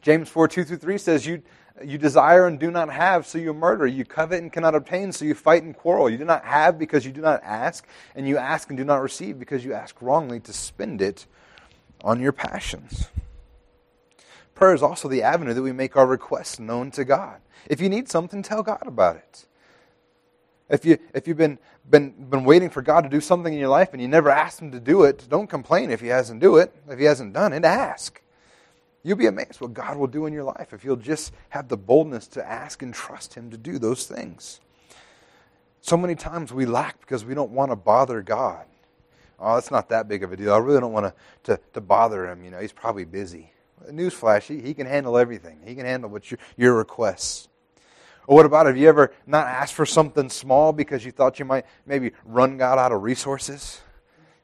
James 0.01 0.29
4 0.29 0.47
2 0.47 0.63
through 0.63 0.77
3 0.77 0.97
says, 0.97 1.25
You, 1.25 1.41
you 1.83 1.97
desire 1.97 2.45
and 2.45 2.59
do 2.59 2.69
not 2.69 2.89
have, 2.91 3.25
so 3.25 3.37
you 3.37 3.53
murder. 3.53 3.87
You 3.87 4.05
covet 4.05 4.41
and 4.41 4.51
cannot 4.51 4.75
obtain, 4.75 5.11
so 5.11 5.23
you 5.23 5.33
fight 5.33 5.63
and 5.63 5.75
quarrel. 5.75 6.09
You 6.09 6.17
do 6.17 6.25
not 6.25 6.43
have 6.45 6.77
because 6.77 7.05
you 7.05 7.11
do 7.11 7.21
not 7.21 7.41
ask, 7.43 7.87
and 8.15 8.27
you 8.27 8.37
ask 8.37 8.69
and 8.69 8.77
do 8.77 8.83
not 8.83 9.01
receive 9.01 9.39
because 9.39 9.63
you 9.63 9.73
ask 9.73 10.01
wrongly 10.01 10.39
to 10.41 10.51
spend 10.51 11.01
it 11.01 11.25
on 12.03 12.19
your 12.19 12.31
passions. 12.31 13.07
Prayer 14.57 14.73
is 14.73 14.81
also 14.81 15.07
the 15.07 15.21
avenue 15.21 15.53
that 15.53 15.61
we 15.61 15.71
make 15.71 15.95
our 15.95 16.07
requests 16.07 16.57
known 16.57 16.89
to 16.89 17.05
God. 17.05 17.41
If 17.67 17.79
you 17.79 17.89
need 17.89 18.09
something, 18.09 18.41
tell 18.41 18.63
God 18.63 18.87
about 18.87 19.17
it. 19.17 19.45
If, 20.67 20.83
you, 20.83 20.97
if 21.13 21.27
you've 21.27 21.37
been, 21.37 21.59
been, 21.87 22.09
been 22.27 22.43
waiting 22.43 22.71
for 22.71 22.81
God 22.81 23.01
to 23.01 23.09
do 23.09 23.21
something 23.21 23.53
in 23.53 23.59
your 23.59 23.69
life 23.69 23.89
and 23.93 24.01
you 24.01 24.07
never 24.07 24.31
asked 24.31 24.59
Him 24.59 24.71
to 24.71 24.79
do 24.79 25.03
it, 25.03 25.27
don't 25.29 25.45
complain 25.45 25.91
if 25.91 26.01
He 26.01 26.07
hasn't 26.07 26.41
do 26.41 26.57
it. 26.57 26.73
If 26.89 26.97
He 26.97 27.05
hasn't 27.05 27.33
done 27.33 27.53
it, 27.53 27.65
ask. 27.65 28.19
You'll 29.03 29.17
be 29.17 29.27
amazed 29.27 29.61
what 29.61 29.75
God 29.75 29.95
will 29.95 30.07
do 30.07 30.25
in 30.25 30.33
your 30.33 30.45
life 30.45 30.73
if 30.73 30.83
you'll 30.83 30.95
just 30.95 31.33
have 31.49 31.67
the 31.67 31.77
boldness 31.77 32.25
to 32.29 32.43
ask 32.43 32.81
and 32.81 32.91
trust 32.91 33.35
Him 33.35 33.51
to 33.51 33.57
do 33.59 33.77
those 33.77 34.07
things. 34.07 34.59
So 35.81 35.97
many 35.97 36.15
times 36.15 36.51
we 36.51 36.65
lack 36.65 36.99
because 37.01 37.23
we 37.23 37.35
don't 37.35 37.51
want 37.51 37.69
to 37.71 37.75
bother 37.75 38.23
God. 38.23 38.65
Oh, 39.39 39.53
that's 39.53 39.69
not 39.69 39.89
that 39.89 40.07
big 40.07 40.23
of 40.23 40.31
a 40.31 40.35
deal. 40.35 40.51
I 40.51 40.57
really 40.57 40.79
don't 40.79 40.93
want 40.93 41.05
to, 41.05 41.13
to, 41.43 41.61
to 41.73 41.79
bother 41.79 42.27
Him. 42.27 42.43
You 42.43 42.49
know, 42.49 42.59
He's 42.59 42.73
probably 42.73 43.05
busy. 43.05 43.51
Newsflash, 43.89 44.43
he, 44.43 44.61
he 44.61 44.73
can 44.73 44.87
handle 44.87 45.17
everything. 45.17 45.59
He 45.65 45.75
can 45.75 45.85
handle 45.85 46.09
what 46.09 46.29
your, 46.31 46.39
your 46.57 46.75
requests. 46.75 47.47
Or 48.27 48.35
what 48.35 48.45
about 48.45 48.65
have 48.65 48.77
you 48.77 48.89
ever 48.89 49.13
not 49.25 49.47
asked 49.47 49.73
for 49.73 49.85
something 49.85 50.29
small 50.29 50.73
because 50.73 51.05
you 51.05 51.11
thought 51.11 51.39
you 51.39 51.45
might 51.45 51.65
maybe 51.85 52.11
run 52.25 52.57
God 52.57 52.77
out 52.77 52.91
of 52.91 53.01
resources? 53.01 53.81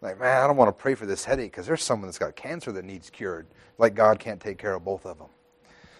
Like, 0.01 0.19
man, 0.19 0.41
I 0.41 0.47
don't 0.47 0.57
want 0.57 0.69
to 0.69 0.81
pray 0.81 0.95
for 0.95 1.05
this 1.05 1.25
headache 1.25 1.51
because 1.51 1.67
there's 1.67 1.83
someone 1.83 2.07
that's 2.07 2.17
got 2.17 2.35
cancer 2.35 2.71
that 2.71 2.85
needs 2.85 3.09
cured. 3.09 3.47
Like 3.77 3.95
God 3.95 4.19
can't 4.19 4.39
take 4.39 4.57
care 4.57 4.73
of 4.73 4.85
both 4.85 5.05
of 5.05 5.17
them. 5.17 5.27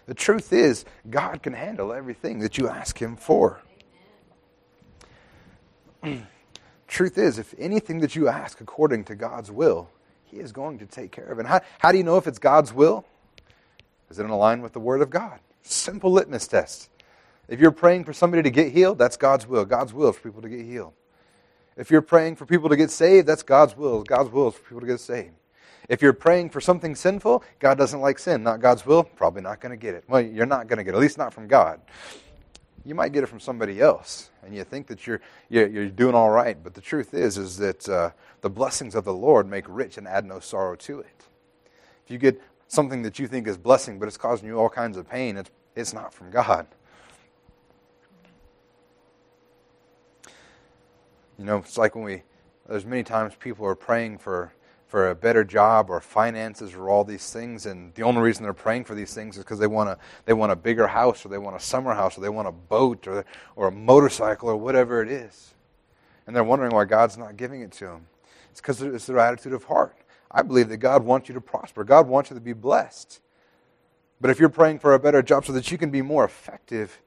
The 0.06 0.14
truth 0.14 0.52
is, 0.52 0.84
God 1.10 1.42
can 1.42 1.54
handle 1.54 1.94
everything 1.94 2.40
that 2.40 2.58
you 2.58 2.68
ask 2.68 3.02
Him 3.02 3.16
for. 3.16 3.62
truth 6.88 7.18
is, 7.18 7.40
if 7.40 7.54
anything 7.58 8.00
that 8.00 8.16
you 8.16 8.28
ask 8.28 8.60
according 8.60 9.06
to 9.06 9.16
God's 9.16 9.52
will, 9.52 9.90
He 10.26 10.38
is 10.38 10.52
going 10.52 10.80
to 10.80 10.86
take 10.86 11.12
care 11.12 11.28
of 11.28 11.40
it. 11.40 11.46
How, 11.46 11.62
how 11.80 11.92
do 11.94 11.98
you 11.98 12.04
know 12.04 12.18
if 12.18 12.28
it's 12.28 12.40
God's 12.40 12.74
will? 12.74 13.06
Is 14.14 14.20
it 14.20 14.26
in 14.26 14.30
line 14.30 14.62
with 14.62 14.74
the 14.74 14.80
Word 14.80 15.02
of 15.02 15.10
God? 15.10 15.40
Simple 15.64 16.12
litmus 16.12 16.46
test. 16.46 16.92
If 17.48 17.60
you're 17.60 17.72
praying 17.72 18.04
for 18.04 18.14
somebody 18.14 18.44
to 18.44 18.52
get 18.52 18.72
healed, 18.72 19.00
that's 19.00 19.18
God's 19.18 19.48
will. 19.48 19.66
God's 19.66 19.92
will 19.92 20.14
for 20.14 20.22
people 20.22 20.44
to 20.44 20.50
get 20.50 20.64
healed. 20.64 20.94
If 21.78 21.90
you're 21.90 22.04
praying 22.04 22.36
for 22.36 22.46
people 22.46 22.70
to 22.70 22.76
get 22.76 22.92
saved, 22.92 23.26
that's 23.26 23.42
God's 23.42 23.76
will. 23.76 24.04
God's 24.04 24.30
will 24.30 24.50
is 24.50 24.54
for 24.54 24.62
people 24.62 24.82
to 24.82 24.86
get 24.86 25.00
saved. 25.00 25.34
If 25.90 26.04
you're 26.04 26.14
praying 26.14 26.52
for 26.52 26.62
something 26.62 26.94
sinful, 26.94 27.44
God 27.58 27.80
doesn't 27.80 28.02
like 28.02 28.20
sin, 28.20 28.44
not 28.44 28.62
God's 28.62 28.86
will, 28.86 29.04
probably 29.04 29.42
not 29.42 29.60
going 29.60 29.72
to 29.72 29.78
get 29.78 29.96
it. 29.96 30.04
Well, 30.08 30.22
you're 30.22 30.46
not 30.46 30.68
going 30.68 30.78
to 30.78 30.84
get 30.84 30.94
it, 30.94 30.98
at 30.98 31.02
least 31.02 31.18
not 31.18 31.34
from 31.34 31.48
God. 31.48 31.82
You 32.86 32.94
might 32.94 33.14
get 33.14 33.24
it 33.24 33.28
from 33.30 33.40
somebody 33.40 33.82
else, 33.82 34.30
and 34.46 34.56
you 34.56 34.64
think 34.64 34.86
that 34.88 35.08
you're, 35.08 35.22
you're, 35.50 35.68
you're 35.68 35.90
doing 35.90 36.14
all 36.14 36.30
right. 36.30 36.56
But 36.64 36.76
the 36.76 36.82
truth 36.82 37.16
is, 37.16 37.40
is 37.40 37.58
that 37.58 37.90
uh, 37.90 38.12
the 38.42 38.50
blessings 38.52 38.94
of 38.94 39.06
the 39.06 39.14
Lord 39.14 39.50
make 39.50 39.66
rich 39.68 39.98
and 39.98 40.08
add 40.08 40.24
no 40.24 40.40
sorrow 40.40 40.76
to 40.76 41.00
it. 41.00 41.24
If 42.06 42.12
you 42.12 42.20
get 42.20 42.40
something 42.74 43.04
that 43.04 43.20
you 43.20 43.28
think 43.28 43.48
is 43.48 43.58
blessing, 43.58 44.00
but 44.00 44.08
it's 44.08 44.18
causing 44.18 44.48
you 44.48 44.60
all 44.60 44.70
kinds 44.70 44.98
of 44.98 45.08
pain, 45.08 45.38
it's, 45.38 45.52
it's 45.76 45.94
not 45.94 46.14
from 46.14 46.32
God. 46.32 46.68
You 51.38 51.46
know, 51.46 51.58
it's 51.58 51.78
like 51.78 51.96
when 51.96 52.04
we, 52.04 52.24
there's 52.68 52.86
many 52.86 53.04
times 53.04 53.34
people 53.40 53.66
are 53.66 53.76
praying 53.76 54.20
for, 54.20 54.54
for 54.88 55.10
a 55.10 55.16
better 55.16 55.44
job 55.44 55.90
or 55.90 56.00
finances 56.00 56.74
or 56.74 56.90
all 56.90 57.04
these 57.04 57.32
things, 57.32 57.66
and 57.66 57.94
the 57.96 58.04
only 58.04 58.22
reason 58.22 58.44
they're 58.44 58.54
praying 58.54 58.86
for 58.86 58.96
these 58.96 59.14
things 59.14 59.38
is 59.38 59.44
because 59.44 59.60
they 59.60 59.68
want 59.68 59.90
a, 59.90 59.98
they 60.26 60.34
want 60.34 60.52
a 60.52 60.56
bigger 60.56 60.88
house 60.88 61.26
or 61.26 61.30
they 61.30 61.38
want 61.38 61.56
a 61.56 61.60
summer 61.60 61.94
house 61.94 62.18
or 62.18 62.22
they 62.22 62.30
want 62.30 62.48
a 62.48 62.52
boat 62.52 63.08
or, 63.08 63.26
or 63.56 63.68
a 63.68 63.72
motorcycle 63.72 64.50
or 64.50 64.56
whatever 64.56 65.02
it 65.02 65.10
is. 65.10 65.54
And 66.26 66.36
they're 66.36 66.44
wondering 66.44 66.72
why 66.72 66.86
God's 66.86 67.18
not 67.18 67.36
giving 67.36 67.62
it 67.62 67.72
to 67.74 67.86
them. 67.86 68.08
It's 68.52 68.62
because 68.62 68.82
it's 68.82 69.08
their 69.08 69.20
attitude 69.20 69.54
of 69.54 69.64
heart. 69.64 69.98
I 70.34 70.42
believe 70.42 70.70
that 70.70 70.78
God 70.78 71.04
wants 71.04 71.30
you 71.30 71.36
to 71.36 71.42
prosper. 71.42 71.84
God 71.84 72.08
wants 72.08 72.30
you 72.30 72.36
to 72.36 72.42
be 72.42 72.54
blessed. 72.54 73.22
But 74.20 74.32
if 74.32 74.40
you're 74.40 74.50
praying 74.50 74.80
for 74.80 74.94
a 74.94 75.00
better 75.00 75.22
job 75.22 75.46
so 75.46 75.54
that 75.54 75.72
you 75.72 75.78
can 75.78 75.92
be 75.92 76.02
more 76.02 76.24
effective 76.24 77.02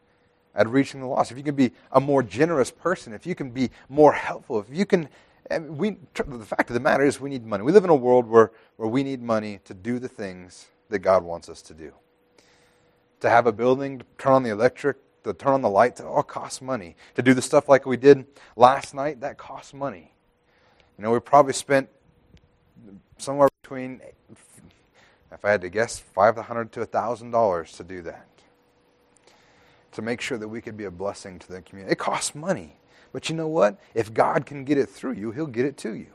at 0.54 0.68
reaching 0.68 1.00
the 1.00 1.06
lost, 1.06 1.32
if 1.32 1.36
you 1.36 1.42
can 1.42 1.54
be 1.54 1.72
a 1.92 2.00
more 2.00 2.22
generous 2.22 2.70
person, 2.70 3.12
if 3.12 3.26
you 3.26 3.34
can 3.34 3.50
be 3.50 3.70
more 3.88 4.12
helpful, 4.12 4.60
if 4.60 4.66
you 4.70 4.86
can, 4.86 5.08
we, 5.50 5.96
the 6.14 6.44
fact 6.44 6.70
of 6.70 6.74
the 6.74 6.80
matter 6.80 7.04
is 7.04 7.20
we 7.20 7.30
need 7.30 7.44
money. 7.44 7.64
We 7.64 7.72
live 7.72 7.84
in 7.84 7.90
a 7.90 7.94
world 7.94 8.26
where, 8.28 8.52
where 8.76 8.88
we 8.88 9.02
need 9.02 9.22
money 9.22 9.60
to 9.64 9.74
do 9.74 9.98
the 9.98 10.08
things 10.08 10.66
that 10.88 11.00
God 11.00 11.24
wants 11.24 11.48
us 11.48 11.62
to 11.62 11.74
do. 11.74 11.92
To 13.20 13.30
have 13.30 13.46
a 13.46 13.52
building, 13.52 13.98
to 13.98 14.04
turn 14.18 14.34
on 14.34 14.42
the 14.42 14.50
electric, 14.50 14.98
to 15.24 15.32
turn 15.32 15.54
on 15.54 15.62
the 15.62 15.70
lights, 15.70 16.00
it 16.00 16.06
all 16.06 16.22
costs 16.22 16.62
money. 16.62 16.96
To 17.16 17.22
do 17.22 17.34
the 17.34 17.42
stuff 17.42 17.68
like 17.68 17.86
we 17.86 17.96
did 17.96 18.26
last 18.56 18.94
night, 18.94 19.20
that 19.22 19.38
costs 19.38 19.74
money. 19.74 20.12
You 20.98 21.04
know, 21.04 21.10
we 21.10 21.18
probably 21.18 21.52
spent 21.52 21.88
somewhere 23.18 23.48
between, 23.62 24.00
if 25.32 25.44
I 25.44 25.50
had 25.50 25.60
to 25.62 25.68
guess, 25.68 25.98
five 25.98 26.36
hundred 26.36 26.72
to 26.72 26.86
thousand 26.86 27.30
dollars 27.30 27.72
to 27.72 27.84
do 27.84 28.02
that 28.02 28.26
to 29.96 30.02
make 30.02 30.20
sure 30.20 30.36
that 30.36 30.48
we 30.48 30.60
could 30.60 30.76
be 30.76 30.84
a 30.84 30.90
blessing 30.90 31.38
to 31.38 31.50
the 31.50 31.62
community. 31.62 31.92
It 31.92 31.98
costs 31.98 32.34
money. 32.34 32.76
But 33.12 33.30
you 33.30 33.34
know 33.34 33.48
what? 33.48 33.80
If 33.94 34.12
God 34.12 34.44
can 34.44 34.62
get 34.62 34.76
it 34.76 34.90
through 34.90 35.14
you, 35.14 35.30
He'll 35.30 35.46
get 35.46 35.64
it 35.64 35.78
to 35.78 35.94
you. 35.94 36.08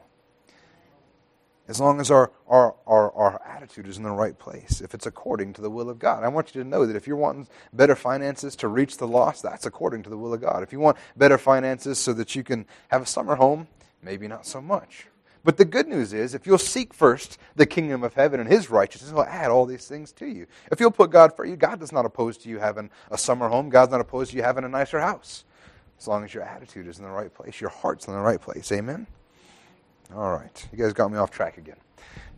As 1.67 1.79
long 1.79 1.99
as 1.99 2.11
our, 2.11 2.31
our, 2.47 2.75
our, 2.85 3.11
our 3.13 3.41
attitude 3.43 3.87
is 3.87 3.97
in 3.97 4.03
the 4.03 4.11
right 4.11 4.37
place, 4.37 4.81
if 4.81 4.93
it's 4.93 5.07
according 5.07 5.53
to 5.53 5.61
the 5.61 5.69
will 5.69 5.89
of 5.89 5.97
God. 5.97 6.23
I 6.23 6.27
want 6.27 6.53
you 6.53 6.61
to 6.61 6.67
know 6.67 6.85
that 6.85 6.95
if 6.95 7.07
you're 7.07 7.15
wanting 7.15 7.47
better 7.73 7.95
finances 7.95 8.55
to 8.57 8.67
reach 8.67 8.97
the 8.97 9.07
lost, 9.07 9.41
that's 9.41 9.65
according 9.65 10.03
to 10.03 10.11
the 10.11 10.17
will 10.17 10.33
of 10.33 10.41
God. 10.41 10.61
If 10.61 10.71
you 10.71 10.79
want 10.79 10.97
better 11.17 11.39
finances 11.39 11.97
so 11.97 12.13
that 12.13 12.35
you 12.35 12.43
can 12.43 12.67
have 12.89 13.01
a 13.01 13.05
summer 13.07 13.35
home, 13.35 13.67
maybe 14.03 14.27
not 14.27 14.45
so 14.45 14.61
much. 14.61 15.07
But 15.43 15.57
the 15.57 15.65
good 15.65 15.87
news 15.87 16.13
is, 16.13 16.35
if 16.35 16.45
you'll 16.45 16.59
seek 16.59 16.93
first 16.93 17.37
the 17.55 17.65
kingdom 17.65 18.03
of 18.03 18.13
heaven 18.13 18.39
and 18.39 18.47
his 18.47 18.69
righteousness, 18.69 19.09
he'll 19.09 19.21
add 19.21 19.49
all 19.49 19.65
these 19.65 19.87
things 19.87 20.11
to 20.13 20.27
you. 20.27 20.45
If 20.71 20.79
you'll 20.79 20.91
put 20.91 21.09
God 21.09 21.33
you, 21.43 21.55
God 21.55 21.81
is 21.81 21.91
not 21.91 22.05
opposed 22.05 22.41
to 22.43 22.49
you 22.49 22.59
having 22.59 22.91
a 23.09 23.17
summer 23.17 23.47
home. 23.49 23.69
God's 23.69 23.91
not 23.91 24.01
opposed 24.01 24.31
to 24.31 24.37
you 24.37 24.43
having 24.43 24.63
a 24.63 24.69
nicer 24.69 24.99
house. 24.99 25.43
As 25.99 26.07
long 26.07 26.23
as 26.23 26.33
your 26.33 26.43
attitude 26.43 26.87
is 26.87 26.99
in 26.99 27.03
the 27.03 27.11
right 27.11 27.33
place, 27.33 27.59
your 27.59 27.69
heart's 27.69 28.07
in 28.07 28.13
the 28.13 28.19
right 28.19 28.41
place. 28.41 28.71
Amen? 28.71 29.07
All 30.15 30.31
right. 30.31 30.67
You 30.71 30.77
guys 30.77 30.93
got 30.93 31.11
me 31.11 31.17
off 31.17 31.31
track 31.31 31.57
again. 31.57 31.77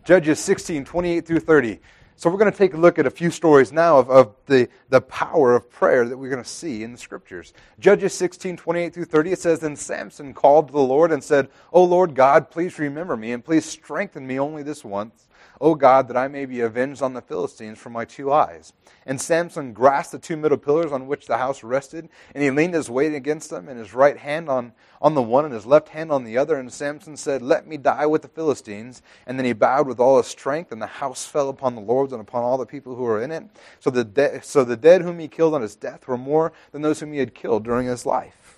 Judges 0.06 0.40
16, 0.40 0.86
28 0.86 1.26
through 1.26 1.40
30. 1.40 1.80
So 2.16 2.30
we're 2.30 2.38
going 2.38 2.52
to 2.52 2.58
take 2.58 2.74
a 2.74 2.78
look 2.78 3.00
at 3.00 3.06
a 3.06 3.12
few 3.12 3.32
stories 3.32 3.72
now 3.72 3.98
of, 3.98 4.10
of 4.10 4.36
the, 4.46 4.70
the 4.90 5.02
power 5.02 5.56
of 5.56 5.70
prayer 5.70 6.08
that 6.08 6.18
we're 6.18 6.30
going 6.30 6.44
to 6.44 6.50
see 6.50 6.84
in 6.84 6.92
the 6.92 6.98
scriptures. 6.98 7.54
Judges 7.80 8.14
16, 8.14 8.58
28 8.58 8.94
through 8.94 9.06
30, 9.06 9.32
it 9.32 9.40
says, 9.40 9.60
Then 9.60 9.76
Samson 9.76 10.34
called 10.34 10.68
to 10.68 10.74
the 10.74 10.80
Lord 10.80 11.12
and 11.12 11.24
said, 11.24 11.50
O 11.72 11.84
Lord 11.84 12.16
God, 12.16 12.50
please 12.50 12.78
remember 12.80 13.18
me, 13.18 13.32
and 13.32 13.44
please 13.44 13.66
strengthen 13.66 14.26
me 14.26 14.40
only 14.40 14.64
this 14.64 14.84
once 14.84 15.28
O 15.62 15.76
God, 15.76 16.08
that 16.08 16.18
I 16.18 16.28
may 16.28 16.46
be 16.46 16.62
avenged 16.62 17.02
on 17.02 17.14
the 17.14 17.22
Philistines 17.22 17.78
for 17.78 17.90
my 17.90 18.06
two 18.06 18.32
eyes. 18.32 18.74
And 19.06 19.20
Samson 19.20 19.74
grasped 19.74 20.12
the 20.12 20.20
two 20.20 20.38
middle 20.38 20.58
pillars 20.58 20.92
on 20.92 21.08
which 21.08 21.28
the 21.28 21.38
house 21.38 21.64
rested, 21.64 22.10
and 22.34 22.44
he 22.44 22.52
leaned 22.52 22.74
his 22.74 22.90
weight 22.90 23.14
against 23.14 23.50
them, 23.50 23.68
and 23.68 23.78
his 23.78 23.94
right 23.94 24.18
hand 24.18 24.50
on, 24.50 24.74
on 25.02 25.14
the 25.14 25.22
one, 25.22 25.46
and 25.46 25.54
his 25.54 25.66
left 25.66 25.90
hand 25.90 26.12
on 26.12 26.24
the 26.24 26.38
other. 26.38 26.58
And 26.58 26.72
Samson 26.72 27.16
said, 27.18 27.42
Let 27.42 27.68
me 27.68 27.78
die 27.78 28.06
with 28.06 28.22
the 28.22 28.28
Philistines. 28.28 29.02
And 29.28 29.38
then 29.38 29.46
he 29.46 29.54
bowed 29.54 29.88
with 29.88 30.00
all 30.00 30.18
his 30.18 30.28
strength, 30.28 30.72
and 30.72 30.82
the 30.82 30.88
house 30.88 31.26
fell 31.26 31.50
upon 31.50 31.76
the 31.76 31.82
lords 31.82 32.14
and 32.14 32.22
upon 32.22 32.44
all 32.44 32.58
the 32.58 32.66
people 32.66 32.96
who 32.96 33.04
were 33.04 33.22
in 33.22 33.32
it. 33.32 33.44
So 33.80 33.90
the, 33.90 34.04
de- 34.04 34.42
so 34.42 34.64
the 34.64 34.78
dead 34.78 35.02
whom 35.02 35.20
he 35.20 35.28
killed 35.28 35.54
on 35.54 35.62
his 35.62 35.76
death 35.76 36.08
were 36.08 36.18
more 36.18 36.54
than 36.72 36.82
those 36.82 37.00
whom 37.00 37.14
he 37.14 37.20
had 37.20 37.36
killed 37.36 37.64
during 37.64 37.88
his 37.88 38.06
life. 38.06 38.58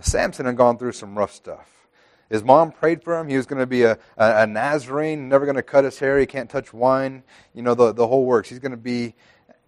Samson 0.00 0.46
had 0.46 0.56
gone 0.56 0.76
through 0.76 0.92
some 0.92 1.16
rough 1.16 1.32
stuff. 1.32 1.73
His 2.30 2.42
mom 2.42 2.72
prayed 2.72 3.02
for 3.02 3.18
him. 3.18 3.28
He 3.28 3.36
was 3.36 3.46
going 3.46 3.60
to 3.60 3.66
be 3.66 3.82
a, 3.82 3.92
a, 4.16 4.42
a 4.42 4.46
Nazarene, 4.46 5.28
never 5.28 5.44
going 5.44 5.56
to 5.56 5.62
cut 5.62 5.84
his 5.84 5.98
hair. 5.98 6.18
He 6.18 6.26
can't 6.26 6.48
touch 6.48 6.72
wine. 6.72 7.22
You 7.54 7.62
know, 7.62 7.74
the, 7.74 7.92
the 7.92 8.06
whole 8.06 8.24
works. 8.24 8.48
He's 8.48 8.58
going 8.58 8.72
to 8.72 8.76
be, 8.76 9.14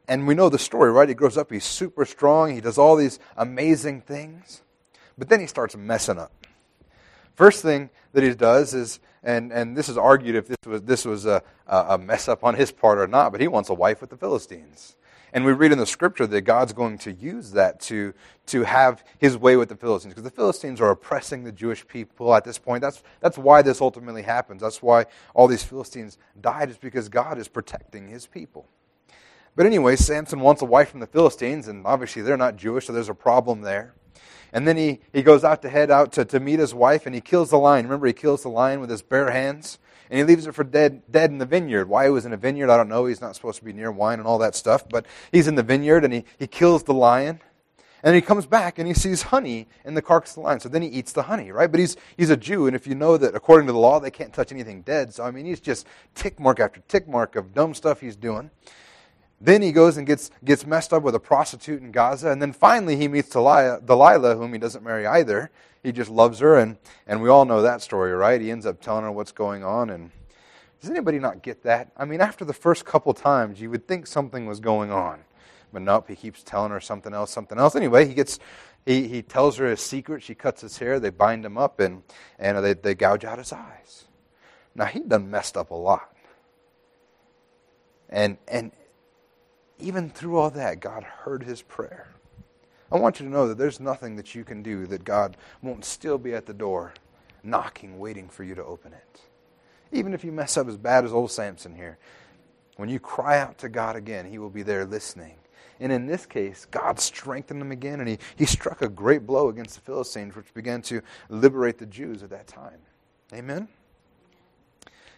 and 0.09 0.27
we 0.27 0.35
know 0.35 0.49
the 0.49 0.59
story, 0.59 0.91
right? 0.91 1.09
He 1.09 1.15
grows 1.15 1.37
up, 1.37 1.51
he's 1.51 1.65
super 1.65 2.05
strong. 2.05 2.55
He 2.55 2.61
does 2.61 2.79
all 2.79 2.97
these 2.97 3.19
amazing 3.37 4.01
things. 4.03 4.63
But 5.19 5.29
then 5.29 5.41
he 5.41 5.47
starts 5.47 5.77
messing 5.77 6.19
up. 6.19 6.33
First 7.35 7.63
thing 7.63 7.91
that 8.13 8.23
he 8.23 8.35
does 8.35 8.75
is, 8.75 9.01
and, 9.23 9.53
and 9.53 9.77
this 9.77 9.89
is 9.89 9.99
argued 9.99 10.37
if 10.37 10.49
this 10.49 10.57
was, 10.67 10.83
this 10.83 11.05
was 11.05 11.27
a, 11.27 11.43
a 11.67 11.99
mess 11.99 12.29
up 12.29 12.45
on 12.45 12.55
his 12.55 12.73
part 12.73 12.99
or 12.99 13.07
not, 13.07 13.33
but 13.33 13.41
he 13.41 13.49
wants 13.49 13.69
a 13.69 13.75
wife 13.75 14.01
with 14.01 14.11
the 14.11 14.17
Philistines. 14.17 14.97
And 15.37 15.45
we 15.45 15.53
read 15.53 15.71
in 15.71 15.77
the 15.77 15.85
scripture 15.85 16.27
that 16.27 16.41
God's 16.41 16.73
going 16.73 16.97
to 16.97 17.13
use 17.13 17.51
that 17.51 17.79
to, 17.81 18.15
to 18.47 18.63
have 18.63 19.05
his 19.19 19.37
way 19.37 19.59
with 19.59 19.69
the 19.69 19.77
Philistines. 19.77 20.15
Because 20.15 20.25
the 20.25 20.35
Philistines 20.35 20.81
are 20.81 20.91
oppressing 20.91 21.45
the 21.45 21.53
Jewish 21.53 21.87
people 21.87 22.35
at 22.35 22.43
this 22.43 22.57
point. 22.57 22.81
That's, 22.81 23.03
that's 23.21 23.37
why 23.37 23.61
this 23.61 23.83
ultimately 23.83 24.23
happens. 24.23 24.63
That's 24.63 24.83
why 24.83 25.05
all 25.35 25.47
these 25.47 25.63
Philistines 25.63 26.17
died, 26.41 26.71
is 26.71 26.79
because 26.79 27.11
God 27.11 27.37
is 27.37 27.49
protecting 27.49 28.09
his 28.09 28.27
people. 28.27 28.67
But 29.55 29.67
anyway, 29.67 29.97
Samson 29.97 30.41
wants 30.41 30.63
a 30.63 30.65
wife 30.65 30.89
from 30.89 31.01
the 31.01 31.07
Philistines, 31.07 31.69
and 31.69 31.85
obviously 31.87 32.23
they're 32.23 32.39
not 32.39 32.57
Jewish, 32.57 32.87
so 32.87 32.95
there's 32.95 33.11
a 33.11 33.15
problem 33.15 33.61
there. 33.61 33.93
And 34.53 34.67
then 34.67 34.77
he, 34.77 35.01
he 35.13 35.23
goes 35.23 35.45
out 35.45 35.63
to 35.63 35.69
head 35.69 35.91
out 35.91 36.13
to, 36.13 36.25
to 36.25 36.41
meet 36.41 36.59
his 36.59 36.75
wife, 36.75 37.07
and 37.07 37.15
he 37.15 37.21
kills 37.21 37.51
the 37.51 37.59
lion. 37.59 37.87
Remember, 37.87 38.07
he 38.07 38.13
kills 38.13 38.43
the 38.43 38.49
lion 38.49 38.81
with 38.81 38.91
his 38.91 39.03
bare 39.03 39.31
hands 39.31 39.79
and 40.11 40.19
he 40.19 40.25
leaves 40.25 40.47
it 40.47 40.55
for 40.55 40.65
dead, 40.65 41.03
dead 41.11 41.31
in 41.31 41.39
the 41.39 41.47
vineyard. 41.47 41.89
Why 41.89 42.05
he 42.05 42.11
was 42.11 42.27
in 42.27 42.33
a 42.33 42.37
vineyard, 42.37 42.71
I 42.71 42.77
don't 42.77 42.89
know. 42.89 43.07
He's 43.07 43.21
not 43.21 43.35
supposed 43.35 43.59
to 43.59 43.65
be 43.65 43.73
near 43.73 43.91
wine 43.91 44.19
and 44.19 44.29
all 44.29 44.39
that 44.39 44.55
stuff, 44.55 44.89
but 44.89 45.07
he's 45.33 45.49
in 45.49 45.57
the 45.57 45.63
vineyard 45.63 46.05
and 46.05 46.13
he, 46.13 46.25
he 46.39 46.47
kills 46.47 46.85
the 46.85 46.95
lion. 46.95 47.41
And 48.03 48.15
he 48.15 48.21
comes 48.21 48.47
back 48.47 48.79
and 48.79 48.87
he 48.87 48.95
sees 48.95 49.23
honey 49.23 49.67
in 49.85 49.95
the 49.95 50.03
carcass 50.03 50.33
of 50.33 50.35
the 50.37 50.41
lion. 50.43 50.61
So 50.61 50.69
then 50.69 50.83
he 50.83 50.89
eats 50.89 51.13
the 51.13 51.23
honey, 51.23 51.51
right? 51.51 51.69
But 51.71 51.81
he's, 51.81 51.97
he's 52.17 52.31
a 52.31 52.37
Jew, 52.37 52.69
and 52.69 52.77
if 52.77 52.87
you 52.87 52.95
know 52.95 53.17
that 53.17 53.35
according 53.35 53.67
to 53.67 53.73
the 53.73 53.79
law, 53.79 53.99
they 53.99 54.13
can't 54.13 54.33
touch 54.33 54.53
anything 54.53 54.83
dead. 54.83 55.13
So, 55.13 55.25
I 55.25 55.33
mean, 55.33 55.45
he's 55.45 55.61
just 55.61 55.87
tick 56.15 56.39
mark 56.39 56.61
after 56.61 56.81
tick 56.87 57.09
mark 57.09 57.35
of 57.35 57.53
dumb 57.53 57.75
stuff 57.75 58.01
he's 58.01 58.15
doing. 58.15 58.51
Then 59.41 59.63
he 59.63 59.73
goes 59.73 59.97
and 59.97 60.07
gets, 60.07 60.31
gets 60.45 60.67
messed 60.67 60.93
up 60.93 61.03
with 61.03 61.15
a 61.15 61.21
prostitute 61.21 61.83
in 61.83 61.93
Gaza. 61.93 62.31
And 62.31 62.41
then 62.41 62.53
finally 62.53 62.97
he 62.97 63.09
meets 63.09 63.29
Delilah, 63.29 63.83
Delilah, 63.85 64.37
whom 64.37 64.53
he 64.53 64.59
doesn't 64.59 64.83
marry 64.83 65.07
either. 65.07 65.51
He 65.83 65.93
just 65.93 66.11
loves 66.11 66.39
her. 66.39 66.57
And, 66.57 66.79
and 67.07 67.23
we 67.23 67.29
all 67.29 67.45
know 67.45 67.63
that 67.63 67.83
story, 67.83 68.13
right? 68.13 68.41
He 68.41 68.51
ends 68.51 68.67
up 68.67 68.81
telling 68.81 69.05
her 69.05 69.13
what's 69.13 69.33
going 69.33 69.63
on. 69.63 69.91
And 69.91 70.11
does 70.81 70.91
anybody 70.91 71.19
not 71.19 71.43
get 71.43 71.63
that? 71.65 71.93
I 71.97 72.07
mean, 72.07 72.21
after 72.21 72.45
the 72.45 72.55
first 72.55 72.85
couple 72.87 73.13
times, 73.13 73.61
you 73.61 73.71
would 73.71 73.87
think 73.87 74.07
something 74.07 74.47
was 74.47 74.61
going 74.61 74.91
on. 74.91 75.21
But 75.73 75.83
nope, 75.83 76.09
he 76.09 76.17
keeps 76.17 76.43
telling 76.43 76.71
her 76.71 76.81
something 76.81 77.13
else, 77.13 77.31
something 77.31 77.59
else. 77.59 77.77
Anyway, 77.77 78.07
he 78.07 78.15
gets 78.15 78.39
he, 78.87 79.09
he 79.09 79.21
tells 79.21 79.57
her 79.57 79.69
his 79.69 79.81
secret. 79.81 80.23
She 80.23 80.35
cuts 80.35 80.63
his 80.63 80.79
hair. 80.79 81.01
They 81.01 81.11
bind 81.11 81.45
him 81.45 81.59
up 81.59 81.81
and, 81.81 82.05
and 82.39 82.65
they, 82.65 82.73
they 82.73 82.95
gouge 82.95 83.25
out 83.25 83.39
his 83.39 83.53
eyes. 83.53 84.05
Now, 84.77 84.85
he 84.85 85.01
done 85.01 85.29
messed 85.29 85.57
up 85.57 85.73
a 85.73 85.75
lot. 85.75 86.15
And, 88.09 88.39
and 88.47 88.71
even 89.79 90.11
through 90.11 90.37
all 90.39 90.51
that, 90.51 90.81
God 90.81 91.03
heard 91.03 91.43
his 91.43 91.63
prayer. 91.63 92.09
I 92.91 92.99
want 92.99 93.19
you 93.19 93.27
to 93.27 93.33
know 93.33 93.49
that 93.49 93.59
there's 93.59 93.81
nothing 93.81 94.17
that 94.17 94.35
you 94.35 94.45
can 94.45 94.63
do 94.63 94.87
that 94.87 95.05
God 95.05 95.37
won't 95.61 95.85
still 95.85 96.19
be 96.19 96.35
at 96.35 96.47
the 96.47 96.55
door, 96.55 96.95
knocking, 97.43 97.99
waiting 97.99 98.29
for 98.29 98.45
you 98.45 98.55
to 98.55 98.65
open 98.65 98.93
it. 98.93 99.21
Even 99.93 100.15
if 100.15 100.25
you 100.25 100.33
mess 100.33 100.57
up 100.57 100.69
as 100.69 100.77
bad 100.77 101.05
as 101.05 101.13
old 101.13 101.31
Samson 101.31 101.75
here, 101.75 101.99
when 102.77 102.89
you 102.89 103.01
cry 103.01 103.39
out 103.39 103.59
to 103.59 103.69
God 103.69 103.97
again, 103.97 104.27
he 104.31 104.39
will 104.39 104.51
be 104.51 104.63
there 104.63 104.85
listening. 104.85 105.37
And 105.81 105.93
in 105.93 106.07
this 106.07 106.27
case, 106.27 106.67
God 106.71 106.99
strengthened 107.01 107.61
him 107.61 107.73
again, 107.73 108.01
and 108.01 108.09
he, 108.09 108.19
he 108.37 108.47
struck 108.47 108.83
a 108.83 108.89
great 108.89 109.27
blow 109.27 109.49
against 109.49 109.75
the 109.75 109.81
Philistines, 109.81 110.35
which 110.35 110.53
began 110.55 110.81
to 110.83 111.03
liberate 111.29 111.79
the 111.79 111.87
Jews 111.87 112.23
at 112.23 112.31
that 112.31 112.47
time. 112.47 112.79
Amen? 113.33 113.69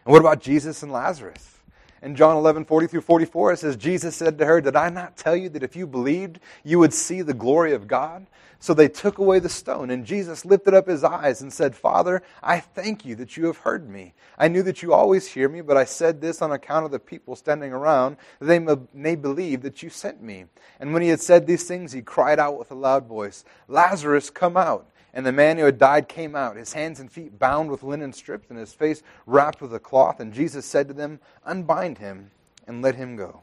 And 0.04 0.12
what 0.12 0.20
about 0.20 0.40
Jesus 0.40 0.82
and 0.82 0.90
Lazarus? 0.90 1.57
In 2.02 2.14
John 2.14 2.36
11, 2.36 2.64
40 2.64 2.86
through 2.86 3.00
44, 3.00 3.52
it 3.52 3.58
says, 3.58 3.76
Jesus 3.76 4.16
said 4.16 4.38
to 4.38 4.46
her, 4.46 4.60
Did 4.60 4.76
I 4.76 4.88
not 4.88 5.16
tell 5.16 5.34
you 5.34 5.48
that 5.50 5.62
if 5.62 5.74
you 5.74 5.86
believed, 5.86 6.38
you 6.64 6.78
would 6.78 6.94
see 6.94 7.22
the 7.22 7.34
glory 7.34 7.72
of 7.72 7.88
God? 7.88 8.26
So 8.60 8.74
they 8.74 8.88
took 8.88 9.18
away 9.18 9.38
the 9.38 9.48
stone, 9.48 9.90
and 9.90 10.04
Jesus 10.04 10.44
lifted 10.44 10.74
up 10.74 10.88
his 10.88 11.04
eyes 11.04 11.40
and 11.40 11.52
said, 11.52 11.76
Father, 11.76 12.22
I 12.42 12.58
thank 12.58 13.04
you 13.04 13.14
that 13.16 13.36
you 13.36 13.46
have 13.46 13.58
heard 13.58 13.88
me. 13.88 14.14
I 14.36 14.48
knew 14.48 14.64
that 14.64 14.82
you 14.82 14.92
always 14.92 15.28
hear 15.28 15.48
me, 15.48 15.60
but 15.60 15.76
I 15.76 15.84
said 15.84 16.20
this 16.20 16.42
on 16.42 16.50
account 16.50 16.84
of 16.84 16.90
the 16.90 16.98
people 16.98 17.36
standing 17.36 17.72
around, 17.72 18.16
that 18.40 18.46
they 18.46 18.58
may 18.92 19.14
believe 19.14 19.62
that 19.62 19.82
you 19.82 19.90
sent 19.90 20.20
me. 20.20 20.46
And 20.80 20.92
when 20.92 21.02
he 21.02 21.08
had 21.08 21.20
said 21.20 21.46
these 21.46 21.68
things, 21.68 21.92
he 21.92 22.02
cried 22.02 22.40
out 22.40 22.58
with 22.58 22.72
a 22.72 22.76
loud 22.76 23.06
voice, 23.06 23.44
Lazarus, 23.68 24.28
come 24.28 24.56
out. 24.56 24.90
And 25.18 25.26
the 25.26 25.32
man 25.32 25.58
who 25.58 25.64
had 25.64 25.78
died 25.78 26.08
came 26.08 26.36
out, 26.36 26.54
his 26.54 26.74
hands 26.74 27.00
and 27.00 27.10
feet 27.10 27.40
bound 27.40 27.72
with 27.72 27.82
linen 27.82 28.12
strips, 28.12 28.50
and 28.50 28.56
his 28.56 28.72
face 28.72 29.02
wrapped 29.26 29.60
with 29.60 29.74
a 29.74 29.80
cloth. 29.80 30.20
And 30.20 30.32
Jesus 30.32 30.64
said 30.64 30.86
to 30.86 30.94
them, 30.94 31.18
Unbind 31.44 31.98
him 31.98 32.30
and 32.68 32.82
let 32.82 32.94
him 32.94 33.16
go. 33.16 33.40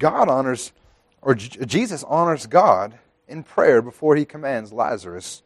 God 0.00 0.28
honors, 0.28 0.72
or 1.22 1.36
Jesus 1.36 2.02
honors 2.02 2.46
God 2.46 2.98
in 3.28 3.44
prayer 3.44 3.80
before 3.80 4.16
he 4.16 4.24
commands 4.24 4.72
Lazarus 4.72 5.44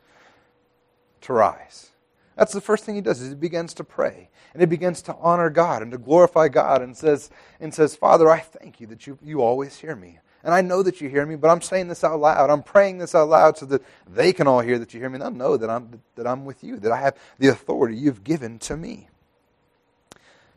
to 1.21 1.35
rise. 1.35 1.91
That's 2.35 2.55
the 2.55 2.63
first 2.63 2.85
thing 2.85 2.95
he 2.95 3.03
does 3.03 3.21
is 3.21 3.29
he 3.29 3.35
begins 3.35 3.75
to 3.75 3.85
pray. 3.85 4.31
And 4.55 4.63
he 4.63 4.67
begins 4.67 5.03
to 5.03 5.15
honor 5.17 5.51
God 5.51 5.83
and 5.83 5.93
to 5.93 5.99
glorify 5.99 6.49
God 6.49 6.81
and 6.81 6.97
says, 6.97 7.29
and 7.61 7.75
says 7.75 7.95
Father, 7.95 8.31
I 8.31 8.39
thank 8.39 8.81
you 8.81 8.87
that 8.87 9.07
you, 9.07 9.19
you 9.23 9.43
always 9.43 9.77
hear 9.77 9.95
me. 9.95 10.21
And 10.45 10.53
I 10.53 10.61
know 10.61 10.83
that 10.83 11.01
you 11.01 11.09
hear 11.09 11.25
me, 11.25 11.37
but 11.37 11.51
I'm 11.51 11.63
saying 11.63 11.89
this 11.89 12.03
out 12.03 12.19
loud. 12.19 12.51
I'm 12.51 12.63
praying 12.63 12.99
this 12.99 13.15
out 13.15 13.29
loud 13.29 13.59
so 13.59 13.67
that 13.67 13.83
they 14.09 14.33
can 14.33 14.49
all 14.49 14.61
hear 14.61 14.79
that 14.79 14.93
you 14.93 15.01
hear 15.01 15.09
me. 15.09 15.17
And 15.17 15.23
they'll 15.23 15.31
know 15.31 15.57
that 15.57 15.71
I'm, 15.71 16.01
that 16.17 16.27
I'm 16.27 16.45
with 16.45 16.65
you, 16.65 16.79
that 16.81 16.91
I 16.91 17.01
have 17.01 17.17
the 17.39 17.49
authority 17.49 17.97
you've 17.97 18.25
given 18.25 18.59
to 18.61 18.77
me. 18.77 19.09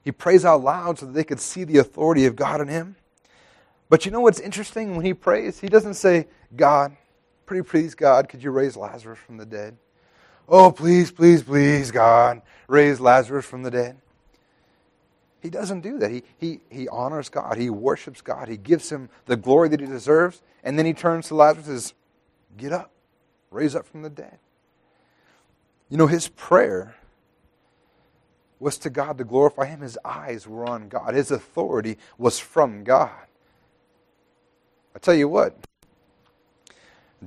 He 0.04 0.12
prays 0.12 0.46
out 0.46 0.64
loud 0.64 1.00
so 1.00 1.06
that 1.08 1.14
they 1.14 1.24
could 1.24 1.40
see 1.40 1.64
the 1.64 1.78
authority 1.78 2.26
of 2.26 2.36
God 2.36 2.62
in 2.62 2.68
him. 2.68 2.96
But 3.90 4.06
you 4.06 4.12
know 4.12 4.22
what's 4.22 4.40
interesting 4.40 4.96
when 4.96 5.06
he 5.06 5.14
prays? 5.14 5.60
He 5.60 5.68
doesn't 5.68 5.96
say, 5.96 6.28
God, 6.56 6.96
pretty 7.46 7.68
please, 7.68 7.96
God, 7.96 8.30
could 8.30 8.44
you 8.44 8.52
raise 8.52 8.76
Lazarus 8.76 9.20
from 9.20 9.38
the 9.38 9.46
dead? 9.46 9.78
Oh, 10.48 10.72
please, 10.72 11.12
please, 11.12 11.42
please, 11.42 11.92
God, 11.92 12.42
raise 12.68 13.00
Lazarus 13.00 13.46
from 13.46 13.64
the 13.64 13.72
dead. 13.72 13.98
He 15.46 15.52
doesn't 15.52 15.82
do 15.82 16.00
that. 16.00 16.10
He, 16.10 16.24
he, 16.40 16.60
he 16.72 16.88
honors 16.88 17.30
God. 17.30 17.60
He 17.60 17.70
worships 17.70 18.20
God. 18.20 18.48
He 18.48 18.58
gives 18.58 18.92
him 18.92 19.10
the 19.28 19.36
glory 19.38 19.70
that 19.70 19.80
he 19.80 19.86
deserves. 19.86 20.42
And 20.64 20.76
then 20.76 20.88
he 20.88 20.94
turns 20.94 21.28
to 21.28 21.36
Lazarus 21.36 21.68
and 21.68 21.76
says, 21.78 21.94
Get 22.58 22.74
up, 22.74 22.90
raise 23.52 23.76
up 23.76 23.86
from 23.86 24.02
the 24.02 24.10
dead. 24.10 24.40
You 25.88 25.98
know, 25.98 26.08
his 26.08 26.30
prayer 26.30 26.96
was 28.60 28.80
to 28.80 28.90
God 28.90 29.20
to 29.20 29.24
glorify 29.24 29.68
him. 29.68 29.82
His 29.82 30.00
eyes 30.04 30.48
were 30.48 30.68
on 30.68 30.90
God, 30.90 31.14
his 31.14 31.30
authority 31.30 32.00
was 32.18 32.40
from 32.40 32.84
God. 32.84 33.12
I 34.96 35.00
tell 35.00 35.14
you 35.14 35.30
what, 35.30 35.56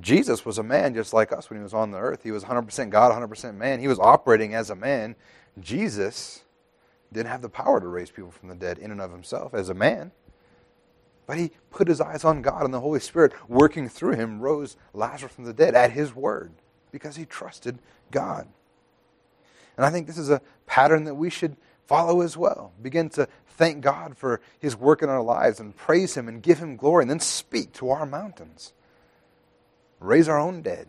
Jesus 0.01 0.43
was 0.43 0.57
a 0.57 0.63
man 0.63 0.93
just 0.93 1.13
like 1.13 1.31
us 1.31 1.49
when 1.49 1.57
he 1.57 1.63
was 1.63 1.73
on 1.73 1.91
the 1.91 1.99
earth. 1.99 2.23
He 2.23 2.31
was 2.31 2.43
100% 2.43 2.89
God, 2.89 3.13
100% 3.13 3.55
man. 3.55 3.79
He 3.79 3.87
was 3.87 3.97
operating 3.97 4.55
as 4.55 4.69
a 4.69 4.75
man. 4.75 5.15
Jesus 5.61 6.43
didn't 7.11 7.29
have 7.29 7.41
the 7.41 7.49
power 7.49 7.79
to 7.79 7.87
raise 7.87 8.11
people 8.11 8.31
from 8.31 8.49
the 8.49 8.55
dead 8.55 8.77
in 8.77 8.91
and 8.91 9.01
of 9.01 9.11
himself 9.11 9.53
as 9.53 9.69
a 9.69 9.73
man. 9.73 10.11
But 11.25 11.37
he 11.37 11.51
put 11.69 11.87
his 11.87 12.01
eyes 12.01 12.23
on 12.23 12.41
God, 12.41 12.63
and 12.63 12.73
the 12.73 12.79
Holy 12.79 12.99
Spirit, 12.99 13.33
working 13.47 13.87
through 13.87 14.15
him, 14.15 14.39
rose 14.39 14.77
Lazarus 14.93 15.33
from 15.33 15.43
the 15.43 15.53
dead 15.53 15.75
at 15.75 15.91
his 15.91 16.15
word 16.15 16.51
because 16.91 17.15
he 17.15 17.25
trusted 17.25 17.79
God. 18.09 18.47
And 19.77 19.85
I 19.85 19.91
think 19.91 20.07
this 20.07 20.17
is 20.17 20.29
a 20.29 20.41
pattern 20.65 21.03
that 21.03 21.15
we 21.15 21.29
should 21.29 21.55
follow 21.85 22.21
as 22.21 22.35
well. 22.35 22.73
Begin 22.81 23.09
to 23.11 23.27
thank 23.47 23.81
God 23.81 24.17
for 24.17 24.41
his 24.59 24.75
work 24.75 25.01
in 25.01 25.09
our 25.09 25.21
lives 25.21 25.59
and 25.59 25.75
praise 25.75 26.15
him 26.15 26.27
and 26.27 26.41
give 26.41 26.59
him 26.59 26.75
glory, 26.75 27.03
and 27.03 27.11
then 27.11 27.19
speak 27.19 27.73
to 27.73 27.89
our 27.89 28.05
mountains. 28.05 28.73
Raise 29.99 30.27
our 30.27 30.39
own 30.39 30.61
dead. 30.61 30.87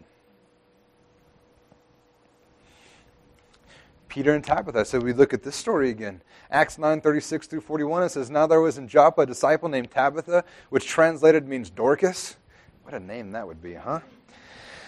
Peter 4.11 4.35
and 4.35 4.45
Tabitha. 4.45 4.85
So 4.85 4.99
we 4.99 5.15
look 5.15 5.33
at 5.33 5.43
this 5.43 5.57
story 5.57 5.89
again. 5.89 6.21
Acts 6.51 6.77
9 6.77 7.01
36 7.01 7.47
through 7.47 7.61
41, 7.63 8.03
it 8.03 8.09
says, 8.11 8.29
Now 8.29 8.47
there 8.47 8.61
was 8.61 8.77
in 8.77 8.89
Joppa 8.89 9.23
a 9.23 9.27
disciple 9.27 9.69
named 9.69 9.91
Tabitha, 9.91 10.45
which 10.69 10.87
translated 10.87 11.49
means 11.49 11.71
Dorcas. 11.71 12.37
What 12.83 12.93
a 12.93 13.01
name 13.01 13.31
that 13.33 13.47
would 13.47 13.63
be, 13.63 13.75
huh? 13.75 14.01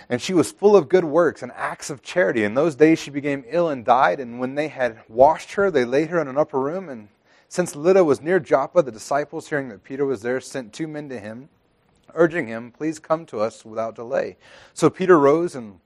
And 0.09 0.21
she 0.21 0.35
was 0.35 0.51
full 0.51 0.77
of 0.77 0.89
good 0.89 1.05
works 1.05 1.43
and 1.43 1.53
acts 1.53 1.89
of 1.89 2.03
charity. 2.03 2.43
In 2.43 2.55
those 2.55 2.75
days 2.75 2.99
she 2.99 3.11
became 3.11 3.45
ill 3.49 3.69
and 3.69 3.85
died, 3.85 4.19
and 4.19 4.41
when 4.41 4.57
they 4.57 4.69
had 4.69 4.99
washed 5.09 5.53
her, 5.53 5.71
they 5.71 5.85
laid 5.85 6.11
her 6.11 6.21
in 6.21 6.27
an 6.27 6.37
upper 6.37 6.61
room. 6.61 6.89
And 6.89 7.09
since 7.49 7.77
Lydda 7.77 8.03
was 8.03 8.21
near 8.21 8.41
Joppa, 8.41 8.83
the 8.83 8.91
disciples, 8.91 9.49
hearing 9.49 9.69
that 9.69 9.85
Peter 9.85 10.05
was 10.05 10.23
there, 10.23 10.41
sent 10.41 10.73
two 10.73 10.89
men 10.89 11.09
to 11.11 11.21
him, 11.21 11.49
urging 12.15 12.49
him, 12.49 12.73
Please 12.73 12.99
come 12.99 13.25
to 13.27 13.41
us 13.41 13.65
without 13.65 13.95
delay. 13.95 14.37
So 14.75 14.91
Peter 14.91 15.19
rose 15.19 15.55
and 15.55 15.79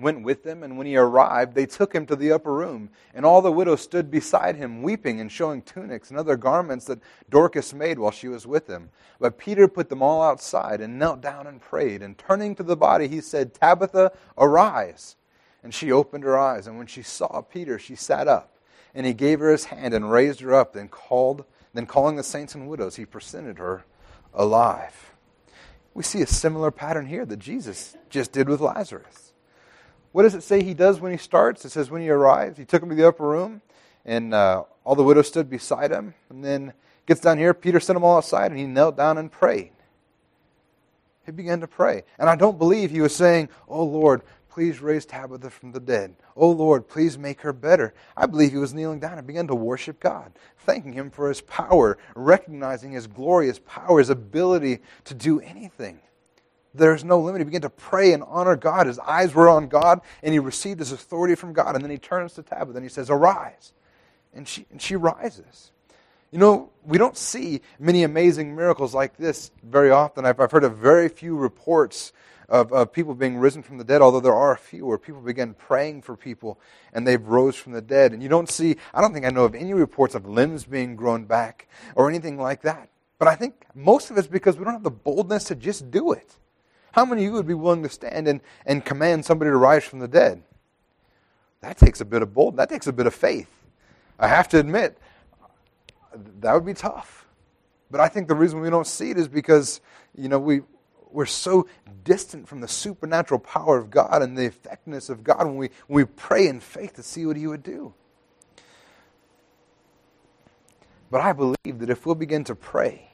went 0.00 0.22
with 0.22 0.42
them, 0.42 0.62
and 0.62 0.76
when 0.76 0.86
he 0.86 0.96
arrived, 0.96 1.54
they 1.54 1.66
took 1.66 1.94
him 1.94 2.06
to 2.06 2.16
the 2.16 2.32
upper 2.32 2.52
room. 2.52 2.90
And 3.14 3.24
all 3.24 3.42
the 3.42 3.52
widows 3.52 3.80
stood 3.80 4.10
beside 4.10 4.56
him, 4.56 4.82
weeping 4.82 5.20
and 5.20 5.30
showing 5.30 5.62
tunics 5.62 6.10
and 6.10 6.18
other 6.18 6.36
garments 6.36 6.86
that 6.86 7.00
Dorcas 7.28 7.72
made 7.72 7.98
while 7.98 8.10
she 8.10 8.28
was 8.28 8.46
with 8.46 8.66
him. 8.66 8.90
But 9.18 9.38
Peter 9.38 9.68
put 9.68 9.88
them 9.88 10.02
all 10.02 10.22
outside 10.22 10.80
and 10.80 10.98
knelt 10.98 11.20
down 11.20 11.46
and 11.46 11.60
prayed. 11.60 12.02
And 12.02 12.16
turning 12.16 12.54
to 12.56 12.62
the 12.62 12.76
body, 12.76 13.08
he 13.08 13.20
said, 13.20 13.54
Tabitha, 13.54 14.12
arise. 14.38 15.16
And 15.62 15.74
she 15.74 15.92
opened 15.92 16.24
her 16.24 16.38
eyes, 16.38 16.66
and 16.66 16.78
when 16.78 16.86
she 16.86 17.02
saw 17.02 17.42
Peter, 17.42 17.78
she 17.78 17.94
sat 17.94 18.28
up. 18.28 18.56
And 18.94 19.06
he 19.06 19.12
gave 19.12 19.40
her 19.40 19.52
his 19.52 19.66
hand 19.66 19.94
and 19.94 20.10
raised 20.10 20.40
her 20.40 20.54
up, 20.54 20.72
then 20.72 20.88
called, 20.88 21.44
then 21.74 21.86
calling 21.86 22.16
the 22.16 22.22
saints 22.22 22.54
and 22.54 22.68
widows, 22.68 22.96
he 22.96 23.04
presented 23.04 23.58
her 23.58 23.84
alive. 24.34 25.12
We 25.92 26.02
see 26.02 26.22
a 26.22 26.26
similar 26.26 26.70
pattern 26.70 27.06
here 27.06 27.26
that 27.26 27.38
Jesus 27.38 27.96
just 28.08 28.32
did 28.32 28.48
with 28.48 28.60
Lazarus. 28.60 29.29
What 30.12 30.22
does 30.22 30.34
it 30.34 30.42
say 30.42 30.62
he 30.62 30.74
does 30.74 31.00
when 31.00 31.12
he 31.12 31.18
starts? 31.18 31.64
It 31.64 31.70
says 31.70 31.90
when 31.90 32.02
he 32.02 32.10
arrives, 32.10 32.58
he 32.58 32.64
took 32.64 32.82
him 32.82 32.88
to 32.88 32.94
the 32.94 33.06
upper 33.06 33.26
room, 33.26 33.62
and 34.04 34.34
uh, 34.34 34.64
all 34.84 34.94
the 34.94 35.04
widows 35.04 35.28
stood 35.28 35.48
beside 35.48 35.92
him. 35.92 36.14
And 36.28 36.44
then 36.44 36.72
gets 37.06 37.20
down 37.20 37.38
here, 37.38 37.54
Peter 37.54 37.78
sent 37.78 37.96
them 37.96 38.04
all 38.04 38.16
outside, 38.16 38.50
and 38.50 38.58
he 38.58 38.66
knelt 38.66 38.96
down 38.96 39.18
and 39.18 39.30
prayed. 39.30 39.70
He 41.24 41.32
began 41.32 41.60
to 41.60 41.68
pray. 41.68 42.02
And 42.18 42.28
I 42.28 42.34
don't 42.34 42.58
believe 42.58 42.90
he 42.90 43.00
was 43.00 43.14
saying, 43.14 43.50
Oh 43.68 43.84
Lord, 43.84 44.22
please 44.48 44.80
raise 44.80 45.06
Tabitha 45.06 45.50
from 45.50 45.70
the 45.70 45.78
dead. 45.78 46.16
Oh 46.34 46.50
Lord, 46.50 46.88
please 46.88 47.16
make 47.16 47.42
her 47.42 47.52
better. 47.52 47.94
I 48.16 48.26
believe 48.26 48.50
he 48.50 48.56
was 48.56 48.74
kneeling 48.74 48.98
down 48.98 49.16
and 49.16 49.26
began 49.26 49.46
to 49.46 49.54
worship 49.54 50.00
God, 50.00 50.32
thanking 50.58 50.92
him 50.92 51.10
for 51.10 51.28
his 51.28 51.40
power, 51.42 51.98
recognizing 52.16 52.92
his 52.92 53.06
glorious 53.06 53.60
power, 53.60 54.00
his 54.00 54.10
ability 54.10 54.80
to 55.04 55.14
do 55.14 55.40
anything. 55.40 56.00
There's 56.74 57.04
no 57.04 57.18
limit. 57.18 57.40
He 57.40 57.44
began 57.44 57.62
to 57.62 57.70
pray 57.70 58.12
and 58.12 58.22
honor 58.22 58.56
God. 58.56 58.86
His 58.86 58.98
eyes 59.00 59.34
were 59.34 59.48
on 59.48 59.68
God, 59.68 60.00
and 60.22 60.32
he 60.32 60.38
received 60.38 60.78
his 60.78 60.92
authority 60.92 61.34
from 61.34 61.52
God. 61.52 61.74
And 61.74 61.84
then 61.84 61.90
he 61.90 61.98
turns 61.98 62.34
to 62.34 62.42
Tabitha 62.42 62.76
and 62.76 62.84
he 62.84 62.88
says, 62.88 63.10
Arise. 63.10 63.72
And 64.32 64.46
she, 64.46 64.66
and 64.70 64.80
she 64.80 64.94
rises. 64.94 65.72
You 66.30 66.38
know, 66.38 66.70
we 66.84 66.96
don't 66.96 67.16
see 67.16 67.60
many 67.80 68.04
amazing 68.04 68.54
miracles 68.54 68.94
like 68.94 69.16
this 69.16 69.50
very 69.64 69.90
often. 69.90 70.24
I've, 70.24 70.38
I've 70.38 70.52
heard 70.52 70.62
of 70.62 70.76
very 70.76 71.08
few 71.08 71.36
reports 71.36 72.12
of, 72.48 72.72
of 72.72 72.92
people 72.92 73.14
being 73.14 73.38
risen 73.38 73.62
from 73.62 73.78
the 73.78 73.84
dead, 73.84 74.00
although 74.00 74.20
there 74.20 74.34
are 74.34 74.52
a 74.52 74.58
few 74.58 74.86
where 74.86 74.98
people 74.98 75.20
begin 75.20 75.54
praying 75.54 76.02
for 76.02 76.16
people 76.16 76.60
and 76.92 77.06
they've 77.06 77.24
rose 77.24 77.56
from 77.56 77.72
the 77.72 77.80
dead. 77.80 78.12
And 78.12 78.22
you 78.22 78.28
don't 78.28 78.48
see, 78.48 78.76
I 78.94 79.00
don't 79.00 79.12
think 79.12 79.26
I 79.26 79.30
know 79.30 79.44
of 79.44 79.56
any 79.56 79.74
reports 79.74 80.14
of 80.14 80.26
limbs 80.26 80.64
being 80.64 80.94
grown 80.94 81.24
back 81.24 81.68
or 81.96 82.08
anything 82.08 82.38
like 82.38 82.62
that. 82.62 82.90
But 83.18 83.26
I 83.26 83.34
think 83.34 83.66
most 83.74 84.10
of 84.10 84.18
it's 84.18 84.28
because 84.28 84.56
we 84.56 84.64
don't 84.64 84.72
have 84.74 84.82
the 84.82 84.90
boldness 84.90 85.44
to 85.44 85.54
just 85.54 85.90
do 85.90 86.12
it. 86.12 86.36
How 86.92 87.04
many 87.04 87.22
of 87.22 87.26
you 87.26 87.32
would 87.34 87.46
be 87.46 87.54
willing 87.54 87.82
to 87.82 87.88
stand 87.88 88.26
and, 88.26 88.40
and 88.66 88.84
command 88.84 89.24
somebody 89.24 89.50
to 89.50 89.56
rise 89.56 89.84
from 89.84 90.00
the 90.00 90.08
dead? 90.08 90.42
That 91.60 91.76
takes 91.76 92.00
a 92.00 92.04
bit 92.04 92.22
of 92.22 92.34
boldness. 92.34 92.58
That 92.58 92.68
takes 92.68 92.86
a 92.86 92.92
bit 92.92 93.06
of 93.06 93.14
faith. 93.14 93.50
I 94.18 94.28
have 94.28 94.48
to 94.48 94.58
admit, 94.58 94.98
that 96.40 96.52
would 96.52 96.66
be 96.66 96.74
tough. 96.74 97.26
But 97.90 98.00
I 98.00 98.08
think 98.08 98.28
the 98.28 98.34
reason 98.34 98.60
we 98.60 98.70
don't 98.70 98.86
see 98.86 99.10
it 99.10 99.18
is 99.18 99.28
because, 99.28 99.80
you 100.16 100.28
know, 100.28 100.38
we, 100.38 100.62
we're 101.10 101.26
so 101.26 101.66
distant 102.04 102.48
from 102.48 102.60
the 102.60 102.68
supernatural 102.68 103.40
power 103.40 103.76
of 103.76 103.90
God 103.90 104.22
and 104.22 104.36
the 104.36 104.44
effectiveness 104.44 105.08
of 105.08 105.24
God 105.24 105.46
when 105.46 105.56
we, 105.56 105.70
when 105.86 105.96
we 105.96 106.04
pray 106.04 106.46
in 106.46 106.60
faith 106.60 106.94
to 106.94 107.02
see 107.02 107.26
what 107.26 107.36
He 107.36 107.46
would 107.46 107.62
do. 107.62 107.94
But 111.10 111.20
I 111.20 111.32
believe 111.32 111.78
that 111.78 111.90
if 111.90 112.06
we'll 112.06 112.14
begin 112.14 112.44
to 112.44 112.54
pray 112.54 113.10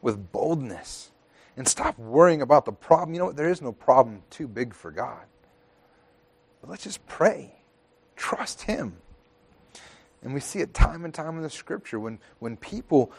with 0.00 0.30
boldness, 0.30 1.10
and 1.56 1.66
stop 1.66 1.98
worrying 1.98 2.42
about 2.42 2.64
the 2.64 2.72
problem. 2.72 3.14
You 3.14 3.20
know 3.20 3.26
what? 3.26 3.36
There 3.36 3.50
is 3.50 3.62
no 3.62 3.72
problem 3.72 4.22
too 4.30 4.46
big 4.46 4.74
for 4.74 4.90
God. 4.90 5.24
But 6.60 6.70
let's 6.70 6.84
just 6.84 7.06
pray. 7.06 7.54
Trust 8.14 8.62
Him. 8.62 8.96
And 10.22 10.34
we 10.34 10.40
see 10.40 10.60
it 10.60 10.74
time 10.74 11.04
and 11.04 11.14
time 11.14 11.36
in 11.36 11.42
the 11.42 11.50
scripture 11.50 12.00
when, 12.00 12.18
when 12.38 12.56
people 12.56 13.12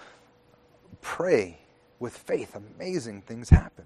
pray 1.01 1.59
with 1.99 2.17
faith, 2.17 2.55
amazing 2.55 3.21
things 3.21 3.49
happen. 3.49 3.85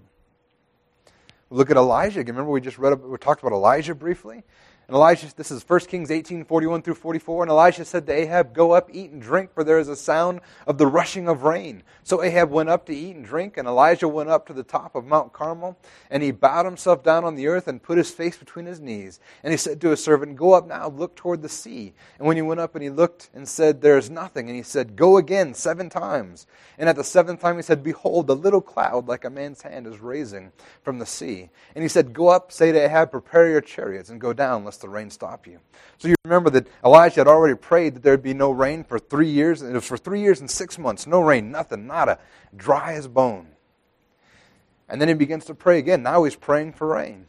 Look 1.49 1.70
at 1.70 1.78
Elijah. 1.78 2.20
Remember 2.20 2.49
we 2.49 2.62
just 2.62 2.78
read 2.78 2.99
we 3.02 3.18
talked 3.18 3.41
about 3.41 3.54
Elijah 3.54 3.93
briefly? 3.93 4.43
And 4.92 4.98
Elijah, 4.98 5.34
this 5.38 5.52
is 5.52 5.64
1 5.66 5.80
Kings 5.88 6.12
18, 6.12 6.44
41 6.44 6.82
through 6.82 6.96
44. 6.96 7.44
And 7.44 7.50
Elijah 7.50 7.86
said 7.86 8.06
to 8.08 8.12
Ahab, 8.12 8.54
Go 8.54 8.72
up, 8.72 8.89
eat 8.92 9.12
and 9.12 9.22
drink, 9.22 9.54
for 9.54 9.64
there 9.64 9.80
is 9.80 9.88
a 9.88 9.96
sound 9.96 10.42
of 10.68 10.78
the 10.78 10.86
rushing 10.86 11.30
of 11.30 11.44
rain. 11.44 11.84
So 12.04 12.22
Ahab 12.22 12.52
went 12.52 12.68
up 12.68 12.88
to 12.88 12.94
eat 12.94 13.16
and 13.16 13.24
drink, 13.24 13.56
and 13.56 13.70
Elijah 13.70 14.10
went 14.10 14.28
up 14.28 14.48
to 14.48 14.54
the 14.54 14.64
top 14.64 14.94
of 14.94 15.06
Mount 15.06 15.32
Carmel, 15.32 15.78
and 16.10 16.22
he 16.22 16.32
bowed 16.32 16.66
himself 16.66 17.06
down 17.06 17.24
on 17.24 17.36
the 17.36 17.48
earth 17.48 17.70
and 17.70 17.82
put 17.82 17.98
his 17.98 18.12
face 18.12 18.36
between 18.36 18.66
his 18.66 18.82
knees. 18.82 19.22
And 19.44 19.54
he 19.54 19.58
said 19.58 19.80
to 19.80 19.92
his 19.92 20.04
servant, 20.04 20.36
Go 20.36 20.52
up 20.52 20.68
now, 20.68 20.89
look 20.89 21.16
toward 21.16 21.42
the 21.42 21.48
sea. 21.48 21.94
And 22.20 22.28
when 22.28 22.36
he 22.36 22.42
went 22.42 22.60
up 22.60 22.76
and 22.76 22.84
he 22.84 22.89
looked 22.89 23.30
and 23.34 23.48
said, 23.48 23.80
There 23.80 23.98
is 23.98 24.10
nothing. 24.10 24.50
And 24.50 24.58
he 24.58 24.64
said, 24.64 24.98
Go 24.98 25.16
again 25.16 25.54
seven 25.54 25.89
times. 25.89 26.48
And 26.78 26.89
at 26.89 26.98
the 26.98 27.06
seventh 27.06 27.39
time 27.39 27.56
he 27.56 27.62
said, 27.62 27.82
Behold, 27.82 28.30
a 28.30 28.34
little 28.34 28.60
cloud 28.60 29.08
like 29.08 29.24
a 29.24 29.30
man's 29.30 29.62
hand 29.62 29.88
is 29.88 30.02
raising 30.02 30.52
from 30.84 31.00
the 31.00 31.06
sea. 31.06 31.50
And 31.76 31.82
he 31.82 31.88
said, 31.88 32.12
Go 32.12 32.28
up, 32.28 32.52
say 32.52 32.74
to 32.74 32.84
Ahab, 32.84 33.12
Prepare 33.12 33.50
your 33.52 33.62
chariots, 33.62 34.10
and 34.10 34.20
go 34.20 34.34
down, 34.34 34.66
lest 34.66 34.81
the 34.82 34.90
rain 34.90 35.10
stop 35.10 35.48
you. 35.48 35.60
So 35.98 36.08
you 36.08 36.16
remember 36.24 36.50
that 36.52 36.68
Elijah 36.84 37.22
had 37.22 37.28
already 37.28 37.56
prayed 37.56 37.96
that 37.96 38.04
there'd 38.04 38.24
be 38.24 38.34
no 38.34 38.52
rain 38.52 38.84
for 38.84 39.00
three 39.00 39.30
years, 39.30 39.62
and 39.62 39.72
it 39.72 39.76
was 39.76 39.86
for 39.86 39.98
three 39.98 40.22
years 40.22 40.40
and 40.40 40.50
six 40.50 40.78
months. 40.78 41.08
No 41.08 41.22
rain, 41.22 41.52
nothing, 41.52 41.88
nada, 41.88 42.20
dry 42.56 42.94
as 42.94 43.08
bone. 43.08 43.48
And 44.90 45.00
then 45.00 45.08
he 45.08 45.14
begins 45.14 45.46
to 45.46 45.56
pray 45.56 45.80
again. 45.80 46.04
Now 46.04 46.24
he's 46.24 46.36
praying 46.36 46.74
for 46.74 46.88
rain. 46.88 47.28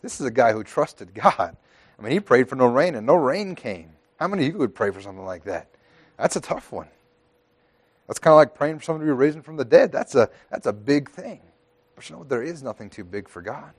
This 0.00 0.20
is 0.20 0.26
a 0.26 0.30
guy 0.30 0.52
who 0.52 0.64
trusted 0.64 1.14
God. 1.14 1.56
I 1.98 2.02
mean, 2.02 2.12
he 2.12 2.20
prayed 2.20 2.48
for 2.48 2.56
no 2.56 2.66
rain, 2.66 2.94
and 2.94 3.06
no 3.06 3.14
rain 3.14 3.54
came. 3.54 3.90
How 4.18 4.28
many 4.28 4.46
of 4.46 4.52
you 4.52 4.58
would 4.58 4.74
pray 4.74 4.90
for 4.90 5.00
something 5.00 5.24
like 5.24 5.44
that? 5.44 5.68
That's 6.16 6.36
a 6.36 6.40
tough 6.40 6.72
one. 6.72 6.88
That's 8.06 8.18
kind 8.18 8.32
of 8.32 8.36
like 8.36 8.54
praying 8.54 8.78
for 8.78 8.84
someone 8.84 9.00
to 9.00 9.06
be 9.06 9.12
raised 9.12 9.42
from 9.44 9.56
the 9.56 9.64
dead. 9.64 9.92
That's 9.92 10.14
a, 10.14 10.28
that's 10.50 10.66
a 10.66 10.72
big 10.72 11.10
thing. 11.10 11.40
But 11.94 12.08
you 12.08 12.14
know 12.14 12.20
what? 12.20 12.28
There 12.28 12.42
is 12.42 12.62
nothing 12.62 12.90
too 12.90 13.04
big 13.04 13.28
for 13.28 13.40
God. 13.40 13.72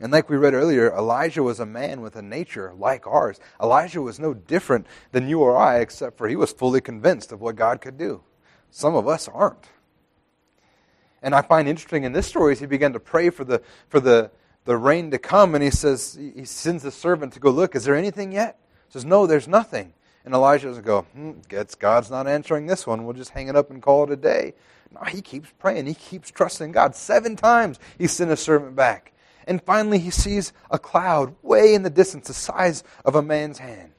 And 0.00 0.12
like 0.12 0.28
we 0.28 0.36
read 0.36 0.54
earlier, 0.54 0.92
Elijah 0.92 1.42
was 1.42 1.60
a 1.60 1.66
man 1.66 2.00
with 2.00 2.16
a 2.16 2.22
nature 2.22 2.72
like 2.76 3.06
ours. 3.06 3.38
Elijah 3.62 4.02
was 4.02 4.18
no 4.18 4.34
different 4.34 4.86
than 5.12 5.28
you 5.28 5.40
or 5.40 5.56
I, 5.56 5.78
except 5.78 6.18
for 6.18 6.28
he 6.28 6.36
was 6.36 6.52
fully 6.52 6.80
convinced 6.80 7.32
of 7.32 7.40
what 7.40 7.56
God 7.56 7.80
could 7.80 7.96
do. 7.96 8.22
Some 8.70 8.96
of 8.96 9.06
us 9.06 9.28
aren't. 9.28 9.68
And 11.22 11.34
I 11.34 11.42
find 11.42 11.68
interesting 11.68 12.04
in 12.04 12.12
this 12.12 12.26
story 12.26 12.52
is 12.52 12.60
he 12.60 12.66
began 12.66 12.92
to 12.92 13.00
pray 13.00 13.30
for 13.30 13.44
the 13.44 13.62
for 13.88 14.00
the, 14.00 14.30
the 14.64 14.76
rain 14.76 15.10
to 15.12 15.18
come, 15.18 15.54
and 15.54 15.64
he 15.64 15.70
says 15.70 16.18
he 16.20 16.44
sends 16.44 16.82
the 16.82 16.90
servant 16.90 17.32
to 17.32 17.40
go 17.40 17.50
look. 17.50 17.74
Is 17.74 17.84
there 17.84 17.94
anything 17.94 18.32
yet? 18.32 18.58
He 18.88 18.92
says, 18.92 19.04
No, 19.04 19.26
there's 19.26 19.48
nothing. 19.48 19.94
And 20.24 20.34
Elijah 20.34 20.68
doesn't 20.68 20.86
go, 20.86 21.02
hmm, 21.12 21.32
guess 21.48 21.74
God's 21.74 22.10
not 22.10 22.26
answering 22.26 22.66
this 22.66 22.86
one. 22.86 23.04
We'll 23.04 23.14
just 23.14 23.30
hang 23.30 23.48
it 23.48 23.56
up 23.56 23.70
and 23.70 23.82
call 23.82 24.04
it 24.04 24.10
a 24.10 24.16
day. 24.16 24.54
No, 24.90 25.02
he 25.04 25.20
keeps 25.20 25.52
praying. 25.58 25.86
He 25.86 25.94
keeps 25.94 26.30
trusting 26.30 26.72
God. 26.72 26.94
Seven 26.94 27.36
times 27.36 27.78
he 27.98 28.06
sent 28.06 28.30
a 28.30 28.36
servant 28.36 28.74
back. 28.74 29.12
And 29.46 29.62
finally, 29.62 29.98
he 29.98 30.10
sees 30.10 30.52
a 30.70 30.78
cloud 30.78 31.34
way 31.42 31.74
in 31.74 31.82
the 31.82 31.90
distance, 31.90 32.28
the 32.28 32.34
size 32.34 32.82
of 33.04 33.14
a 33.14 33.22
man's 33.22 33.58
hand. 33.58 33.92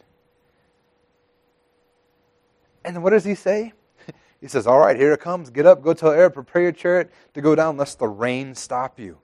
And 2.84 3.04
what 3.04 3.12
does 3.12 3.26
he 3.26 3.36
say? 3.36 3.74
He 4.42 4.50
says, 4.50 4.68
All 4.68 4.78
right, 4.78 4.96
here 4.96 5.14
it 5.14 5.22
comes. 5.22 5.50
Get 5.50 5.66
up, 5.66 5.82
go 5.82 5.94
tell 5.94 6.14
Ahab, 6.14 6.34
prepare 6.36 6.62
your 6.62 6.72
chariot 6.72 7.12
to 7.34 7.42
go 7.42 7.56
down, 7.56 7.78
lest 7.78 7.98
the 7.98 8.08
rain 8.08 8.54
stop 8.54 9.00
you. 9.00 9.18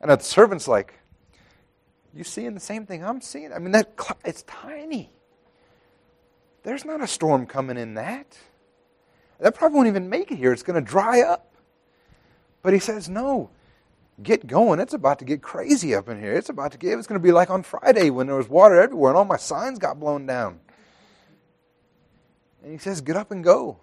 And 0.00 0.10
the 0.10 0.18
servant's 0.18 0.66
like, 0.66 0.94
You 2.12 2.24
seeing 2.24 2.54
the 2.54 2.60
same 2.60 2.84
thing 2.84 3.04
I'm 3.04 3.20
seeing? 3.20 3.52
I 3.52 3.60
mean, 3.60 3.70
that 3.72 3.92
cl- 4.00 4.18
it's 4.24 4.42
tiny. 4.44 5.12
There's 6.64 6.84
not 6.84 7.00
a 7.00 7.06
storm 7.06 7.46
coming 7.46 7.76
in 7.76 7.94
that. 7.94 8.36
That 9.38 9.54
probably 9.54 9.76
won't 9.76 9.88
even 9.88 10.08
make 10.08 10.32
it 10.32 10.38
here. 10.38 10.52
It's 10.52 10.62
going 10.62 10.82
to 10.82 10.90
dry 10.90 11.20
up. 11.20 11.54
But 12.62 12.72
he 12.72 12.78
says, 12.78 13.08
No, 13.08 13.50
get 14.20 14.46
going. 14.46 14.80
It's 14.80 14.94
about 14.94 15.20
to 15.20 15.24
get 15.24 15.42
crazy 15.42 15.94
up 15.94 16.08
in 16.08 16.20
here. 16.20 16.34
It's 16.34 16.48
about 16.48 16.72
to 16.72 16.78
get, 16.78 16.98
it's 16.98 17.06
going 17.06 17.20
to 17.20 17.24
be 17.24 17.32
like 17.32 17.50
on 17.50 17.62
Friday 17.62 18.10
when 18.10 18.26
there 18.26 18.36
was 18.36 18.48
water 18.48 18.80
everywhere 18.80 19.10
and 19.10 19.18
all 19.18 19.24
my 19.24 19.36
signs 19.36 19.78
got 19.78 20.00
blown 20.00 20.26
down. 20.26 20.60
And 22.62 22.72
he 22.72 22.78
says, 22.78 23.00
get 23.00 23.16
up 23.16 23.30
and 23.30 23.42
go. 23.42 23.78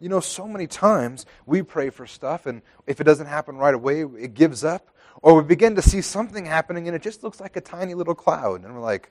You 0.00 0.08
know, 0.08 0.20
so 0.20 0.46
many 0.46 0.66
times 0.66 1.24
we 1.46 1.62
pray 1.62 1.88
for 1.88 2.06
stuff, 2.06 2.44
and 2.44 2.60
if 2.86 3.00
it 3.00 3.04
doesn't 3.04 3.28
happen 3.28 3.56
right 3.56 3.74
away, 3.74 4.02
it 4.02 4.34
gives 4.34 4.62
up. 4.62 4.90
Or 5.22 5.40
we 5.40 5.42
begin 5.42 5.76
to 5.76 5.82
see 5.82 6.02
something 6.02 6.44
happening, 6.44 6.86
and 6.86 6.94
it 6.94 7.00
just 7.00 7.24
looks 7.24 7.40
like 7.40 7.56
a 7.56 7.62
tiny 7.62 7.94
little 7.94 8.14
cloud. 8.14 8.64
And 8.64 8.74
we're 8.74 8.80
like, 8.80 9.10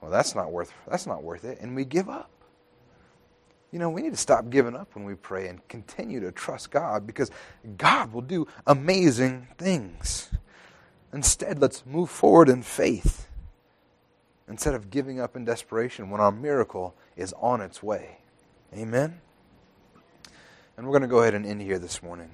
well, 0.00 0.10
that's 0.10 0.34
not 0.34 0.52
worth, 0.52 0.72
that's 0.86 1.06
not 1.06 1.22
worth 1.22 1.44
it. 1.44 1.58
And 1.60 1.74
we 1.74 1.86
give 1.86 2.10
up. 2.10 2.30
You 3.72 3.78
know, 3.78 3.90
we 3.90 4.02
need 4.02 4.12
to 4.12 4.16
stop 4.16 4.48
giving 4.48 4.76
up 4.76 4.94
when 4.94 5.04
we 5.04 5.14
pray 5.14 5.48
and 5.48 5.66
continue 5.68 6.20
to 6.20 6.32
trust 6.32 6.70
God 6.70 7.06
because 7.06 7.30
God 7.76 8.12
will 8.12 8.22
do 8.22 8.46
amazing 8.66 9.48
things. 9.58 10.30
Instead, 11.12 11.60
let's 11.60 11.84
move 11.84 12.10
forward 12.10 12.48
in 12.48 12.62
faith 12.62 13.28
instead 14.48 14.74
of 14.74 14.90
giving 14.90 15.20
up 15.20 15.36
in 15.36 15.44
desperation 15.44 16.10
when 16.10 16.20
our 16.20 16.32
miracle 16.32 16.94
is 17.16 17.32
on 17.40 17.60
its 17.60 17.82
way. 17.82 18.18
Amen? 18.74 19.20
And 20.76 20.86
we're 20.86 20.92
going 20.92 21.02
to 21.02 21.08
go 21.08 21.20
ahead 21.20 21.34
and 21.34 21.44
end 21.44 21.62
here 21.62 21.78
this 21.78 22.02
morning. 22.02 22.30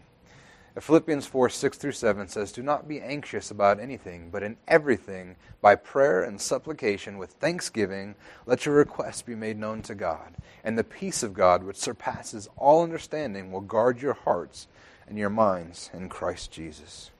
Philippians 0.81 1.27
4 1.27 1.51
6 1.51 1.77
through 1.77 1.93
7 1.93 2.29
says, 2.29 2.51
Do 2.51 2.63
not 2.63 2.89
be 2.89 3.01
anxious 3.01 3.51
about 3.51 3.79
anything, 3.79 4.31
but 4.31 4.43
in 4.43 4.57
everything, 4.67 5.37
by 5.61 5.75
prayer 5.75 6.23
and 6.23 6.41
supplication, 6.41 7.19
with 7.19 7.33
thanksgiving, 7.33 8.15
let 8.47 8.65
your 8.65 8.75
requests 8.75 9.21
be 9.21 9.35
made 9.35 9.59
known 9.59 9.83
to 9.83 9.95
God. 9.95 10.35
And 10.65 10.79
the 10.79 10.85
peace 10.85 11.23
of 11.23 11.35
God, 11.35 11.63
which 11.63 11.77
surpasses 11.77 12.49
all 12.57 12.83
understanding, 12.83 13.53
will 13.53 13.61
guard 13.61 14.01
your 14.01 14.15
hearts 14.15 14.67
and 15.07 15.19
your 15.19 15.31
minds 15.31 15.91
in 15.93 16.09
Christ 16.09 16.51
Jesus. 16.51 17.11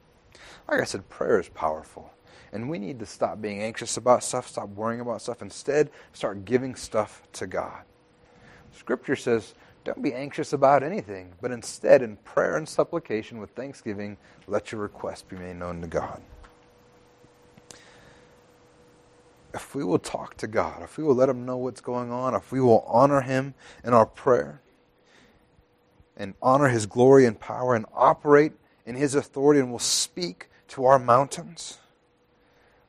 Like 0.67 0.81
I 0.81 0.85
said, 0.85 1.11
prayer 1.11 1.39
is 1.39 1.51
powerful. 1.51 2.11
And 2.53 2.71
we 2.71 2.79
need 2.79 2.99
to 3.01 3.07
stop 3.07 3.41
being 3.41 3.63
anxious 3.63 3.99
about 3.99 4.25
stuff, 4.25 4.49
stop 4.49 4.71
worrying 4.71 5.01
about 5.01 5.21
stuff. 5.21 5.43
Instead, 5.43 5.91
start 6.13 6.47
giving 6.47 6.75
stuff 6.75 7.23
to 7.35 7.47
God. 7.47 7.83
Scripture 8.73 9.17
says, 9.17 9.55
don't 9.85 10.03
be 10.03 10.15
anxious 10.15 10.53
about 10.53 10.83
anything, 10.83 11.33
but 11.41 11.51
instead, 11.51 12.03
in 12.03 12.17
prayer 12.19 12.57
and 12.57 12.69
supplication 12.69 13.39
with 13.39 13.51
thanksgiving, 13.51 14.17
let 14.47 14.71
your 14.71 14.81
request 14.81 15.29
be 15.29 15.37
made 15.37 15.57
known 15.57 15.81
to 15.81 15.87
God. 15.87 16.23
If 19.55 19.75
we 19.75 19.85
will 19.85 19.99
talk 19.99 20.37
to 20.39 20.47
God, 20.47 20.83
if 20.83 20.97
we 20.97 21.05
will 21.05 21.15
let 21.15 21.29
Him 21.29 21.45
know 21.45 21.57
what's 21.57 21.81
going 21.81 22.11
on, 22.11 22.35
if 22.35 22.53
we 22.53 22.61
will 22.61 22.85
honor 22.87 23.21
Him 23.21 23.55
in 23.85 23.93
our 23.93 24.07
prayer, 24.07 24.61
and 26.17 26.35
honor 26.41 26.69
His 26.69 26.87
glory 26.87 27.27
and 27.27 27.39
power, 27.39 27.75
and 27.75 27.85
operate 27.93 28.53
in 28.87 28.95
His 28.95 29.15
authority, 29.15 29.61
and 29.61 29.71
will 29.71 29.79
speak 29.79 30.49
to 30.69 30.85
our 30.85 30.99
mountains, 30.99 31.79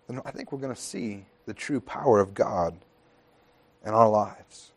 then 0.08 0.22
I 0.26 0.32
think 0.32 0.52
we're 0.52 0.60
going 0.60 0.76
to 0.76 0.82
see 0.82 1.26
the 1.46 1.54
true 1.54 1.82
power 1.82 2.20
of 2.20 2.34
God 2.34 2.78
in 3.86 3.94
our 3.94 4.10
lives. 4.10 4.73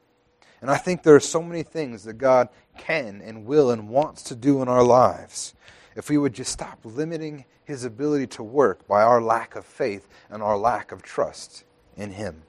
And 0.60 0.70
I 0.70 0.76
think 0.76 1.02
there 1.02 1.14
are 1.14 1.20
so 1.20 1.42
many 1.42 1.62
things 1.62 2.04
that 2.04 2.14
God 2.14 2.48
can 2.78 3.20
and 3.20 3.46
will 3.46 3.70
and 3.70 3.88
wants 3.88 4.22
to 4.24 4.34
do 4.34 4.62
in 4.62 4.68
our 4.68 4.82
lives 4.82 5.54
if 5.94 6.10
we 6.10 6.18
would 6.18 6.34
just 6.34 6.52
stop 6.52 6.78
limiting 6.84 7.44
His 7.64 7.84
ability 7.84 8.26
to 8.28 8.42
work 8.42 8.86
by 8.86 9.02
our 9.02 9.20
lack 9.20 9.56
of 9.56 9.64
faith 9.64 10.08
and 10.30 10.42
our 10.42 10.56
lack 10.56 10.92
of 10.92 11.02
trust 11.02 11.64
in 11.96 12.12
Him. 12.12 12.42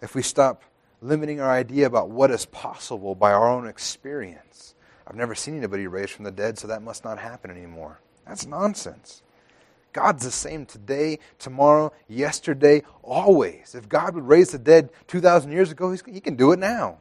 If 0.00 0.14
we 0.14 0.22
stop 0.22 0.62
limiting 1.04 1.40
our 1.40 1.50
idea 1.50 1.86
about 1.86 2.08
what 2.08 2.30
is 2.30 2.46
possible 2.46 3.14
by 3.14 3.32
our 3.32 3.48
own 3.48 3.68
experience. 3.68 4.74
I've 5.06 5.16
never 5.16 5.34
seen 5.34 5.56
anybody 5.56 5.86
raised 5.86 6.12
from 6.12 6.24
the 6.24 6.30
dead, 6.30 6.58
so 6.58 6.66
that 6.68 6.82
must 6.82 7.04
not 7.04 7.18
happen 7.18 7.50
anymore. 7.50 8.00
That's 8.26 8.46
nonsense. 8.46 9.22
God's 9.94 10.24
the 10.24 10.30
same 10.30 10.66
today, 10.66 11.20
tomorrow, 11.38 11.92
yesterday, 12.08 12.82
always. 13.02 13.74
If 13.74 13.88
God 13.88 14.16
would 14.16 14.26
raise 14.26 14.50
the 14.50 14.58
dead 14.58 14.90
2,000 15.06 15.50
years 15.52 15.70
ago, 15.70 15.90
He 15.92 16.20
can 16.20 16.34
do 16.34 16.52
it 16.52 16.58
now. 16.58 16.98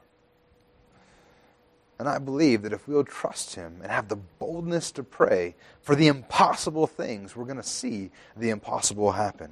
And 1.97 2.07
I 2.07 2.19
believe 2.19 2.61
that 2.61 2.71
if 2.71 2.87
we'll 2.87 3.03
trust 3.03 3.55
Him 3.55 3.79
and 3.81 3.91
have 3.91 4.09
the 4.09 4.15
boldness 4.15 4.91
to 4.93 5.03
pray 5.03 5.55
for 5.81 5.95
the 5.95 6.07
impossible 6.07 6.85
things, 6.85 7.35
we're 7.35 7.45
going 7.45 7.57
to 7.57 7.63
see 7.63 8.11
the 8.37 8.51
impossible 8.51 9.11
happen. 9.11 9.51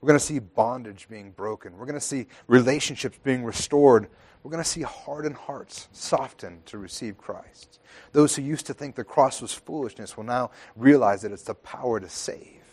We're 0.00 0.08
going 0.08 0.18
to 0.18 0.24
see 0.24 0.38
bondage 0.38 1.08
being 1.08 1.30
broken. 1.30 1.78
We're 1.78 1.86
going 1.86 1.98
to 1.98 2.00
see 2.00 2.26
relationships 2.46 3.18
being 3.24 3.42
restored. 3.42 4.08
We're 4.42 4.50
going 4.50 4.62
to 4.62 4.68
see 4.68 4.82
hardened 4.82 5.36
hearts 5.36 5.88
softened 5.92 6.66
to 6.66 6.76
receive 6.76 7.16
Christ. 7.16 7.80
Those 8.12 8.36
who 8.36 8.42
used 8.42 8.66
to 8.66 8.74
think 8.74 8.96
the 8.96 9.04
cross 9.04 9.40
was 9.40 9.54
foolishness 9.54 10.14
will 10.14 10.24
now 10.24 10.50
realize 10.76 11.22
that 11.22 11.32
it's 11.32 11.44
the 11.44 11.54
power 11.54 11.98
to 11.98 12.08
save. 12.10 12.65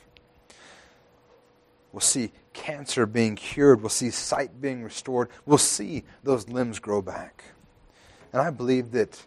We'll 1.94 2.02
see 2.02 2.32
cancer 2.54 3.06
being 3.06 3.36
cured. 3.36 3.82
We'll 3.82 3.90
see 3.90 4.10
sight 4.10 4.60
being 4.60 4.84
restored. 4.84 5.30
We'll 5.46 5.60
see 5.60 6.04
those 6.24 6.50
limbs 6.50 6.80
grow 6.80 7.02
back. 7.02 7.44
And 8.34 8.42
I 8.42 8.50
believe 8.50 8.92
that 8.92 9.26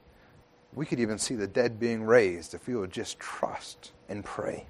we 0.74 0.84
could 0.84 0.98
even 0.98 1.16
see 1.16 1.36
the 1.36 1.46
dead 1.46 1.78
being 1.78 2.02
raised 2.02 2.52
if 2.52 2.66
we 2.66 2.74
would 2.74 2.90
just 2.90 3.18
trust 3.20 3.92
and 4.08 4.24
pray. 4.24 4.66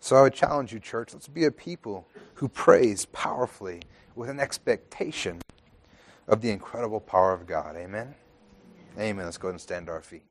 So 0.00 0.14
I 0.14 0.22
would 0.22 0.34
challenge 0.34 0.72
you, 0.72 0.78
church, 0.78 1.12
let's 1.12 1.26
be 1.26 1.44
a 1.44 1.50
people 1.50 2.06
who 2.34 2.48
prays 2.48 3.06
powerfully 3.06 3.82
with 4.14 4.30
an 4.30 4.38
expectation 4.38 5.40
of 6.28 6.40
the 6.40 6.50
incredible 6.50 7.00
power 7.00 7.32
of 7.32 7.46
God. 7.46 7.76
Amen? 7.76 8.14
Amen. 8.96 9.24
Let's 9.24 9.36
go 9.36 9.48
ahead 9.48 9.54
and 9.54 9.60
stand 9.60 9.86
to 9.86 9.92
our 9.92 10.00
feet. 10.00 10.28